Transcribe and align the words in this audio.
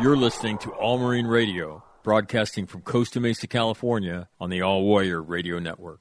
You're 0.00 0.16
listening 0.16 0.56
to 0.58 0.70
All 0.70 0.98
Marine 0.98 1.26
Radio, 1.26 1.84
broadcasting 2.02 2.66
from 2.66 2.80
Costa 2.80 3.20
Mesa, 3.20 3.46
California 3.46 4.30
on 4.40 4.48
the 4.48 4.62
All 4.62 4.82
Warrior 4.82 5.22
Radio 5.22 5.58
Network. 5.58 6.00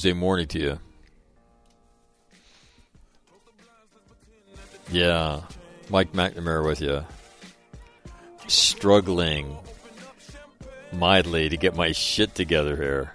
Tuesday 0.00 0.14
morning 0.14 0.46
to 0.46 0.58
you. 0.58 0.78
Yeah, 4.90 5.42
Mike 5.90 6.14
McNamara 6.14 6.64
with 6.64 6.80
you. 6.80 7.04
Struggling 8.46 9.58
mightily 10.90 11.50
to 11.50 11.58
get 11.58 11.76
my 11.76 11.92
shit 11.92 12.34
together 12.34 12.76
here. 12.76 13.12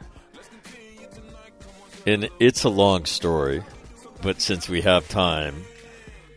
And 2.05 2.29
it's 2.39 2.65
a 2.65 2.69
long 2.69 3.05
story, 3.05 3.63
but 4.21 4.39
since 4.39 4.69
we 4.69 4.81
have 4.81 5.09
time, 5.09 5.63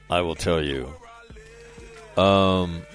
I 0.09 0.23
will 0.23 0.35
tell 0.35 0.65
you. 0.65 0.91
Um, 2.17 2.87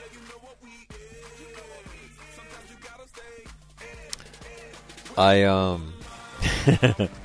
I 5.15 5.43
um 5.43 5.93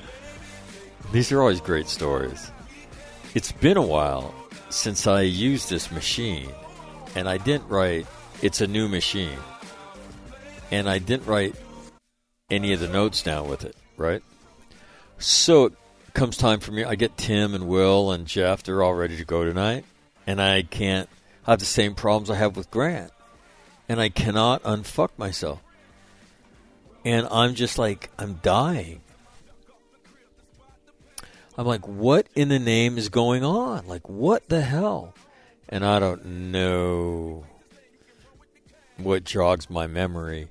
these 1.11 1.31
are 1.31 1.41
always 1.41 1.61
great 1.61 1.87
stories. 1.87 2.51
It's 3.35 3.51
been 3.51 3.77
a 3.77 3.85
while 3.85 4.33
since 4.69 5.07
I 5.07 5.21
used 5.21 5.69
this 5.69 5.91
machine 5.91 6.49
and 7.15 7.27
I 7.27 7.37
didn't 7.37 7.67
write 7.69 8.07
it's 8.41 8.61
a 8.61 8.67
new 8.67 8.87
machine. 8.87 9.37
And 10.71 10.89
I 10.89 10.99
didn't 10.99 11.25
write 11.25 11.55
any 12.49 12.73
of 12.73 12.79
the 12.79 12.87
notes 12.87 13.23
down 13.23 13.49
with 13.49 13.65
it, 13.65 13.75
right? 13.97 14.21
So 15.17 15.65
it 15.65 15.73
comes 16.13 16.37
time 16.37 16.59
for 16.59 16.71
me. 16.71 16.83
I 16.83 16.95
get 16.95 17.17
Tim 17.17 17.53
and 17.53 17.67
Will 17.67 18.11
and 18.11 18.25
Jeff, 18.27 18.63
they're 18.63 18.83
all 18.83 18.93
ready 18.93 19.17
to 19.17 19.25
go 19.25 19.43
tonight. 19.43 19.85
And 20.27 20.41
I 20.41 20.61
can't 20.61 21.09
I 21.45 21.51
have 21.51 21.59
the 21.59 21.65
same 21.65 21.95
problems 21.95 22.29
I 22.29 22.35
have 22.35 22.55
with 22.55 22.69
Grant. 22.69 23.11
And 23.87 23.99
I 23.99 24.09
cannot 24.09 24.63
unfuck 24.63 25.09
myself 25.17 25.61
and 27.05 27.27
I'm 27.31 27.55
just 27.55 27.77
like, 27.77 28.09
I'm 28.17 28.39
dying. 28.41 29.01
I'm 31.59 31.65
like, 31.65 31.85
what 31.89 32.25
in 32.35 32.47
the 32.47 32.57
name 32.57 32.97
is 32.97 33.09
going 33.09 33.43
on? 33.43 33.85
Like, 33.85 34.07
what 34.07 34.47
the 34.47 34.61
hell? 34.61 35.13
And 35.67 35.85
I 35.85 35.99
don't 35.99 36.53
know 36.53 37.43
what 38.95 39.25
jogs 39.25 39.69
my 39.69 39.85
memory. 39.85 40.47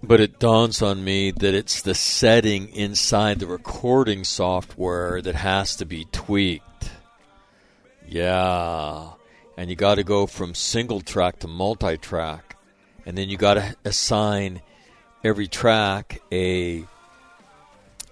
But 0.00 0.20
it 0.20 0.38
dawns 0.38 0.80
on 0.80 1.02
me 1.02 1.32
that 1.32 1.54
it's 1.54 1.82
the 1.82 1.92
setting 1.92 2.68
inside 2.68 3.40
the 3.40 3.48
recording 3.48 4.22
software 4.22 5.20
that 5.22 5.34
has 5.34 5.74
to 5.74 5.84
be 5.84 6.04
tweaked. 6.12 6.88
Yeah. 8.06 9.08
And 9.56 9.68
you 9.68 9.74
got 9.74 9.96
to 9.96 10.04
go 10.04 10.28
from 10.28 10.54
single 10.54 11.00
track 11.00 11.40
to 11.40 11.48
multi 11.48 11.96
track 11.96 12.56
and 13.04 13.18
then 13.18 13.28
you 13.28 13.36
got 13.36 13.54
to 13.54 13.74
assign 13.84 14.62
every 15.24 15.48
track 15.48 16.22
a 16.30 16.84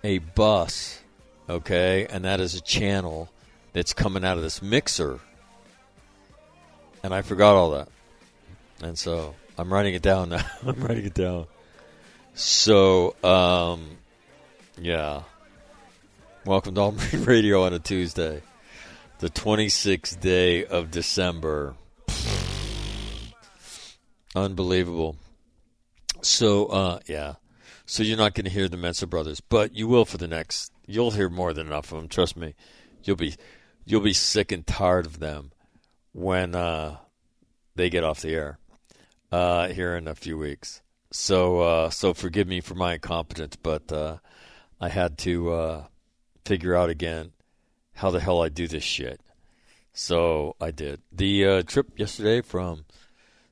a 0.08 0.16
bus, 0.16 1.02
okay, 1.50 2.06
and 2.08 2.24
that 2.24 2.40
is 2.40 2.54
a 2.54 2.62
channel 2.62 3.28
that's 3.74 3.92
coming 3.92 4.24
out 4.24 4.38
of 4.38 4.42
this 4.42 4.62
mixer. 4.62 5.20
And 7.02 7.12
I 7.12 7.20
forgot 7.20 7.56
all 7.56 7.72
that, 7.72 7.88
and 8.80 8.98
so 8.98 9.34
I'm 9.58 9.70
writing 9.70 9.92
it 9.92 10.00
down 10.00 10.30
now. 10.30 10.46
I'm 10.66 10.80
writing 10.80 11.04
it 11.04 11.12
down. 11.12 11.44
So, 12.32 13.16
um, 13.22 13.98
yeah. 14.80 15.24
Welcome 16.46 16.76
to 16.76 16.80
All 16.80 16.92
Marine 17.12 17.24
Radio 17.24 17.64
on 17.64 17.74
a 17.74 17.78
Tuesday, 17.78 18.40
the 19.18 19.28
26th 19.28 20.18
day 20.20 20.64
of 20.64 20.90
December. 20.90 21.74
Unbelievable. 24.34 25.16
So, 26.22 26.64
uh, 26.66 27.00
yeah. 27.06 27.34
So 27.90 28.02
you're 28.02 28.18
not 28.18 28.34
going 28.34 28.44
to 28.44 28.50
hear 28.50 28.68
the 28.68 28.76
Mensa 28.76 29.06
brothers, 29.06 29.40
but 29.40 29.74
you 29.74 29.88
will 29.88 30.04
for 30.04 30.18
the 30.18 30.28
next. 30.28 30.70
You'll 30.86 31.12
hear 31.12 31.30
more 31.30 31.54
than 31.54 31.68
enough 31.68 31.90
of 31.90 31.98
them. 31.98 32.08
Trust 32.08 32.36
me. 32.36 32.54
You'll 33.02 33.16
be, 33.16 33.34
you'll 33.86 34.02
be 34.02 34.12
sick 34.12 34.52
and 34.52 34.66
tired 34.66 35.06
of 35.06 35.20
them 35.20 35.52
when 36.12 36.54
uh, 36.54 36.98
they 37.76 37.88
get 37.88 38.04
off 38.04 38.20
the 38.20 38.34
air 38.34 38.58
uh, 39.32 39.68
here 39.68 39.96
in 39.96 40.06
a 40.06 40.14
few 40.14 40.36
weeks. 40.36 40.82
So, 41.12 41.60
uh, 41.60 41.88
so 41.88 42.12
forgive 42.12 42.46
me 42.46 42.60
for 42.60 42.74
my 42.74 42.92
incompetence, 42.92 43.56
but 43.56 43.90
uh, 43.90 44.18
I 44.78 44.90
had 44.90 45.16
to 45.20 45.50
uh, 45.50 45.84
figure 46.44 46.76
out 46.76 46.90
again 46.90 47.32
how 47.94 48.10
the 48.10 48.20
hell 48.20 48.42
I 48.42 48.50
do 48.50 48.68
this 48.68 48.84
shit. 48.84 49.22
So 49.94 50.56
I 50.60 50.72
did 50.72 51.00
the 51.10 51.46
uh, 51.46 51.62
trip 51.62 51.98
yesterday 51.98 52.42
from 52.42 52.84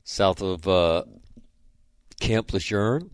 south 0.04 0.42
of 0.42 1.06
Camp 2.20 2.52
Lejeune 2.52 3.12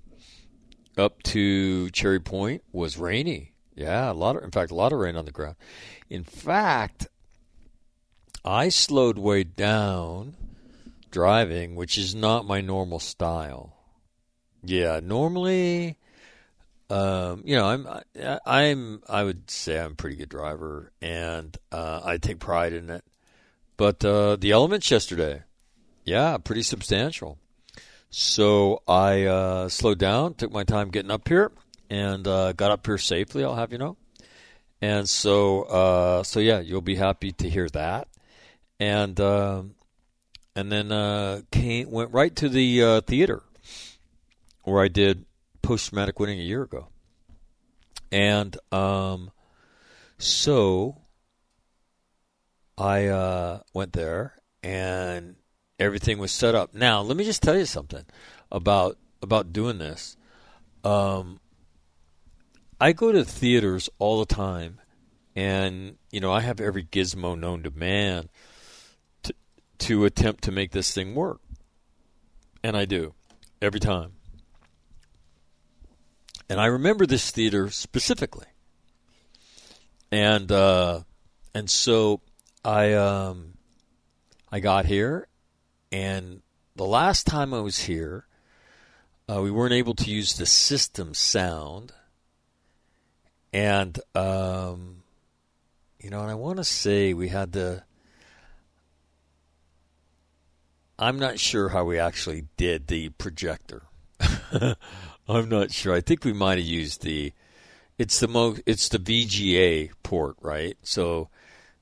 up 0.96 1.22
to 1.24 1.90
Cherry 1.90 2.20
Point 2.20 2.62
was 2.72 2.98
rainy. 2.98 3.52
Yeah, 3.74 4.10
a 4.10 4.12
lot 4.12 4.36
of, 4.36 4.44
in 4.44 4.50
fact, 4.50 4.70
a 4.70 4.74
lot 4.74 4.92
of 4.92 4.98
rain 4.98 5.16
on 5.16 5.24
the 5.24 5.32
ground. 5.32 5.56
In 6.10 6.24
fact, 6.24 7.08
I 8.44 8.68
slowed 8.68 9.18
way 9.18 9.44
down 9.44 10.34
driving, 11.10 11.74
which 11.74 11.96
is 11.96 12.14
not 12.14 12.46
my 12.46 12.60
normal 12.60 12.98
style. 12.98 13.76
Yeah, 14.64 15.00
normally, 15.02 15.96
um, 16.90 17.42
you 17.44 17.56
know, 17.56 17.66
I'm, 17.66 17.86
I, 17.86 18.38
I'm, 18.44 19.02
I 19.08 19.24
would 19.24 19.50
say 19.50 19.78
I'm 19.78 19.92
a 19.92 19.94
pretty 19.96 20.16
good 20.16 20.28
driver, 20.28 20.92
and 21.00 21.56
uh, 21.70 22.00
I 22.04 22.18
take 22.18 22.38
pride 22.38 22.72
in 22.72 22.90
it. 22.90 23.04
But 23.76 24.04
uh, 24.04 24.36
the 24.36 24.52
elements 24.52 24.90
yesterday, 24.90 25.42
yeah, 26.04 26.36
pretty 26.38 26.62
substantial. 26.62 27.38
So 28.14 28.82
I 28.86 29.24
uh, 29.24 29.68
slowed 29.70 29.98
down, 29.98 30.34
took 30.34 30.52
my 30.52 30.64
time 30.64 30.90
getting 30.90 31.10
up 31.10 31.26
here, 31.26 31.50
and 31.88 32.28
uh, 32.28 32.52
got 32.52 32.70
up 32.70 32.84
here 32.84 32.98
safely. 32.98 33.42
I'll 33.42 33.56
have 33.56 33.72
you 33.72 33.78
know. 33.78 33.96
And 34.82 35.08
so, 35.08 35.62
uh, 35.62 36.22
so 36.22 36.38
yeah, 36.38 36.60
you'll 36.60 36.82
be 36.82 36.96
happy 36.96 37.32
to 37.32 37.48
hear 37.48 37.70
that. 37.70 38.08
And 38.78 39.18
um, 39.18 39.76
and 40.54 40.70
then 40.70 40.92
uh, 40.92 41.40
came 41.50 41.90
went 41.90 42.12
right 42.12 42.36
to 42.36 42.50
the 42.50 42.82
uh, 42.82 43.00
theater 43.00 43.42
where 44.64 44.84
I 44.84 44.88
did 44.88 45.24
post 45.62 45.88
traumatic 45.88 46.20
winning 46.20 46.38
a 46.38 46.42
year 46.42 46.64
ago. 46.64 46.88
And 48.10 48.54
um, 48.72 49.30
So 50.18 51.00
I 52.76 53.06
uh, 53.06 53.60
went 53.72 53.94
there 53.94 54.34
and 54.62 55.36
everything 55.82 56.18
was 56.18 56.32
set 56.32 56.54
up. 56.54 56.74
Now, 56.74 57.02
let 57.02 57.16
me 57.16 57.24
just 57.24 57.42
tell 57.42 57.56
you 57.56 57.66
something 57.66 58.04
about 58.50 58.98
about 59.20 59.52
doing 59.52 59.78
this. 59.78 60.16
Um, 60.84 61.40
I 62.80 62.92
go 62.92 63.12
to 63.12 63.24
theaters 63.24 63.88
all 63.98 64.18
the 64.20 64.34
time, 64.34 64.80
and 65.36 65.96
you 66.10 66.20
know 66.20 66.32
I 66.32 66.40
have 66.40 66.60
every 66.60 66.84
gizmo 66.84 67.38
known 67.38 67.62
to 67.62 67.70
man 67.70 68.28
to 69.24 69.34
to 69.78 70.04
attempt 70.04 70.44
to 70.44 70.52
make 70.52 70.72
this 70.72 70.92
thing 70.92 71.14
work, 71.14 71.40
and 72.62 72.76
I 72.76 72.84
do 72.84 73.14
every 73.60 73.80
time. 73.80 74.12
And 76.48 76.60
I 76.60 76.66
remember 76.66 77.06
this 77.06 77.30
theater 77.30 77.70
specifically, 77.70 78.46
and 80.10 80.50
uh, 80.50 81.00
and 81.54 81.70
so 81.70 82.20
I 82.64 82.92
um, 82.94 83.54
I 84.50 84.60
got 84.60 84.84
here, 84.84 85.28
and 85.92 86.40
the 86.74 86.86
last 86.86 87.26
time 87.26 87.52
I 87.52 87.60
was 87.60 87.80
here, 87.80 88.26
uh, 89.28 89.42
we 89.42 89.50
weren't 89.50 89.74
able 89.74 89.94
to 89.94 90.10
use 90.10 90.34
the 90.34 90.46
system 90.46 91.12
sound, 91.12 91.92
and 93.52 94.00
um, 94.14 95.02
you 96.00 96.10
know, 96.10 96.22
and 96.22 96.30
I 96.30 96.34
want 96.34 96.56
to 96.56 96.64
say 96.64 97.12
we 97.12 97.28
had 97.28 97.52
the. 97.52 97.84
I'm 100.98 101.18
not 101.18 101.38
sure 101.38 101.68
how 101.68 101.84
we 101.84 101.98
actually 101.98 102.46
did 102.56 102.86
the 102.86 103.10
projector. 103.10 103.82
I'm 105.28 105.48
not 105.48 105.72
sure. 105.72 105.94
I 105.94 106.00
think 106.00 106.24
we 106.24 106.32
might 106.32 106.58
have 106.58 106.66
used 106.66 107.02
the. 107.02 107.32
It's 107.98 108.18
the 108.18 108.28
mo. 108.28 108.56
It's 108.64 108.88
the 108.88 108.98
VGA 108.98 109.90
port, 110.02 110.36
right? 110.40 110.76
So 110.82 111.28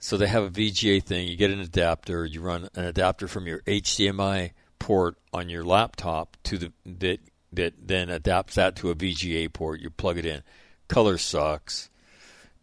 so 0.00 0.16
they 0.16 0.26
have 0.26 0.42
a 0.42 0.50
VGA 0.50 1.02
thing. 1.02 1.28
You 1.28 1.36
get 1.36 1.50
an 1.50 1.60
adapter. 1.60 2.24
You 2.24 2.40
run 2.40 2.68
an 2.74 2.84
adapter 2.86 3.28
from 3.28 3.46
your 3.46 3.60
HDMI 3.60 4.52
port 4.78 5.16
on 5.32 5.50
your 5.50 5.62
laptop 5.62 6.38
to 6.44 6.56
the 6.56 6.72
that 6.86 7.20
that 7.52 7.74
then 7.86 8.08
adapts 8.08 8.54
that 8.54 8.76
to 8.76 8.90
a 8.90 8.94
VGA 8.94 9.52
port. 9.52 9.80
You 9.80 9.90
plug 9.90 10.16
it 10.16 10.24
in. 10.24 10.42
Color 10.88 11.18
sucks 11.18 11.90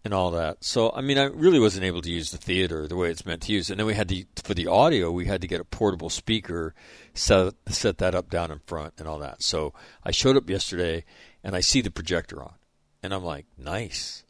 and 0.04 0.16
all 0.16 0.32
that. 0.32 0.64
So 0.64 0.92
I 0.96 1.02
mean, 1.02 1.20
I 1.20 1.26
really 1.26 1.60
wasn't 1.60 1.86
able 1.86 2.02
to 2.02 2.12
use 2.12 2.32
the 2.32 2.38
theater 2.38 2.88
the 2.88 2.96
way 2.96 3.12
it's 3.12 3.26
meant 3.26 3.44
to 3.44 3.54
use. 3.54 3.70
And 3.70 3.80
then 3.80 3.86
we 3.86 3.94
had 3.94 4.10
to 4.10 4.26
for 4.44 4.56
the 4.56 4.66
audio, 4.66 5.12
we 5.12 5.28
had 5.28 5.42
to 5.42 5.48
get 5.48 5.62
a 5.62 5.66
portable 5.66 6.10
speaker, 6.10 6.74
set 7.14 7.54
set 7.68 8.00
that 8.00 8.16
up 8.16 8.32
down 8.32 8.50
in 8.50 8.60
front 8.66 8.96
and 8.98 9.08
all 9.08 9.20
that. 9.20 9.44
So 9.44 9.76
I 10.04 10.10
showed 10.10 10.38
up 10.38 10.50
yesterday 10.50 11.06
and 11.44 11.56
I 11.56 11.60
see 11.60 11.82
the 11.82 11.92
projector 11.92 12.42
on, 12.42 12.56
and 13.04 13.14
I'm 13.14 13.24
like, 13.24 13.46
nice. 13.60 14.24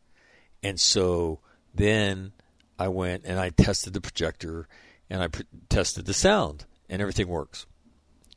And 0.61 0.77
so 0.77 1.39
then 1.73 2.33
I 2.79 2.87
went 2.89 3.23
and 3.25 3.39
I 3.39 3.49
tested 3.49 3.93
the 3.93 4.01
projector 4.01 4.67
and 5.09 5.23
I 5.23 5.29
tested 5.69 6.05
the 6.05 6.13
sound 6.13 6.65
and 6.89 7.01
everything 7.01 7.27
works. 7.27 7.65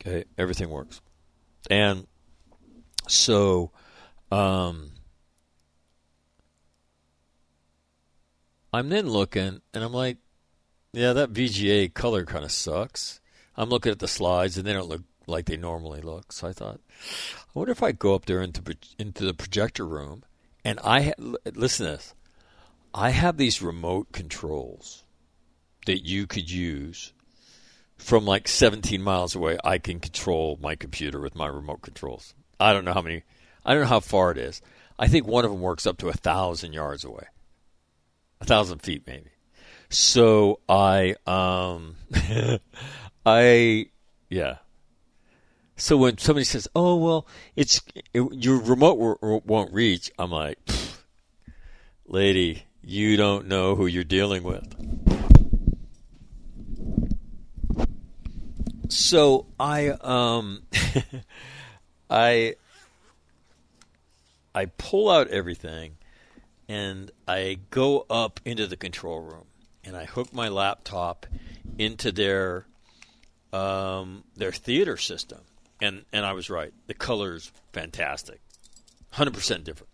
Okay, 0.00 0.24
everything 0.38 0.70
works. 0.70 1.00
And 1.70 2.06
so 3.06 3.70
um, 4.32 4.92
I'm 8.72 8.88
then 8.88 9.08
looking 9.08 9.60
and 9.74 9.84
I'm 9.84 9.92
like, 9.92 10.18
yeah, 10.92 11.12
that 11.12 11.32
VGA 11.32 11.92
color 11.92 12.24
kind 12.24 12.44
of 12.44 12.52
sucks. 12.52 13.20
I'm 13.56 13.68
looking 13.68 13.92
at 13.92 13.98
the 13.98 14.08
slides 14.08 14.56
and 14.56 14.66
they 14.66 14.72
don't 14.72 14.88
look 14.88 15.02
like 15.26 15.46
they 15.46 15.56
normally 15.56 16.00
look. 16.00 16.32
So 16.32 16.48
I 16.48 16.52
thought, 16.52 16.80
I 17.38 17.50
wonder 17.54 17.72
if 17.72 17.82
I 17.82 17.92
go 17.92 18.14
up 18.14 18.26
there 18.26 18.42
into 18.42 18.76
into 18.98 19.24
the 19.24 19.34
projector 19.34 19.86
room 19.86 20.24
and 20.64 20.80
I 20.82 21.02
ha- 21.02 21.34
listen 21.54 21.86
to 21.86 21.92
this. 21.92 22.14
I 22.94 23.10
have 23.10 23.36
these 23.36 23.62
remote 23.62 24.12
controls 24.12 25.04
that 25.86 26.06
you 26.06 26.26
could 26.26 26.50
use 26.50 27.12
from 27.96 28.24
like 28.24 28.48
17 28.48 29.02
miles 29.02 29.34
away. 29.34 29.58
I 29.62 29.78
can 29.78 30.00
control 30.00 30.58
my 30.60 30.74
computer 30.74 31.20
with 31.20 31.34
my 31.34 31.46
remote 31.46 31.82
controls. 31.82 32.34
I 32.58 32.72
don't 32.72 32.84
know 32.84 32.92
how 32.92 33.02
many, 33.02 33.22
I 33.64 33.74
don't 33.74 33.82
know 33.82 33.88
how 33.88 34.00
far 34.00 34.30
it 34.32 34.38
is. 34.38 34.60
I 34.98 35.08
think 35.08 35.26
one 35.26 35.44
of 35.44 35.50
them 35.50 35.60
works 35.60 35.86
up 35.86 35.98
to 35.98 36.08
a 36.08 36.12
thousand 36.12 36.72
yards 36.72 37.04
away, 37.04 37.26
a 38.40 38.44
thousand 38.44 38.80
feet 38.80 39.04
maybe. 39.06 39.30
So 39.88 40.60
I, 40.68 41.16
um, 41.26 41.96
I, 43.26 43.86
yeah. 44.28 44.56
So 45.76 45.96
when 45.96 46.18
somebody 46.18 46.44
says, 46.44 46.68
"Oh 46.76 46.96
well, 46.96 47.26
it's 47.56 47.80
it, 48.12 48.22
your 48.34 48.60
remote 48.60 49.18
won't 49.22 49.72
reach," 49.72 50.10
I'm 50.18 50.30
like, 50.30 50.58
"Lady, 52.06 52.64
you 52.82 53.16
don't 53.16 53.46
know 53.46 53.74
who 53.74 53.86
you're 53.86 54.04
dealing 54.04 54.42
with. 54.42 54.74
So 58.88 59.46
I 59.58 59.88
um 59.88 60.62
I 62.10 62.56
I 64.54 64.66
pull 64.66 65.10
out 65.10 65.28
everything 65.28 65.96
and 66.68 67.10
I 67.26 67.58
go 67.70 68.06
up 68.10 68.40
into 68.44 68.66
the 68.66 68.76
control 68.76 69.20
room 69.20 69.46
and 69.84 69.96
I 69.96 70.04
hook 70.04 70.32
my 70.32 70.48
laptop 70.48 71.26
into 71.78 72.12
their 72.12 72.66
um, 73.52 74.24
their 74.36 74.52
theater 74.52 74.96
system. 74.96 75.40
And 75.80 76.04
and 76.12 76.24
I 76.26 76.32
was 76.32 76.50
right. 76.50 76.72
The 76.86 76.94
color's 76.94 77.52
fantastic. 77.72 78.40
100% 79.14 79.64
different 79.64 79.89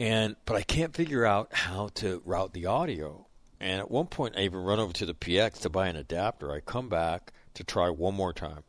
and 0.00 0.36
but 0.44 0.56
I 0.56 0.62
can't 0.62 0.94
figure 0.94 1.24
out 1.24 1.52
how 1.52 1.88
to 1.94 2.22
route 2.24 2.52
the 2.52 2.66
audio. 2.66 3.26
And 3.60 3.78
at 3.78 3.90
one 3.90 4.06
point, 4.06 4.34
I 4.36 4.42
even 4.42 4.60
run 4.60 4.80
over 4.80 4.92
to 4.94 5.06
the 5.06 5.14
PX 5.14 5.60
to 5.60 5.70
buy 5.70 5.88
an 5.88 5.96
adapter. 5.96 6.52
I 6.52 6.60
come 6.60 6.88
back 6.88 7.32
to 7.54 7.64
try 7.64 7.88
one 7.88 8.14
more 8.14 8.32
time 8.32 8.64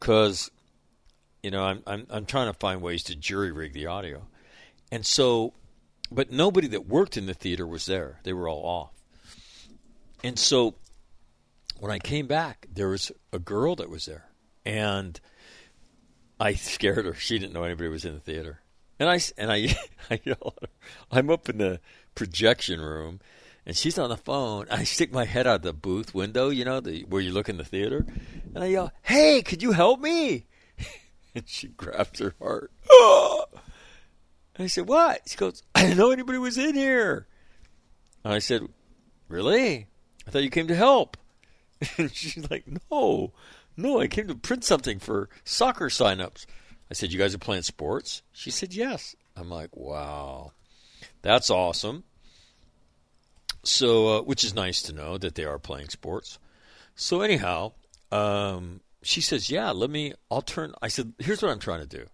because 0.00 0.50
you 1.42 1.50
know 1.50 1.62
I'm 1.62 1.82
I'm 1.86 2.06
I'm 2.10 2.26
trying 2.26 2.52
to 2.52 2.58
find 2.58 2.80
ways 2.80 3.04
to 3.04 3.16
jury 3.16 3.52
rig 3.52 3.74
the 3.74 3.86
audio, 3.86 4.26
and 4.90 5.04
so, 5.04 5.54
but 6.10 6.32
nobody 6.32 6.68
that 6.68 6.86
worked 6.86 7.16
in 7.16 7.26
the 7.26 7.34
theater 7.34 7.66
was 7.66 7.86
there. 7.86 8.20
They 8.24 8.32
were 8.32 8.48
all 8.48 8.64
off, 8.64 8.92
and 10.24 10.38
so 10.38 10.74
when 11.78 11.92
I 11.92 11.98
came 11.98 12.26
back, 12.26 12.66
there 12.72 12.88
was 12.88 13.12
a 13.32 13.38
girl 13.38 13.76
that 13.76 13.90
was 13.90 14.06
there, 14.06 14.26
and 14.64 15.20
I 16.40 16.54
scared 16.54 17.04
her. 17.04 17.14
She 17.14 17.38
didn't 17.38 17.52
know 17.52 17.64
anybody 17.64 17.88
was 17.88 18.04
in 18.04 18.14
the 18.14 18.20
theater 18.20 18.62
and 18.98 19.08
I 19.08 19.20
and 19.36 19.50
I, 19.52 19.76
I 20.10 20.20
yell 20.24 20.54
at 20.62 20.68
her. 20.68 20.74
I'm 21.10 21.30
up 21.30 21.48
in 21.48 21.58
the 21.58 21.80
projection 22.14 22.80
room, 22.80 23.20
and 23.64 23.76
she's 23.76 23.98
on 23.98 24.10
the 24.10 24.16
phone. 24.16 24.66
I 24.70 24.84
stick 24.84 25.12
my 25.12 25.24
head 25.24 25.46
out 25.46 25.62
the 25.62 25.72
booth 25.72 26.14
window, 26.14 26.50
you 26.50 26.64
know, 26.64 26.80
the, 26.80 27.04
where 27.04 27.22
you 27.22 27.32
look 27.32 27.48
in 27.48 27.58
the 27.58 27.64
theater, 27.64 28.06
and 28.54 28.64
I 28.64 28.66
yell, 28.66 28.92
"Hey, 29.02 29.42
could 29.42 29.62
you 29.62 29.72
help 29.72 30.00
me?" 30.00 30.46
and 31.34 31.48
she 31.48 31.68
grabs 31.68 32.18
her 32.20 32.34
heart. 32.40 32.72
Oh! 32.90 33.44
I 34.58 34.66
said, 34.66 34.88
"What?" 34.88 35.22
She 35.28 35.36
goes, 35.36 35.62
"I 35.74 35.82
didn't 35.82 35.98
know 35.98 36.10
anybody 36.10 36.38
was 36.38 36.58
in 36.58 36.74
here." 36.74 37.28
And 38.24 38.34
I 38.34 38.40
said, 38.40 38.62
"Really? 39.28 39.86
I 40.26 40.30
thought 40.30 40.42
you 40.42 40.50
came 40.50 40.68
to 40.68 40.76
help." 40.76 41.16
And 41.96 42.12
she's 42.12 42.50
like, 42.50 42.64
"No, 42.90 43.32
no, 43.76 44.00
I 44.00 44.08
came 44.08 44.26
to 44.26 44.34
print 44.34 44.64
something 44.64 44.98
for 44.98 45.28
soccer 45.44 45.86
signups." 45.86 46.44
I 46.90 46.94
said, 46.94 47.12
You 47.12 47.18
guys 47.18 47.34
are 47.34 47.38
playing 47.38 47.62
sports? 47.62 48.22
She 48.32 48.50
said, 48.50 48.74
Yes. 48.74 49.14
I'm 49.36 49.50
like, 49.50 49.76
Wow, 49.76 50.52
that's 51.22 51.50
awesome. 51.50 52.04
So, 53.64 54.18
uh, 54.18 54.22
which 54.22 54.44
is 54.44 54.54
nice 54.54 54.82
to 54.82 54.92
know 54.92 55.18
that 55.18 55.34
they 55.34 55.44
are 55.44 55.58
playing 55.58 55.88
sports. 55.88 56.38
So, 56.94 57.20
anyhow, 57.20 57.72
um, 58.10 58.80
she 59.02 59.20
says, 59.20 59.50
Yeah, 59.50 59.70
let 59.70 59.90
me, 59.90 60.14
I'll 60.30 60.42
turn. 60.42 60.74
I 60.80 60.88
said, 60.88 61.12
Here's 61.18 61.42
what 61.42 61.50
I'm 61.50 61.58
trying 61.58 61.80
to 61.80 61.86
do. 61.86 62.06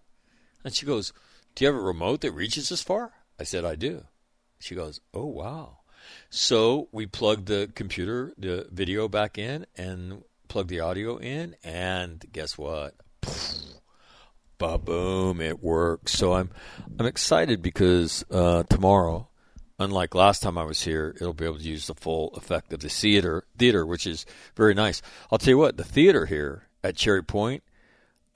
And 0.63 0.73
she 0.73 0.85
goes, 0.85 1.13
Do 1.55 1.63
you 1.63 1.71
have 1.71 1.79
a 1.79 1.83
remote 1.83 2.21
that 2.21 2.31
reaches 2.31 2.69
this 2.69 2.81
far? 2.81 3.13
I 3.39 3.43
said, 3.43 3.65
I 3.65 3.75
do. 3.75 4.05
She 4.59 4.75
goes, 4.75 4.99
Oh, 5.13 5.25
wow. 5.25 5.79
So 6.29 6.87
we 6.91 7.05
plugged 7.05 7.47
the 7.47 7.71
computer, 7.73 8.33
the 8.37 8.67
video 8.71 9.07
back 9.07 9.37
in, 9.37 9.65
and 9.75 10.23
plugged 10.47 10.69
the 10.69 10.79
audio 10.79 11.17
in, 11.17 11.55
and 11.63 12.23
guess 12.31 12.57
what? 12.57 12.93
Ba 14.57 14.77
boom, 14.77 15.41
it 15.41 15.63
works. 15.63 16.13
So 16.13 16.33
I'm 16.33 16.51
I'm 16.99 17.05
excited 17.05 17.61
because 17.61 18.23
uh, 18.31 18.63
tomorrow, 18.63 19.27
unlike 19.79 20.15
last 20.15 20.41
time 20.41 20.57
I 20.57 20.63
was 20.63 20.81
here, 20.81 21.13
it'll 21.15 21.33
be 21.33 21.45
able 21.45 21.57
to 21.57 21.63
use 21.63 21.87
the 21.87 21.95
full 21.95 22.29
effect 22.35 22.73
of 22.73 22.79
the 22.79 22.89
theater 22.89 23.45
theater, 23.57 23.85
which 23.85 24.07
is 24.07 24.25
very 24.55 24.73
nice. 24.73 25.01
I'll 25.31 25.37
tell 25.37 25.51
you 25.51 25.57
what, 25.57 25.77
the 25.77 25.83
theater 25.83 26.25
here 26.25 26.67
at 26.83 26.95
Cherry 26.95 27.23
Point, 27.23 27.63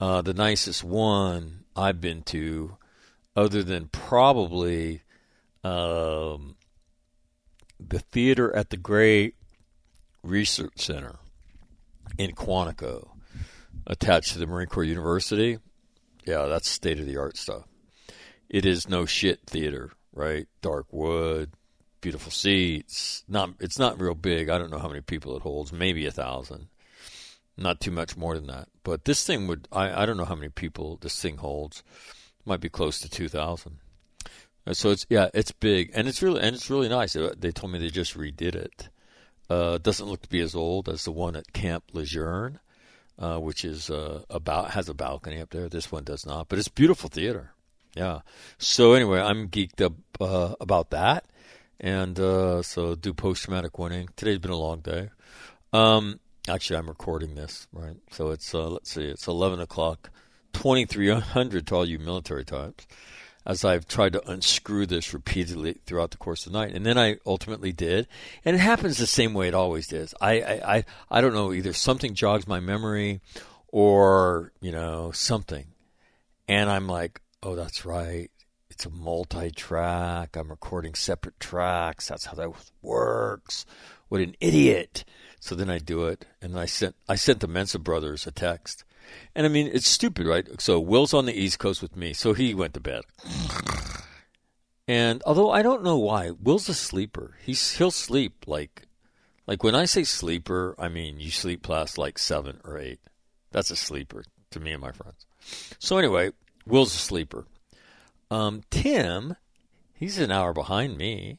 uh, 0.00 0.22
the 0.22 0.34
nicest 0.34 0.84
one 0.84 1.64
I've 1.76 2.00
been 2.00 2.22
to, 2.24 2.76
other 3.36 3.62
than 3.62 3.88
probably 3.88 5.02
um, 5.62 6.56
the 7.78 8.00
theater 8.00 8.54
at 8.54 8.70
the 8.70 8.76
Gray 8.76 9.32
Research 10.22 10.80
Center 10.80 11.16
in 12.18 12.32
Quantico, 12.32 13.10
attached 13.86 14.32
to 14.32 14.38
the 14.38 14.46
Marine 14.46 14.66
Corps 14.66 14.84
University. 14.84 15.58
Yeah, 16.30 16.46
that's 16.46 16.70
state 16.70 17.00
of 17.00 17.06
the 17.06 17.16
art 17.16 17.36
stuff. 17.36 17.64
It 18.48 18.64
is 18.64 18.88
no 18.88 19.04
shit 19.04 19.40
theater. 19.46 19.90
right? 20.12 20.46
Dark 20.62 20.86
wood, 20.92 21.50
beautiful 22.00 22.30
seats. 22.30 23.24
Not 23.28 23.50
it's 23.58 23.78
not 23.78 24.00
real 24.00 24.14
big. 24.14 24.48
I 24.48 24.58
don't 24.58 24.70
know 24.70 24.78
how 24.78 24.88
many 24.88 25.00
people 25.00 25.36
it 25.36 25.42
holds. 25.42 25.72
Maybe 25.72 26.06
a 26.06 26.12
thousand. 26.12 26.68
Not 27.56 27.80
too 27.80 27.90
much 27.90 28.16
more 28.16 28.36
than 28.36 28.46
that. 28.46 28.68
But 28.84 29.04
this 29.06 29.26
thing 29.26 29.46
would 29.48 29.66
I, 29.72 30.02
I 30.02 30.06
don't 30.06 30.16
know 30.16 30.24
how 30.24 30.36
many 30.36 30.50
people 30.50 30.98
this 31.00 31.20
thing 31.20 31.38
holds. 31.38 31.82
Might 32.44 32.60
be 32.60 32.68
close 32.68 33.00
to 33.00 33.08
two 33.08 33.28
thousand. 33.28 33.78
So 34.72 34.90
it's 34.90 35.06
yeah, 35.08 35.28
it's 35.34 35.52
big 35.52 35.90
and 35.94 36.06
it's 36.06 36.22
really 36.22 36.40
and 36.40 36.54
it's 36.54 36.70
really 36.70 36.88
nice. 36.88 37.14
They 37.14 37.50
told 37.50 37.72
me 37.72 37.78
they 37.78 37.88
just 37.90 38.16
redid 38.16 38.54
it. 38.54 38.88
Uh, 39.48 39.78
doesn't 39.78 40.06
look 40.06 40.22
to 40.22 40.28
be 40.28 40.40
as 40.40 40.54
old 40.54 40.88
as 40.88 41.04
the 41.04 41.10
one 41.10 41.34
at 41.34 41.52
Camp 41.52 41.82
Lejeune, 41.92 42.60
uh, 43.20 43.38
which 43.38 43.64
is 43.64 43.90
uh, 43.90 44.22
about 44.30 44.70
has 44.70 44.88
a 44.88 44.94
balcony 44.94 45.40
up 45.40 45.50
there. 45.50 45.68
This 45.68 45.92
one 45.92 46.04
does 46.04 46.26
not, 46.26 46.48
but 46.48 46.58
it's 46.58 46.68
beautiful 46.68 47.08
theater. 47.08 47.52
Yeah. 47.94 48.20
So 48.58 48.94
anyway, 48.94 49.20
I'm 49.20 49.48
geeked 49.48 49.84
up 49.84 49.92
uh, 50.20 50.54
about 50.60 50.90
that, 50.90 51.26
and 51.78 52.18
uh, 52.18 52.62
so 52.62 52.94
do 52.94 53.12
post 53.12 53.44
traumatic 53.44 53.78
winning. 53.78 54.08
Today's 54.16 54.38
been 54.38 54.50
a 54.50 54.56
long 54.56 54.80
day. 54.80 55.10
Um, 55.72 56.18
actually, 56.48 56.78
I'm 56.78 56.88
recording 56.88 57.34
this 57.34 57.68
right, 57.72 57.96
so 58.10 58.30
it's 58.30 58.54
uh, 58.54 58.68
let's 58.68 58.90
see, 58.90 59.04
it's 59.04 59.28
11 59.28 59.60
o'clock, 59.60 60.10
2300 60.54 61.66
to 61.66 61.74
all 61.74 61.84
you 61.84 61.98
military 61.98 62.44
types 62.44 62.86
as 63.50 63.64
I've 63.64 63.88
tried 63.88 64.12
to 64.12 64.30
unscrew 64.30 64.86
this 64.86 65.12
repeatedly 65.12 65.80
throughout 65.84 66.12
the 66.12 66.16
course 66.18 66.46
of 66.46 66.52
the 66.52 66.58
night. 66.58 66.72
And 66.72 66.86
then 66.86 66.96
I 66.96 67.16
ultimately 67.26 67.72
did. 67.72 68.06
And 68.44 68.54
it 68.54 68.60
happens 68.60 68.96
the 68.96 69.08
same 69.08 69.34
way 69.34 69.48
it 69.48 69.54
always 69.54 69.88
does. 69.88 70.14
I, 70.20 70.40
I, 70.40 70.76
I, 70.76 70.84
I 71.10 71.20
don't 71.20 71.34
know, 71.34 71.52
either 71.52 71.72
something 71.72 72.14
jogs 72.14 72.46
my 72.46 72.60
memory 72.60 73.20
or, 73.66 74.52
you 74.60 74.70
know, 74.70 75.10
something. 75.10 75.66
And 76.46 76.70
I'm 76.70 76.86
like, 76.86 77.22
oh, 77.42 77.56
that's 77.56 77.84
right. 77.84 78.30
It's 78.70 78.86
a 78.86 78.90
multi 78.90 79.50
track. 79.50 80.36
I'm 80.36 80.48
recording 80.48 80.94
separate 80.94 81.40
tracks. 81.40 82.06
That's 82.06 82.26
how 82.26 82.34
that 82.34 82.52
works. 82.82 83.66
What 84.08 84.20
an 84.20 84.36
idiot. 84.40 85.04
So 85.40 85.56
then 85.56 85.70
I 85.70 85.78
do 85.78 86.06
it. 86.06 86.24
And 86.40 86.56
I 86.56 86.66
sent, 86.66 86.94
I 87.08 87.16
sent 87.16 87.40
the 87.40 87.48
Mensa 87.48 87.80
brothers 87.80 88.28
a 88.28 88.30
text 88.30 88.84
and 89.34 89.46
I 89.46 89.48
mean, 89.48 89.70
it's 89.72 89.88
stupid, 89.88 90.26
right? 90.26 90.60
So 90.60 90.80
Will's 90.80 91.14
on 91.14 91.26
the 91.26 91.38
East 91.38 91.58
Coast 91.58 91.82
with 91.82 91.96
me, 91.96 92.12
so 92.12 92.32
he 92.32 92.54
went 92.54 92.74
to 92.74 92.80
bed. 92.80 93.02
And 94.88 95.22
although 95.24 95.50
I 95.50 95.62
don't 95.62 95.84
know 95.84 95.98
why, 95.98 96.32
Will's 96.32 96.68
a 96.68 96.74
sleeper. 96.74 97.36
He's 97.44 97.76
he'll 97.76 97.92
sleep 97.92 98.44
like 98.46 98.88
like 99.46 99.62
when 99.62 99.74
I 99.74 99.84
say 99.84 100.02
sleeper, 100.02 100.74
I 100.78 100.88
mean 100.88 101.20
you 101.20 101.30
sleep 101.30 101.62
past 101.62 101.96
like 101.96 102.18
seven 102.18 102.60
or 102.64 102.76
eight. 102.76 102.98
That's 103.52 103.70
a 103.70 103.76
sleeper 103.76 104.24
to 104.50 104.60
me 104.60 104.72
and 104.72 104.82
my 104.82 104.92
friends. 104.92 105.26
So 105.78 105.98
anyway, 105.98 106.30
Will's 106.66 106.94
a 106.94 106.98
sleeper. 106.98 107.46
Um, 108.32 108.62
Tim, 108.70 109.36
he's 109.94 110.18
an 110.18 110.32
hour 110.32 110.52
behind 110.52 110.96
me, 110.96 111.38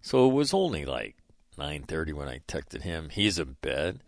so 0.00 0.28
it 0.28 0.34
was 0.34 0.52
only 0.52 0.84
like 0.84 1.16
nine 1.56 1.84
thirty 1.84 2.12
when 2.12 2.28
I 2.28 2.40
texted 2.48 2.82
him. 2.82 3.10
He's 3.10 3.38
in 3.38 3.56
bed, 3.60 4.02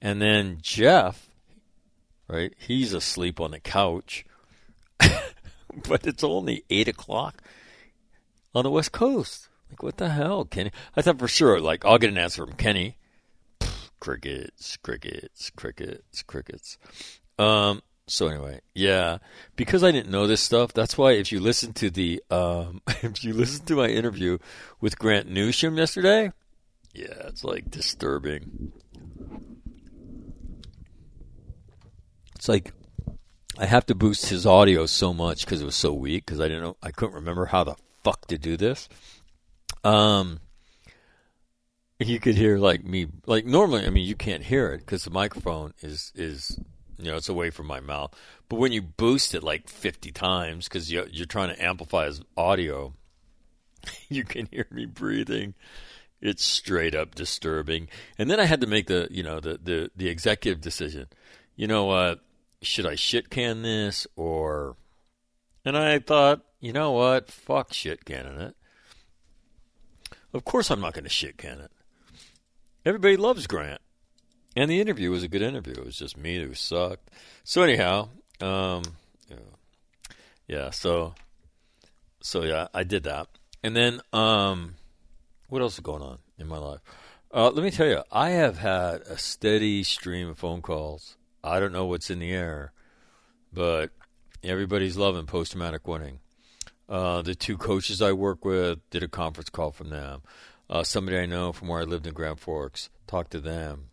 and 0.00 0.20
then 0.20 0.58
Jeff, 0.60 1.30
right? 2.28 2.52
He's 2.58 2.92
asleep 2.92 3.40
on 3.40 3.52
the 3.52 3.60
couch, 3.60 4.24
but 4.98 6.06
it's 6.06 6.24
only 6.24 6.64
eight 6.70 6.88
o'clock 6.88 7.42
on 8.54 8.64
the 8.64 8.70
West 8.70 8.92
Coast. 8.92 9.48
Like, 9.70 9.82
what 9.82 9.96
the 9.96 10.08
hell, 10.10 10.44
Kenny? 10.44 10.70
I 10.96 11.02
thought 11.02 11.18
for 11.18 11.28
sure, 11.28 11.60
like, 11.60 11.84
I'll 11.84 11.98
get 11.98 12.10
an 12.10 12.18
answer 12.18 12.46
from 12.46 12.56
Kenny. 12.56 12.96
crickets, 14.00 14.76
crickets, 14.78 15.50
crickets, 15.56 16.22
crickets. 16.22 16.78
Um, 17.38 17.82
so 18.06 18.28
anyway, 18.28 18.60
yeah, 18.74 19.18
because 19.56 19.82
I 19.82 19.90
didn't 19.90 20.10
know 20.12 20.26
this 20.26 20.40
stuff, 20.40 20.72
that's 20.72 20.96
why 20.96 21.12
if 21.12 21.32
you 21.32 21.40
listen 21.40 21.72
to 21.74 21.90
the, 21.90 22.22
um, 22.30 22.80
if 23.02 23.24
you 23.24 23.32
listen 23.34 23.66
to 23.66 23.74
my 23.74 23.88
interview 23.88 24.38
with 24.80 24.98
Grant 24.98 25.28
Newsham 25.28 25.76
yesterday, 25.76 26.32
yeah, 26.94 27.26
it's 27.26 27.44
like 27.44 27.70
disturbing. 27.70 28.72
It's 32.46 32.48
like 32.48 32.72
I 33.58 33.66
have 33.66 33.86
to 33.86 33.94
boost 33.96 34.28
his 34.28 34.46
audio 34.46 34.86
so 34.86 35.12
much 35.12 35.44
because 35.44 35.60
it 35.60 35.64
was 35.64 35.74
so 35.74 35.92
weak 35.92 36.26
because 36.26 36.38
I 36.38 36.46
didn't 36.46 36.62
know 36.62 36.76
I 36.80 36.92
couldn't 36.92 37.16
remember 37.16 37.46
how 37.46 37.64
the 37.64 37.74
fuck 38.04 38.28
to 38.28 38.38
do 38.38 38.56
this. 38.56 38.88
Um, 39.82 40.38
you 41.98 42.20
could 42.20 42.36
hear 42.36 42.56
like 42.56 42.84
me 42.84 43.08
like 43.26 43.46
normally. 43.46 43.84
I 43.84 43.90
mean, 43.90 44.06
you 44.06 44.14
can't 44.14 44.44
hear 44.44 44.68
it 44.68 44.78
because 44.78 45.02
the 45.02 45.10
microphone 45.10 45.74
is 45.80 46.12
is 46.14 46.56
you 46.98 47.10
know 47.10 47.16
it's 47.16 47.28
away 47.28 47.50
from 47.50 47.66
my 47.66 47.80
mouth. 47.80 48.14
But 48.48 48.60
when 48.60 48.70
you 48.70 48.80
boost 48.80 49.34
it 49.34 49.42
like 49.42 49.68
fifty 49.68 50.12
times 50.12 50.68
because 50.68 50.92
you, 50.92 51.04
you're 51.10 51.26
trying 51.26 51.52
to 51.52 51.60
amplify 51.60 52.06
his 52.06 52.20
audio, 52.36 52.94
you 54.08 54.22
can 54.22 54.46
hear 54.52 54.68
me 54.70 54.86
breathing. 54.86 55.54
It's 56.20 56.44
straight 56.44 56.94
up 56.94 57.16
disturbing. 57.16 57.88
And 58.16 58.30
then 58.30 58.38
I 58.38 58.44
had 58.44 58.60
to 58.60 58.68
make 58.68 58.86
the 58.86 59.08
you 59.10 59.24
know 59.24 59.40
the 59.40 59.58
the 59.60 59.90
the 59.96 60.08
executive 60.08 60.60
decision. 60.60 61.08
You 61.56 61.66
know 61.66 61.86
what? 61.86 62.20
Should 62.62 62.86
I 62.86 62.94
shit 62.94 63.30
can 63.30 63.62
this 63.62 64.06
or. 64.16 64.76
And 65.64 65.76
I 65.76 65.98
thought, 65.98 66.42
you 66.60 66.72
know 66.72 66.92
what? 66.92 67.30
Fuck 67.30 67.72
shit 67.72 68.04
canning 68.04 68.40
it. 68.40 68.54
Of 70.32 70.44
course 70.44 70.70
I'm 70.70 70.80
not 70.80 70.94
going 70.94 71.04
to 71.04 71.10
shit 71.10 71.38
can 71.38 71.58
it. 71.60 71.72
Everybody 72.84 73.16
loves 73.16 73.46
Grant. 73.46 73.80
And 74.54 74.70
the 74.70 74.80
interview 74.80 75.10
was 75.10 75.22
a 75.22 75.28
good 75.28 75.42
interview. 75.42 75.74
It 75.74 75.84
was 75.84 75.98
just 75.98 76.16
me 76.16 76.38
who 76.38 76.54
sucked. 76.54 77.10
So 77.42 77.62
anyhow, 77.62 78.10
um, 78.40 78.82
yeah, 80.46 80.70
so 80.70 81.14
so 82.22 82.42
yeah, 82.42 82.68
I 82.72 82.84
did 82.84 83.04
that. 83.04 83.28
And 83.62 83.76
then 83.76 84.00
um 84.12 84.74
what 85.48 85.62
else 85.62 85.74
is 85.74 85.80
going 85.80 86.02
on 86.02 86.18
in 86.38 86.46
my 86.46 86.58
life? 86.58 86.80
Uh, 87.32 87.50
let 87.50 87.62
me 87.64 87.70
tell 87.70 87.86
you, 87.86 88.02
I 88.10 88.30
have 88.30 88.58
had 88.58 89.02
a 89.02 89.18
steady 89.18 89.82
stream 89.82 90.28
of 90.28 90.38
phone 90.38 90.62
calls 90.62 91.15
I 91.46 91.60
don't 91.60 91.72
know 91.72 91.86
what's 91.86 92.10
in 92.10 92.18
the 92.18 92.32
air, 92.32 92.72
but 93.52 93.90
everybody's 94.42 94.96
loving 94.96 95.26
post 95.26 95.52
traumatic 95.52 95.86
winning. 95.86 96.20
Uh, 96.88 97.22
the 97.22 97.34
two 97.34 97.56
coaches 97.56 98.00
I 98.02 98.12
work 98.12 98.44
with 98.44 98.78
did 98.90 99.02
a 99.02 99.08
conference 99.08 99.50
call 99.50 99.70
from 99.70 99.90
them. 99.90 100.22
Uh, 100.68 100.82
somebody 100.82 101.18
I 101.18 101.26
know 101.26 101.52
from 101.52 101.68
where 101.68 101.80
I 101.80 101.84
lived 101.84 102.06
in 102.06 102.14
Grand 102.14 102.40
Forks 102.40 102.90
talked 103.06 103.30
to 103.32 103.40
them. 103.40 103.90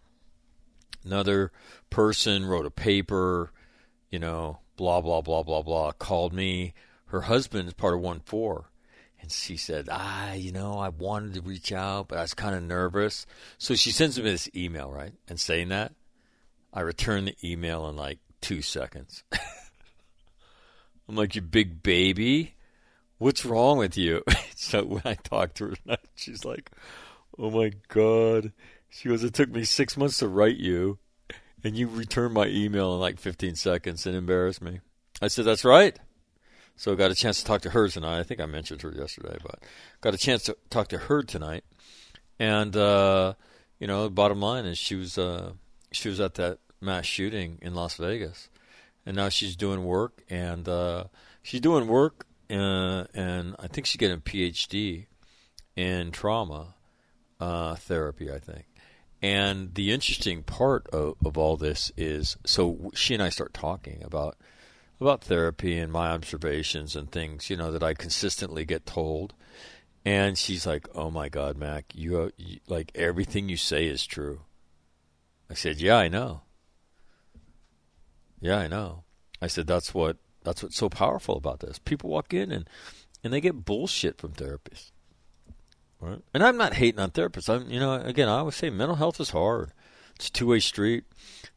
Another 1.05 1.51
person 1.89 2.45
wrote 2.45 2.65
a 2.65 2.71
paper, 2.71 3.51
you 4.09 4.19
know, 4.19 4.59
blah 4.75 5.01
blah 5.01 5.21
blah 5.21 5.43
blah 5.43 5.61
blah. 5.61 5.91
Called 5.91 6.33
me. 6.33 6.73
Her 7.07 7.21
husband 7.21 7.67
is 7.67 7.73
part 7.75 7.93
of 7.93 7.99
one 7.99 8.21
four, 8.21 8.71
and 9.21 9.31
she 9.31 9.57
said, 9.57 9.87
"Ah, 9.91 10.33
you 10.33 10.51
know, 10.51 10.79
I 10.79 10.89
wanted 10.89 11.35
to 11.35 11.41
reach 11.41 11.71
out, 11.71 12.07
but 12.07 12.17
I 12.17 12.21
was 12.21 12.33
kind 12.33 12.55
of 12.55 12.63
nervous." 12.63 13.27
So 13.59 13.75
she 13.75 13.91
sends 13.91 14.17
me 14.17 14.23
this 14.23 14.49
email, 14.55 14.91
right, 14.91 15.13
and 15.27 15.39
saying 15.39 15.69
that, 15.69 15.93
I 16.73 16.81
return 16.81 17.25
the 17.25 17.35
email 17.43 17.87
in 17.87 17.95
like 17.95 18.19
two 18.41 18.61
seconds. 18.61 19.23
I'm 21.07 21.15
like, 21.15 21.35
you 21.35 21.41
big 21.41 21.83
baby, 21.83 22.55
what's 23.17 23.45
wrong 23.45 23.77
with 23.77 23.97
you? 23.97 24.23
so 24.55 24.83
when 24.83 25.01
I 25.05 25.15
talked 25.15 25.57
to 25.57 25.75
her, 25.87 25.97
she's 26.15 26.43
like, 26.43 26.71
oh 27.37 27.51
my 27.51 27.71
God. 27.89 28.51
She 28.89 29.09
goes, 29.09 29.23
it 29.23 29.33
took 29.33 29.49
me 29.49 29.63
six 29.63 29.97
months 29.97 30.17
to 30.19 30.27
write 30.27 30.57
you, 30.57 30.99
and 31.63 31.75
you 31.75 31.87
returned 31.87 32.33
my 32.33 32.47
email 32.47 32.93
in 32.93 32.99
like 32.99 33.19
15 33.19 33.55
seconds 33.55 34.05
and 34.05 34.15
embarrassed 34.15 34.61
me. 34.61 34.81
I 35.21 35.27
said, 35.27 35.45
that's 35.45 35.65
right. 35.65 35.97
So 36.75 36.91
I 36.91 36.95
got 36.95 37.11
a 37.11 37.15
chance 37.15 37.39
to 37.39 37.45
talk 37.45 37.61
to 37.61 37.69
her 37.71 37.87
tonight. 37.87 38.19
I 38.19 38.23
think 38.23 38.39
I 38.39 38.45
mentioned 38.45 38.81
her 38.81 38.91
yesterday, 38.91 39.37
but 39.43 39.63
got 40.01 40.13
a 40.13 40.17
chance 40.17 40.43
to 40.43 40.57
talk 40.69 40.89
to 40.89 40.97
her 40.97 41.21
tonight. 41.21 41.63
And, 42.39 42.75
uh, 42.75 43.33
you 43.79 43.87
know, 43.87 44.09
bottom 44.09 44.41
line 44.41 44.65
is 44.65 44.77
she 44.77 44.95
was, 44.95 45.17
uh, 45.17 45.53
she 45.93 46.09
was 46.09 46.19
at 46.19 46.35
that 46.35 46.59
mass 46.81 47.05
shooting 47.05 47.59
in 47.61 47.73
Las 47.73 47.95
Vegas, 47.95 48.49
and 49.05 49.15
now 49.15 49.29
she's 49.29 49.55
doing 49.55 49.83
work, 49.83 50.23
and 50.29 50.67
uh, 50.67 51.05
she's 51.41 51.61
doing 51.61 51.87
work, 51.87 52.25
uh, 52.49 53.05
and 53.13 53.55
I 53.59 53.67
think 53.67 53.87
she's 53.87 53.99
getting 53.99 54.17
a 54.17 54.21
PhD 54.21 55.05
in 55.75 56.11
trauma 56.11 56.75
uh, 57.39 57.75
therapy. 57.75 58.31
I 58.31 58.39
think. 58.39 58.65
And 59.23 59.73
the 59.73 59.93
interesting 59.93 60.43
part 60.43 60.87
of, 60.89 61.15
of 61.23 61.37
all 61.37 61.55
this 61.55 61.93
is, 61.95 62.35
so 62.45 62.91
she 62.93 63.13
and 63.13 63.23
I 63.23 63.29
start 63.29 63.53
talking 63.53 64.03
about 64.03 64.35
about 64.99 65.23
therapy 65.23 65.77
and 65.79 65.91
my 65.91 66.11
observations 66.11 66.95
and 66.95 67.11
things, 67.11 67.49
you 67.49 67.55
know, 67.55 67.71
that 67.71 67.83
I 67.83 67.93
consistently 67.93 68.65
get 68.65 68.85
told. 68.85 69.33
And 70.05 70.37
she's 70.37 70.67
like, 70.67 70.87
"Oh 70.93 71.09
my 71.09 71.29
God, 71.29 71.57
Mac, 71.57 71.85
you, 71.95 72.31
you 72.37 72.59
like 72.67 72.91
everything 72.95 73.47
you 73.47 73.55
say 73.55 73.87
is 73.87 74.05
true." 74.05 74.41
I 75.49 75.53
said, 75.53 75.79
"Yeah, 75.79 75.97
I 75.97 76.07
know." 76.07 76.41
Yeah, 78.39 78.57
I 78.57 78.67
know. 78.67 79.03
I 79.41 79.47
said 79.47 79.67
that's 79.67 79.93
what 79.93 80.17
that's 80.43 80.61
what's 80.63 80.75
so 80.75 80.89
powerful 80.89 81.37
about 81.37 81.61
this. 81.61 81.79
People 81.79 82.09
walk 82.09 82.33
in 82.33 82.51
and 82.51 82.69
and 83.23 83.31
they 83.31 83.41
get 83.41 83.65
bullshit 83.65 84.17
from 84.17 84.33
therapists. 84.33 84.91
Right? 86.01 86.19
And 86.33 86.43
I'm 86.43 86.57
not 86.57 86.73
hating 86.73 86.99
on 86.99 87.11
therapists. 87.11 87.49
I'm 87.49 87.69
you 87.71 87.79
know, 87.79 87.93
again, 87.93 88.27
I 88.27 88.39
always 88.39 88.55
say 88.55 88.69
mental 88.69 88.97
health 88.97 89.19
is 89.21 89.29
hard. 89.29 89.71
It's 90.15 90.27
a 90.27 90.31
two 90.31 90.47
way 90.47 90.59
street. 90.59 91.05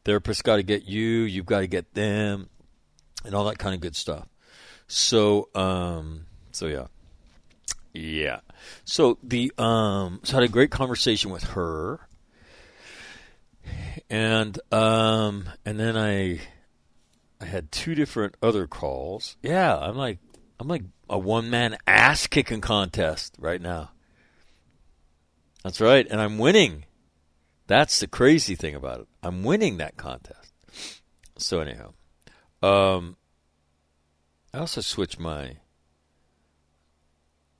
Therapists 0.05 0.41
got 0.41 0.55
to 0.55 0.63
get 0.63 0.85
you, 0.85 1.23
you've 1.23 1.45
got 1.45 1.59
to 1.59 1.67
get 1.67 1.93
them, 1.93 2.49
and 3.25 3.35
all 3.35 3.43
that 3.45 3.59
kind 3.59 3.75
of 3.75 3.81
good 3.81 3.95
stuff. 3.95 4.29
So, 4.87 5.49
um, 5.53 6.27
so 6.51 6.67
yeah, 6.67 6.87
yeah. 7.93 8.39
So 8.85 9.17
the 9.21 9.51
um, 9.57 10.21
so 10.23 10.37
I 10.37 10.41
had 10.41 10.49
a 10.49 10.51
great 10.51 10.71
conversation 10.71 11.31
with 11.31 11.43
her, 11.43 12.06
and 14.09 14.59
um, 14.71 15.49
and 15.65 15.79
then 15.79 15.97
I 15.97 16.39
I 17.41 17.45
had 17.45 17.71
two 17.71 17.95
different 17.95 18.35
other 18.41 18.67
calls. 18.67 19.37
Yeah, 19.41 19.77
I'm 19.77 19.95
like 19.95 20.19
I'm 20.59 20.67
like 20.67 20.83
a 21.09 21.17
one 21.17 21.49
man 21.49 21.77
ass 21.85 22.27
kicking 22.27 22.61
contest 22.61 23.35
right 23.39 23.61
now. 23.61 23.91
That's 25.63 25.81
right, 25.81 26.07
and 26.09 26.21
I'm 26.21 26.37
winning. 26.37 26.85
That's 27.67 27.99
the 27.99 28.07
crazy 28.07 28.55
thing 28.55 28.75
about 28.75 29.01
it. 29.01 29.07
I'm 29.21 29.43
winning 29.43 29.77
that 29.77 29.97
contest. 29.97 30.53
So 31.37 31.59
anyhow, 31.59 31.93
um, 32.63 33.17
I 34.53 34.59
also 34.59 34.81
switched 34.81 35.19
my 35.19 35.57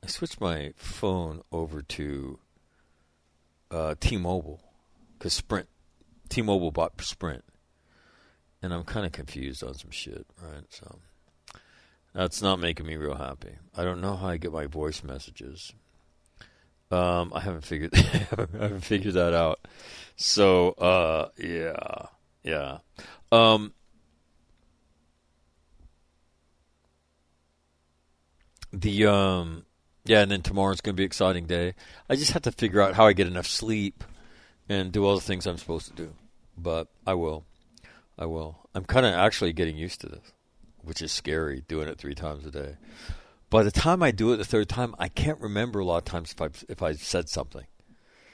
I 0.04 0.08
switched 0.08 0.40
my 0.40 0.72
phone 0.78 1.42
over 1.52 1.82
to 1.82 2.40
uh, 3.70 3.96
T-Mobile 4.00 4.62
because 5.18 5.34
Sprint 5.34 5.68
T-Mobile 6.30 6.72
bought 6.72 7.02
Sprint, 7.02 7.44
and 8.62 8.74
I'm 8.74 8.84
kind 8.84 9.06
of 9.06 9.12
confused 9.12 9.64
on 9.64 9.74
some 9.74 9.92
shit, 9.92 10.26
right? 10.42 10.64
So 10.70 11.00
that's 12.14 12.42
not 12.42 12.60
making 12.60 12.86
me 12.86 12.96
real 12.96 13.16
happy. 13.16 13.56
I 13.76 13.84
don't 13.84 14.02
know 14.02 14.16
how 14.16 14.28
I 14.28 14.38
get 14.38 14.52
my 14.52 14.66
voice 14.66 15.04
messages. 15.04 15.74
Um, 16.90 17.34
I 17.36 17.42
haven't 17.42 17.66
figured 17.66 17.92
I 17.96 18.28
haven't 18.60 18.82
figured 18.82 19.16
that 19.16 19.34
out. 19.34 19.60
So 20.16 20.70
uh, 20.72 21.30
yeah, 21.38 22.08
yeah. 22.44 22.78
Um, 23.32 23.74
the 28.72 29.06
um, 29.08 29.66
yeah, 30.06 30.22
and 30.22 30.32
then 30.32 30.42
tomorrow's 30.42 30.82
going 30.82 30.96
to 30.96 30.98
be 30.98 31.04
an 31.04 31.08
exciting 31.08 31.46
day. 31.46 31.76
I 32.10 32.16
just 32.16 32.32
have 32.32 32.44
to 32.44 32.52
figure 32.52 32.82
out 32.82 32.94
how 32.94 33.06
I 33.06 33.14
get 33.14 33.28
enough 33.28 33.48
sleep 33.48 34.04
and 34.70 34.92
do 34.92 35.06
all 35.06 35.16
the 35.16 35.22
things 35.22 35.46
I'm 35.46 35.58
supposed 35.58 35.88
to 35.88 35.94
do. 35.94 36.14
But 36.58 36.88
I 37.06 37.14
will. 37.14 37.46
I 38.18 38.26
will. 38.26 38.68
I'm 38.74 38.86
kind 38.86 39.06
of 39.06 39.14
actually 39.14 39.54
getting 39.54 39.78
used 39.78 40.02
to 40.02 40.08
this, 40.08 40.34
which 40.82 41.02
is 41.02 41.12
scary 41.12 41.64
doing 41.68 41.88
it 41.88 41.98
three 41.98 42.16
times 42.16 42.46
a 42.46 42.52
day. 42.52 42.76
By 43.50 43.64
the 43.64 43.72
time 43.72 44.04
I 44.04 44.12
do 44.12 44.34
it 44.34 44.38
the 44.38 44.46
third 44.46 44.68
time, 44.68 44.96
I 45.00 45.08
can't 45.08 45.40
remember 45.40 45.80
a 45.80 45.86
lot 45.86 46.00
of 46.00 46.06
times 46.06 46.34
if 46.34 46.42
I 46.42 46.50
if 46.68 46.82
I 46.82 46.94
said 46.94 47.30
something. 47.30 47.66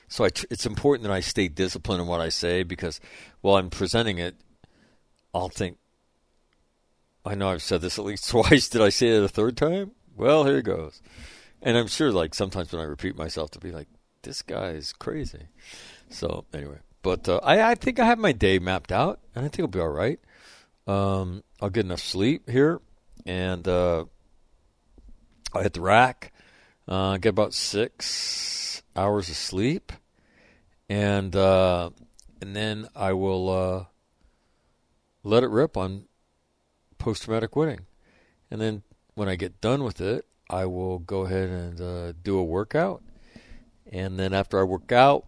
So 0.07 0.27
tr- 0.29 0.45
it's 0.49 0.65
important 0.65 1.07
that 1.07 1.13
I 1.13 1.19
stay 1.19 1.47
disciplined 1.47 2.01
in 2.01 2.07
what 2.07 2.21
I 2.21 2.29
say 2.29 2.63
because 2.63 2.99
while 3.41 3.55
I'm 3.55 3.69
presenting 3.69 4.19
it, 4.19 4.35
I'll 5.33 5.49
think, 5.49 5.77
I 7.25 7.35
know 7.35 7.49
I've 7.49 7.63
said 7.63 7.81
this 7.81 7.97
at 7.97 8.05
least 8.05 8.29
twice. 8.29 8.69
Did 8.69 8.81
I 8.81 8.89
say 8.89 9.09
it 9.09 9.23
a 9.23 9.27
third 9.27 9.57
time? 9.57 9.91
Well, 10.15 10.45
here 10.45 10.57
it 10.57 10.65
goes. 10.65 11.01
And 11.61 11.77
I'm 11.77 11.87
sure, 11.87 12.11
like 12.11 12.35
sometimes 12.35 12.71
when 12.71 12.81
I 12.81 12.85
repeat 12.85 13.15
myself, 13.15 13.51
to 13.51 13.59
be 13.59 13.71
like, 13.71 13.87
this 14.23 14.41
guy 14.41 14.71
is 14.71 14.93
crazy. 14.93 15.47
So 16.09 16.45
anyway, 16.53 16.77
but 17.01 17.27
uh, 17.27 17.39
I, 17.43 17.71
I 17.71 17.75
think 17.75 17.99
I 17.99 18.05
have 18.05 18.19
my 18.19 18.31
day 18.31 18.59
mapped 18.59 18.91
out, 18.91 19.19
and 19.35 19.43
I 19.43 19.47
think 19.47 19.59
it'll 19.59 19.67
be 19.69 19.79
all 19.79 19.89
right. 19.89 20.19
Um, 20.87 21.43
I'll 21.61 21.69
get 21.69 21.85
enough 21.85 22.01
sleep 22.01 22.49
here, 22.49 22.81
and 23.25 23.67
uh, 23.67 24.05
I'll 25.53 25.63
hit 25.63 25.73
the 25.73 25.81
rack. 25.81 26.33
Uh, 26.87 27.17
get 27.17 27.29
about 27.29 27.53
six 27.53 28.83
hours 28.95 29.29
of 29.29 29.35
sleep, 29.35 29.91
and 30.89 31.35
uh, 31.35 31.89
and 32.41 32.55
then 32.55 32.87
I 32.95 33.13
will 33.13 33.49
uh, 33.49 33.85
let 35.23 35.43
it 35.43 35.49
rip 35.49 35.77
on 35.77 36.05
post 36.97 37.23
traumatic 37.23 37.55
winning, 37.55 37.81
and 38.51 38.59
then 38.59 38.83
when 39.15 39.29
I 39.29 39.35
get 39.35 39.61
done 39.61 39.83
with 39.83 40.01
it, 40.01 40.25
I 40.49 40.65
will 40.65 40.99
go 40.99 41.21
ahead 41.21 41.49
and 41.49 41.81
uh, 41.81 42.13
do 42.21 42.37
a 42.37 42.43
workout, 42.43 43.01
and 43.91 44.19
then 44.19 44.33
after 44.33 44.59
I 44.59 44.63
work 44.63 44.91
out, 44.91 45.25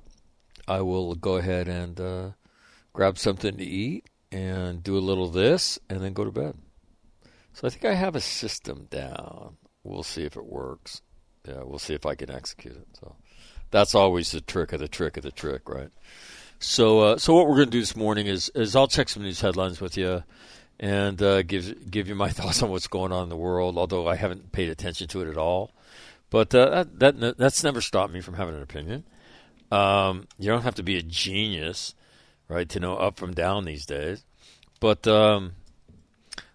I 0.68 0.82
will 0.82 1.16
go 1.16 1.36
ahead 1.36 1.68
and 1.68 2.00
uh, 2.00 2.30
grab 2.94 3.18
something 3.18 3.58
to 3.58 3.64
eat 3.64 4.06
and 4.32 4.84
do 4.84 4.98
a 4.98 5.00
little 5.00 5.26
of 5.28 5.34
this, 5.34 5.80
and 5.90 6.02
then 6.02 6.14
go 6.14 6.26
to 6.26 6.32
bed. 6.32 6.56
So 7.54 7.68
I 7.68 7.70
think 7.70 7.86
I 7.86 7.94
have 7.94 8.16
a 8.16 8.22
system 8.22 8.88
down. 8.90 9.58
We'll 9.84 10.04
see 10.04 10.24
if 10.24 10.36
it 10.36 10.46
works. 10.46 11.02
Yeah, 11.48 11.62
we'll 11.64 11.80
see 11.80 11.94
if 11.94 12.06
I 12.06 12.16
can 12.16 12.30
execute 12.30 12.76
it. 12.76 12.88
So 13.00 13.16
that's 13.72 13.96
always 13.96 14.32
the 14.32 14.42
trick 14.42 14.74
of 14.74 14.80
the 14.80 14.88
trick 14.88 15.16
of 15.16 15.24
the 15.24 15.32
trick, 15.32 15.70
right? 15.70 15.90
So, 16.60 17.00
uh, 17.02 17.18
so 17.18 17.34
what 17.34 17.48
we're 17.48 17.56
going 17.56 17.68
to 17.68 17.72
do 17.72 17.80
this 17.80 17.96
morning 17.96 18.28
is 18.28 18.50
is 18.56 18.76
I'll 18.76 18.88
check 18.88 19.10
some 19.10 19.24
news 19.24 19.42
headlines 19.42 19.80
with 19.80 19.96
you 19.96 20.24
and 20.80 21.22
uh, 21.22 21.44
give 21.44 21.90
give 21.90 22.08
you 22.08 22.16
my 22.16 22.30
thoughts 22.38 22.62
on 22.62 22.70
what's 22.70 22.88
going 22.88 23.12
on 23.12 23.24
in 23.24 23.30
the 23.30 23.38
world. 23.38 23.78
Although 23.78 24.08
I 24.08 24.16
haven't 24.16 24.52
paid 24.52 24.70
attention 24.70 25.08
to 25.10 25.22
it 25.22 25.30
at 25.30 25.38
all, 25.38 25.72
but 26.30 26.54
uh, 26.54 26.86
that, 26.96 27.20
that 27.20 27.38
that's 27.38 27.64
never 27.64 27.82
stopped 27.82 28.12
me 28.12 28.22
from 28.22 28.34
having 28.34 28.56
an 28.56 28.62
opinion. 28.62 29.06
Um, 29.72 30.28
you 30.38 30.50
don't 30.50 30.64
have 30.64 30.76
to 30.76 30.84
be 30.84 30.98
a 30.98 31.02
genius, 31.02 31.96
right, 32.48 32.68
to 32.70 32.80
know 32.80 32.96
up 32.96 33.18
from 33.18 33.34
down 33.34 33.66
these 33.66 33.86
days. 33.86 34.24
But 34.80 35.08
um, 35.08 35.54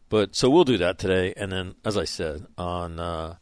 but 0.09 0.37
so 0.37 0.51
we'll 0.51 0.65
do 0.65 0.79
that 0.79 0.99
today, 0.99 1.35
and 1.37 1.51
then 1.51 1.75
as 1.85 1.97
I 1.97 2.05
said 2.05 2.47
on 2.57 3.01
uh, 3.01 3.37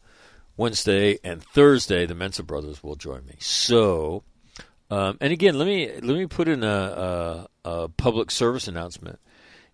Wednesday 0.57 1.19
and 1.23 1.43
Thursday, 1.43 2.05
the 2.05 2.15
Mensa 2.15 2.43
brothers 2.43 2.83
will 2.83 2.95
join 2.95 3.25
me. 3.25 3.35
So. 3.39 4.23
Um, 4.91 5.19
and 5.21 5.31
again, 5.31 5.55
let 5.55 5.67
me 5.67 5.87
let 6.01 6.17
me 6.17 6.25
put 6.25 6.47
in 6.47 6.63
a, 6.63 6.67
a, 6.67 7.47
a 7.63 7.89
public 7.89 8.31
service 8.31 8.67
announcement 8.67 9.19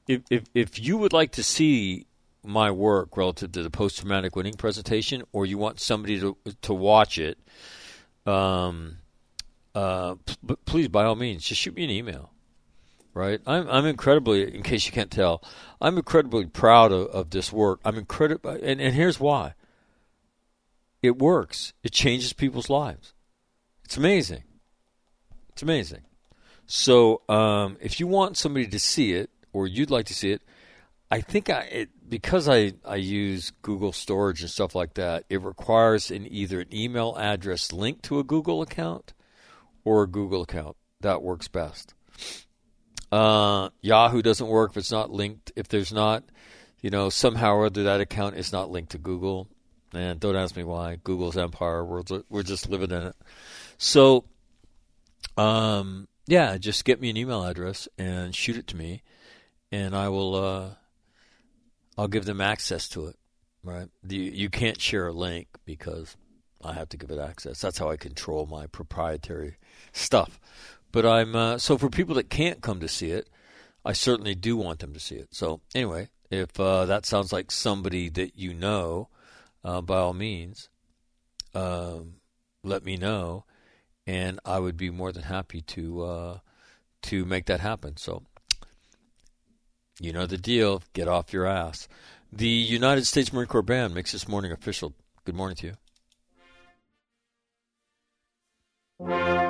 if, 0.08 0.22
if, 0.30 0.44
if 0.54 0.80
you 0.80 0.98
would 0.98 1.14
like 1.14 1.32
to 1.34 1.44
see 1.44 2.06
my 2.44 2.70
work 2.72 3.18
relative 3.18 3.52
to 3.54 3.64
the 3.64 3.70
post 3.70 4.00
traumatic 4.00 4.36
winning 4.36 4.54
presentation, 4.54 5.24
or 5.32 5.46
you 5.46 5.58
want 5.58 5.80
somebody 5.80 6.20
to 6.20 6.38
to 6.62 6.74
watch 6.74 7.18
it, 7.18 7.40
um, 8.26 8.98
uh, 9.76 10.16
p- 10.26 10.56
please 10.66 10.88
by 10.88 11.04
all 11.04 11.16
means, 11.16 11.44
just 11.44 11.62
shoot 11.62 11.76
me 11.76 11.84
an 11.84 11.92
email. 11.92 12.32
Right, 13.14 13.40
I'm 13.48 13.70
I'm 13.70 13.86
incredibly, 13.86 14.54
in 14.54 14.62
case 14.62 14.86
you 14.86 14.92
can't 14.92 15.10
tell, 15.12 15.42
I'm 15.80 15.96
incredibly 15.96 16.48
proud 16.48 16.92
of, 16.92 17.08
of 17.08 17.30
this 17.30 17.54
work. 17.54 17.80
I'm 17.86 17.98
incredible, 17.98 18.50
and, 18.50 18.82
and 18.82 18.94
here's 18.94 19.20
why. 19.20 19.54
It 21.02 21.18
works. 21.18 21.72
It 21.84 21.94
changes 21.94 22.34
people's 22.34 22.70
lives. 22.70 23.14
It's 23.86 23.96
amazing. 23.96 24.44
It's 25.50 25.62
amazing. 25.62 26.02
So, 26.68 27.22
um, 27.30 27.78
if 27.80 28.02
you 28.02 28.08
want 28.08 28.36
somebody 28.36 28.68
to 28.68 28.80
see 28.80 29.14
it, 29.14 29.30
or 29.54 29.66
you'd 29.66 29.92
like 29.92 30.08
to 30.08 30.14
see 30.14 30.32
it, 30.32 30.42
I 31.10 31.22
think 31.22 31.50
I 31.50 31.62
it, 31.62 31.90
because 32.10 32.50
I, 32.50 32.74
I 32.84 32.96
use 32.96 33.52
Google 33.62 33.94
storage 33.94 34.42
and 34.42 34.50
stuff 34.50 34.76
like 34.76 34.96
that, 34.96 35.24
it 35.30 35.42
requires 35.42 36.12
an 36.12 36.28
either 36.30 36.60
an 36.60 36.76
email 36.76 37.16
address 37.18 37.72
linked 37.72 38.04
to 38.04 38.20
a 38.20 38.24
Google 38.24 38.62
account 38.62 39.14
or 39.86 40.04
a 40.04 40.08
Google 40.08 40.42
account. 40.42 40.76
That 41.00 41.22
works 41.22 41.48
best. 41.48 41.94
Uh, 43.12 43.70
Yahoo 43.82 44.22
doesn't 44.22 44.48
work 44.48 44.72
if 44.72 44.78
it's 44.78 44.92
not 44.92 45.12
linked. 45.12 45.54
If 45.56 45.70
there's 45.70 45.94
not, 45.94 46.26
you 46.82 46.90
know, 46.90 47.10
somehow 47.10 47.54
or 47.54 47.68
other 47.68 47.84
that 47.84 48.02
account 48.02 48.36
is 48.36 48.52
not 48.52 48.70
linked 48.70 48.92
to 48.92 48.98
Google. 48.98 49.48
And 49.94 50.20
don't 50.20 50.36
ask 50.36 50.58
me 50.58 50.66
why. 50.66 50.98
Google's 51.02 51.38
empire. 51.38 51.86
We're 51.86 52.02
we're 52.28 52.44
just 52.44 52.70
living 52.70 52.92
in 52.92 53.04
it. 53.04 53.16
So, 53.78 54.26
um, 55.38 56.10
yeah, 56.28 56.58
just 56.58 56.84
get 56.84 57.00
me 57.00 57.10
an 57.10 57.16
email 57.16 57.46
address 57.46 57.88
and 57.98 58.36
shoot 58.36 58.58
it 58.58 58.68
to 58.68 58.76
me 58.76 59.04
and 59.76 59.96
I 59.96 60.10
will 60.10 60.36
uh, 60.36 60.70
I'll 61.98 62.08
give 62.08 62.26
them 62.26 62.42
access 62.42 62.88
to 62.90 63.08
it. 63.08 63.18
Right? 63.64 63.88
You 64.08 64.22
you 64.22 64.50
can't 64.50 64.80
share 64.80 65.08
a 65.08 65.14
link 65.14 65.48
because 65.66 66.16
I 66.66 66.74
have 66.74 66.90
to 66.90 66.98
give 66.98 67.12
it 67.12 67.20
access. 67.20 67.62
That's 67.62 67.78
how 67.78 67.90
I 67.90 67.98
control 67.98 68.46
my 68.46 68.68
proprietary 68.68 69.58
stuff. 69.92 70.40
But 70.92 71.06
I'm 71.06 71.36
uh, 71.36 71.58
so 71.58 71.78
for 71.78 71.90
people 71.90 72.16
that 72.16 72.30
can't 72.30 72.62
come 72.62 72.80
to 72.80 72.88
see 72.88 73.12
it, 73.12 73.30
I 73.84 73.94
certainly 73.94 74.36
do 74.36 74.58
want 74.58 74.80
them 74.80 74.94
to 74.94 75.00
see 75.00 75.16
it. 75.16 75.30
So 75.32 75.62
anyway, 75.74 76.10
if 76.32 76.60
uh, 76.60 76.86
that 76.86 77.06
sounds 77.06 77.32
like 77.32 77.52
somebody 77.52 78.10
that 78.10 78.38
you 78.38 78.54
know, 78.54 79.10
uh, 79.64 79.82
by 79.82 79.98
all 79.98 80.14
means, 80.14 80.70
um, 81.54 82.16
let 82.64 82.84
me 82.84 82.98
know, 82.98 83.46
and 84.08 84.40
I 84.44 84.60
would 84.60 84.78
be 84.78 84.90
more 84.90 85.12
than 85.12 85.24
happy 85.24 85.62
to 85.62 86.04
uh, 86.04 86.38
to 87.04 87.26
make 87.26 87.46
that 87.46 87.60
happen. 87.60 87.98
So 87.98 88.24
you 90.00 90.12
know 90.12 90.26
the 90.26 90.38
deal. 90.38 90.82
Get 90.94 91.08
off 91.08 91.34
your 91.34 91.46
ass. 91.46 91.88
The 92.34 92.48
United 92.48 93.06
States 93.06 93.32
Marine 93.32 93.48
Corps 93.48 93.62
Band 93.62 93.94
makes 93.94 94.12
this 94.12 94.28
morning 94.28 94.52
official. 94.52 94.94
Good 95.26 95.36
morning 95.36 95.56
to 95.58 95.68
you. 99.00 99.45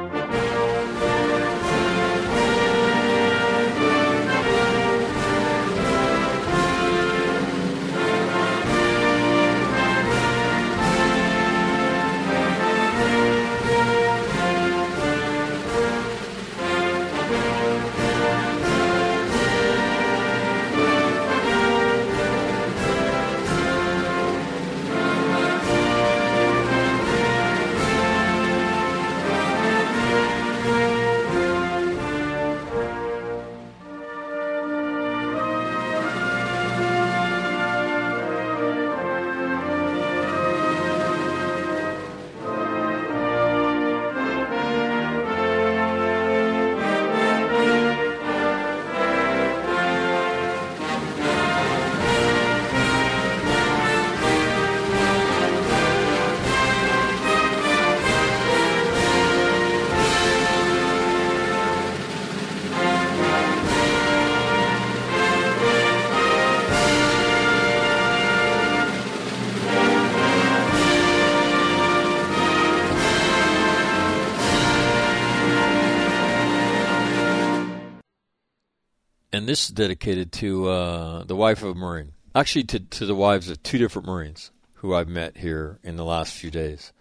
And 79.35 79.49
this 79.49 79.65
is 79.65 79.75
dedicated 79.75 80.31
to 80.31 80.69
uh, 80.69 81.23
the 81.25 81.35
wife 81.35 81.61
of 81.61 81.71
a 81.71 81.75
Marine. 81.75 82.13
Actually, 82.33 82.63
to 82.63 82.79
to 82.79 83.05
the 83.05 83.15
wives 83.15 83.49
of 83.49 83.61
two 83.61 83.77
different 83.77 84.07
Marines 84.07 84.51
who 84.75 84.95
I've 84.95 85.09
met 85.09 85.37
here 85.37 85.77
in 85.83 85.97
the 85.97 86.05
last 86.05 86.33
few 86.33 86.49
days. 86.49 86.93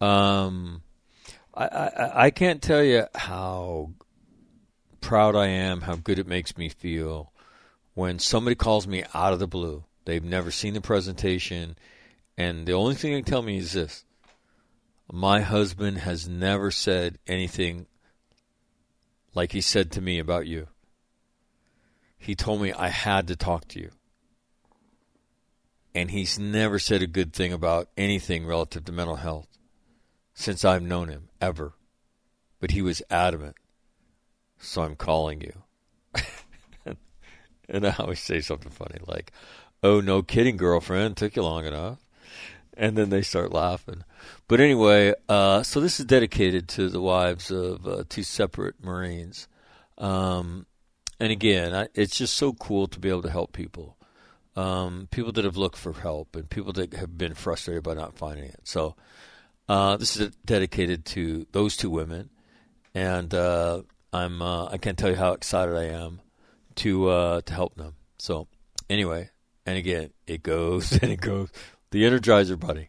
Um, 0.00 0.82
I, 1.54 1.64
I 1.64 2.24
I 2.26 2.30
can't 2.30 2.60
tell 2.60 2.82
you 2.82 3.06
how 3.14 3.92
proud 5.00 5.34
I 5.34 5.46
am, 5.46 5.80
how 5.82 5.96
good 5.96 6.18
it 6.18 6.26
makes 6.26 6.58
me 6.58 6.68
feel 6.68 7.32
when 7.94 8.18
somebody 8.18 8.56
calls 8.56 8.86
me 8.86 9.04
out 9.14 9.32
of 9.32 9.38
the 9.38 9.46
blue. 9.46 9.84
They've 10.04 10.22
never 10.22 10.50
seen 10.50 10.74
the 10.74 10.82
presentation, 10.82 11.76
and 12.36 12.66
the 12.66 12.74
only 12.74 12.94
thing 12.94 13.14
they 13.14 13.22
tell 13.22 13.42
me 13.42 13.56
is 13.56 13.72
this: 13.72 14.04
my 15.10 15.40
husband 15.40 15.98
has 15.98 16.28
never 16.28 16.70
said 16.70 17.18
anything 17.26 17.86
like 19.34 19.52
he 19.52 19.62
said 19.62 19.90
to 19.92 20.02
me 20.02 20.18
about 20.18 20.46
you. 20.46 20.68
He 22.24 22.34
told 22.34 22.62
me 22.62 22.72
I 22.72 22.88
had 22.88 23.26
to 23.28 23.36
talk 23.36 23.68
to 23.68 23.78
you. 23.78 23.90
And 25.94 26.10
he's 26.10 26.38
never 26.38 26.78
said 26.78 27.02
a 27.02 27.06
good 27.06 27.34
thing 27.34 27.52
about 27.52 27.90
anything 27.98 28.46
relative 28.46 28.86
to 28.86 28.92
mental 28.92 29.16
health 29.16 29.46
since 30.32 30.64
I've 30.64 30.82
known 30.82 31.08
him, 31.08 31.28
ever. 31.38 31.74
But 32.60 32.70
he 32.70 32.80
was 32.80 33.02
adamant. 33.10 33.56
So 34.56 34.82
I'm 34.82 34.96
calling 34.96 35.42
you. 35.42 36.22
and 37.68 37.86
I 37.86 37.94
always 37.98 38.20
say 38.20 38.40
something 38.40 38.72
funny 38.72 39.00
like, 39.06 39.30
Oh, 39.82 40.00
no 40.00 40.22
kidding, 40.22 40.56
girlfriend. 40.56 41.18
Took 41.18 41.36
you 41.36 41.42
long 41.42 41.66
enough. 41.66 41.98
And 42.74 42.96
then 42.96 43.10
they 43.10 43.20
start 43.20 43.52
laughing. 43.52 44.02
But 44.48 44.60
anyway, 44.60 45.12
uh, 45.28 45.62
so 45.62 45.78
this 45.78 46.00
is 46.00 46.06
dedicated 46.06 46.68
to 46.70 46.88
the 46.88 47.02
wives 47.02 47.50
of 47.50 47.86
uh, 47.86 48.04
two 48.08 48.22
separate 48.22 48.82
Marines. 48.82 49.46
Um, 49.98 50.64
and 51.20 51.32
again, 51.32 51.74
I, 51.74 51.88
it's 51.94 52.16
just 52.16 52.34
so 52.34 52.52
cool 52.52 52.86
to 52.88 52.98
be 52.98 53.08
able 53.08 53.22
to 53.22 53.30
help 53.30 53.52
people. 53.52 53.96
Um, 54.56 55.08
people 55.10 55.32
that 55.32 55.44
have 55.44 55.56
looked 55.56 55.76
for 55.76 55.92
help 55.92 56.36
and 56.36 56.48
people 56.48 56.72
that 56.74 56.92
have 56.94 57.18
been 57.18 57.34
frustrated 57.34 57.82
by 57.82 57.94
not 57.94 58.16
finding 58.16 58.44
it. 58.44 58.60
So 58.62 58.94
uh, 59.68 59.96
this 59.96 60.16
is 60.16 60.34
dedicated 60.44 61.04
to 61.06 61.46
those 61.52 61.76
two 61.76 61.90
women, 61.90 62.30
and 62.94 63.34
uh, 63.34 63.82
I'm 64.12 64.42
uh, 64.42 64.66
I 64.66 64.78
can't 64.78 64.96
tell 64.96 65.10
you 65.10 65.16
how 65.16 65.32
excited 65.32 65.74
I 65.74 65.86
am 65.86 66.20
to 66.76 67.08
uh, 67.08 67.40
to 67.42 67.52
help 67.52 67.74
them. 67.74 67.94
So 68.18 68.46
anyway, 68.88 69.30
and 69.66 69.76
again, 69.76 70.10
it 70.26 70.42
goes 70.42 70.92
and 71.02 71.10
it 71.10 71.20
goes. 71.20 71.50
The 71.90 72.02
Energizer 72.02 72.58
Bunny. 72.58 72.88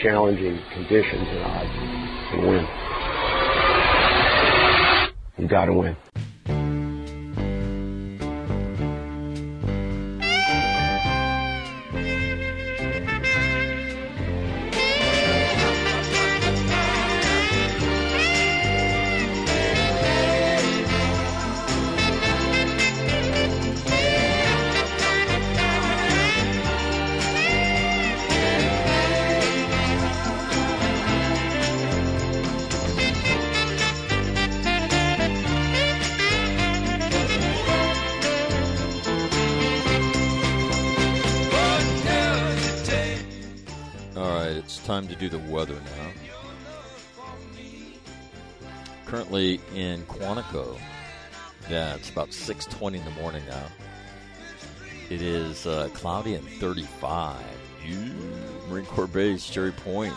challenging 0.00 0.58
conditions 0.72 1.28
and 1.28 1.42
odds 1.44 1.70
and 2.32 2.48
win. 2.48 2.66
You 5.38 5.48
got 5.48 5.66
to 5.66 5.72
win. 5.72 5.96
6:20 52.42 52.98
in 52.98 53.04
the 53.04 53.10
morning 53.12 53.42
now. 53.48 53.66
It 55.10 55.22
is 55.22 55.64
uh, 55.64 55.88
cloudy 55.94 56.34
and 56.34 56.48
35. 56.48 57.40
Ew. 57.86 58.12
Marine 58.68 58.84
Corps 58.86 59.06
Base, 59.06 59.48
Cherry 59.48 59.70
Point, 59.70 60.14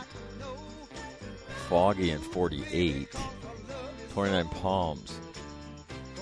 foggy 1.69 2.09
and 2.09 2.23
48. 2.23 3.15
29 4.13 4.47
Palms, 4.47 5.19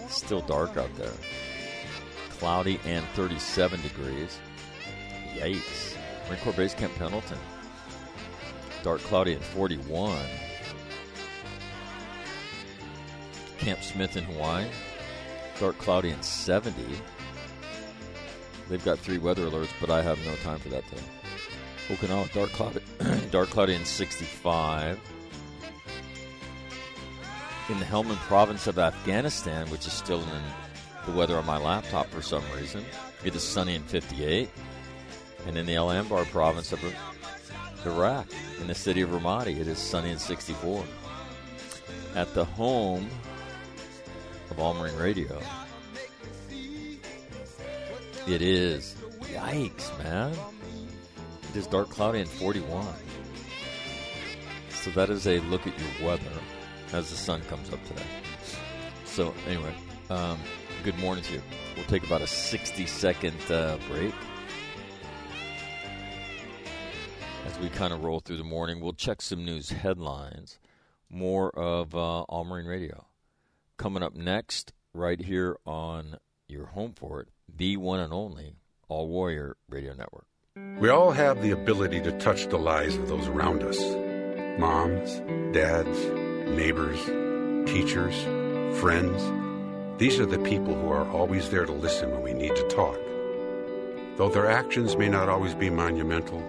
still 0.10 0.42
dark 0.42 0.76
out 0.76 0.94
there. 0.96 1.14
Cloudy 2.32 2.80
and 2.86 3.06
37 3.14 3.82
degrees. 3.82 4.40
Yikes. 5.36 5.96
Marine 6.28 6.42
Corps 6.42 6.54
Base 6.54 6.74
Camp 6.74 6.94
Pendleton. 6.96 7.38
Dark 8.84 9.00
cloudy 9.02 9.34
and 9.34 9.42
41. 9.42 10.18
Camp 13.58 13.82
Smith 13.82 14.18
in 14.18 14.26
Hawaii. 14.26 14.66
Dark 15.64 15.78
cloudy 15.78 16.10
and 16.10 16.26
70. 16.26 16.76
They've 18.68 18.84
got 18.84 19.00
three 19.00 19.18
weather 19.18 19.50
alerts, 19.50 19.72
but 19.80 19.90
I 19.90 20.02
have 20.02 20.20
no 20.26 20.36
time 20.44 20.60
for 20.60 20.68
that 20.68 20.84
today. 20.90 21.02
Okinawa, 21.88 22.34
dark 22.34 22.50
cloudy, 22.50 22.82
dark 23.32 23.50
cloudy 23.50 23.74
and 23.74 23.88
65. 23.88 25.00
In 27.70 27.80
the 27.80 27.86
Helmand 27.86 28.18
province 28.28 28.68
of 28.68 28.78
Afghanistan, 28.78 29.70
which 29.70 29.88
is 29.88 29.94
still 29.94 30.20
in 30.20 30.44
the 31.06 31.14
weather 31.14 31.38
on 31.38 31.46
my 31.46 31.58
laptop 31.58 32.08
for 32.08 32.22
some 32.22 32.44
reason, 32.54 32.84
it 33.24 33.34
is 33.34 33.42
sunny 33.42 33.76
and 33.76 33.86
58. 33.86 34.50
And 35.48 35.58
in 35.58 35.66
the 35.66 35.78
Al 35.78 35.88
Anbar 35.88 36.26
province 36.26 36.74
of 36.74 36.84
Iraq, 37.86 38.28
in 38.60 38.68
the 38.68 38.76
city 38.76 39.00
of 39.00 39.12
Ramadi, 39.12 39.62
it 39.62 39.70
is 39.70 39.78
sunny 39.78 40.12
and 40.12 40.20
64. 40.20 40.84
At 42.16 42.34
the 42.34 42.44
home 42.44 43.10
of 44.58 44.78
Marine 44.78 44.96
Radio, 44.98 45.42
it 48.28 48.42
is. 48.42 48.96
Yikes, 49.22 49.98
man. 50.04 50.34
It 51.50 51.56
is 51.56 51.68
dark, 51.68 51.90
cloudy, 51.90 52.20
and 52.20 52.30
41. 52.30 52.86
So 54.70 54.92
that 54.92 55.10
is 55.10 55.28
a 55.28 55.40
look 55.42 55.66
at 55.68 55.74
your 55.80 56.08
weather 56.08 56.32
as 56.94 57.10
the 57.10 57.16
sun 57.16 57.42
comes 57.44 57.72
up 57.72 57.84
today. 57.86 58.06
So, 59.06 59.34
anyway, 59.48 59.74
um, 60.10 60.40
good 60.84 60.98
morning 61.00 61.24
to 61.26 61.34
you. 61.34 61.42
We'll 61.76 61.86
take 61.86 62.06
about 62.06 62.22
a 62.22 62.28
60 62.28 62.86
second 62.86 63.52
uh, 63.52 63.78
break. 63.90 64.14
As 67.46 67.60
we 67.60 67.70
kind 67.70 67.92
of 67.94 68.04
roll 68.04 68.20
through 68.20 68.38
the 68.38 68.44
morning, 68.44 68.80
we'll 68.80 68.94
check 68.94 69.22
some 69.22 69.44
news 69.44 69.70
headlines. 69.70 70.60
More 71.10 71.50
of 71.52 71.94
uh, 71.96 72.22
All 72.22 72.46
Marine 72.46 72.66
Radio. 72.66 73.06
Coming 73.78 74.04
up 74.04 74.16
next, 74.16 74.72
right 74.94 75.20
here 75.20 75.58
on 75.66 76.18
your 76.48 76.68
home 76.68 76.94
for 76.96 77.22
it, 77.22 77.30
the 77.54 77.76
one 77.78 78.00
and 78.00 78.14
only 78.14 78.58
All 78.88 79.08
Warrior 79.08 79.58
Radio 79.68 79.94
Network. 79.94 80.28
We 80.80 80.90
all 80.90 81.12
have 81.12 81.42
the 81.42 81.52
ability 81.52 82.00
to 82.02 82.18
touch 82.20 82.48
the 82.48 82.60
lives 82.60 82.96
of 82.96 83.08
those 83.08 83.28
around 83.28 83.64
us 83.64 83.80
moms, 84.60 85.20
dads, 85.56 85.98
neighbors, 86.56 87.00
teachers, 87.68 88.16
friends. 88.80 89.24
These 89.98 90.20
are 90.20 90.28
the 90.28 90.38
people 90.38 90.76
who 90.76 90.92
are 90.92 91.10
always 91.10 91.50
there 91.50 91.66
to 91.66 91.72
listen 91.72 92.12
when 92.12 92.22
we 92.22 92.34
need 92.34 92.56
to 92.56 92.68
talk. 92.68 93.00
Though 94.18 94.30
their 94.30 94.46
actions 94.46 94.96
may 94.96 95.10
not 95.10 95.30
always 95.30 95.56
be 95.56 95.72
monumental, 95.72 96.40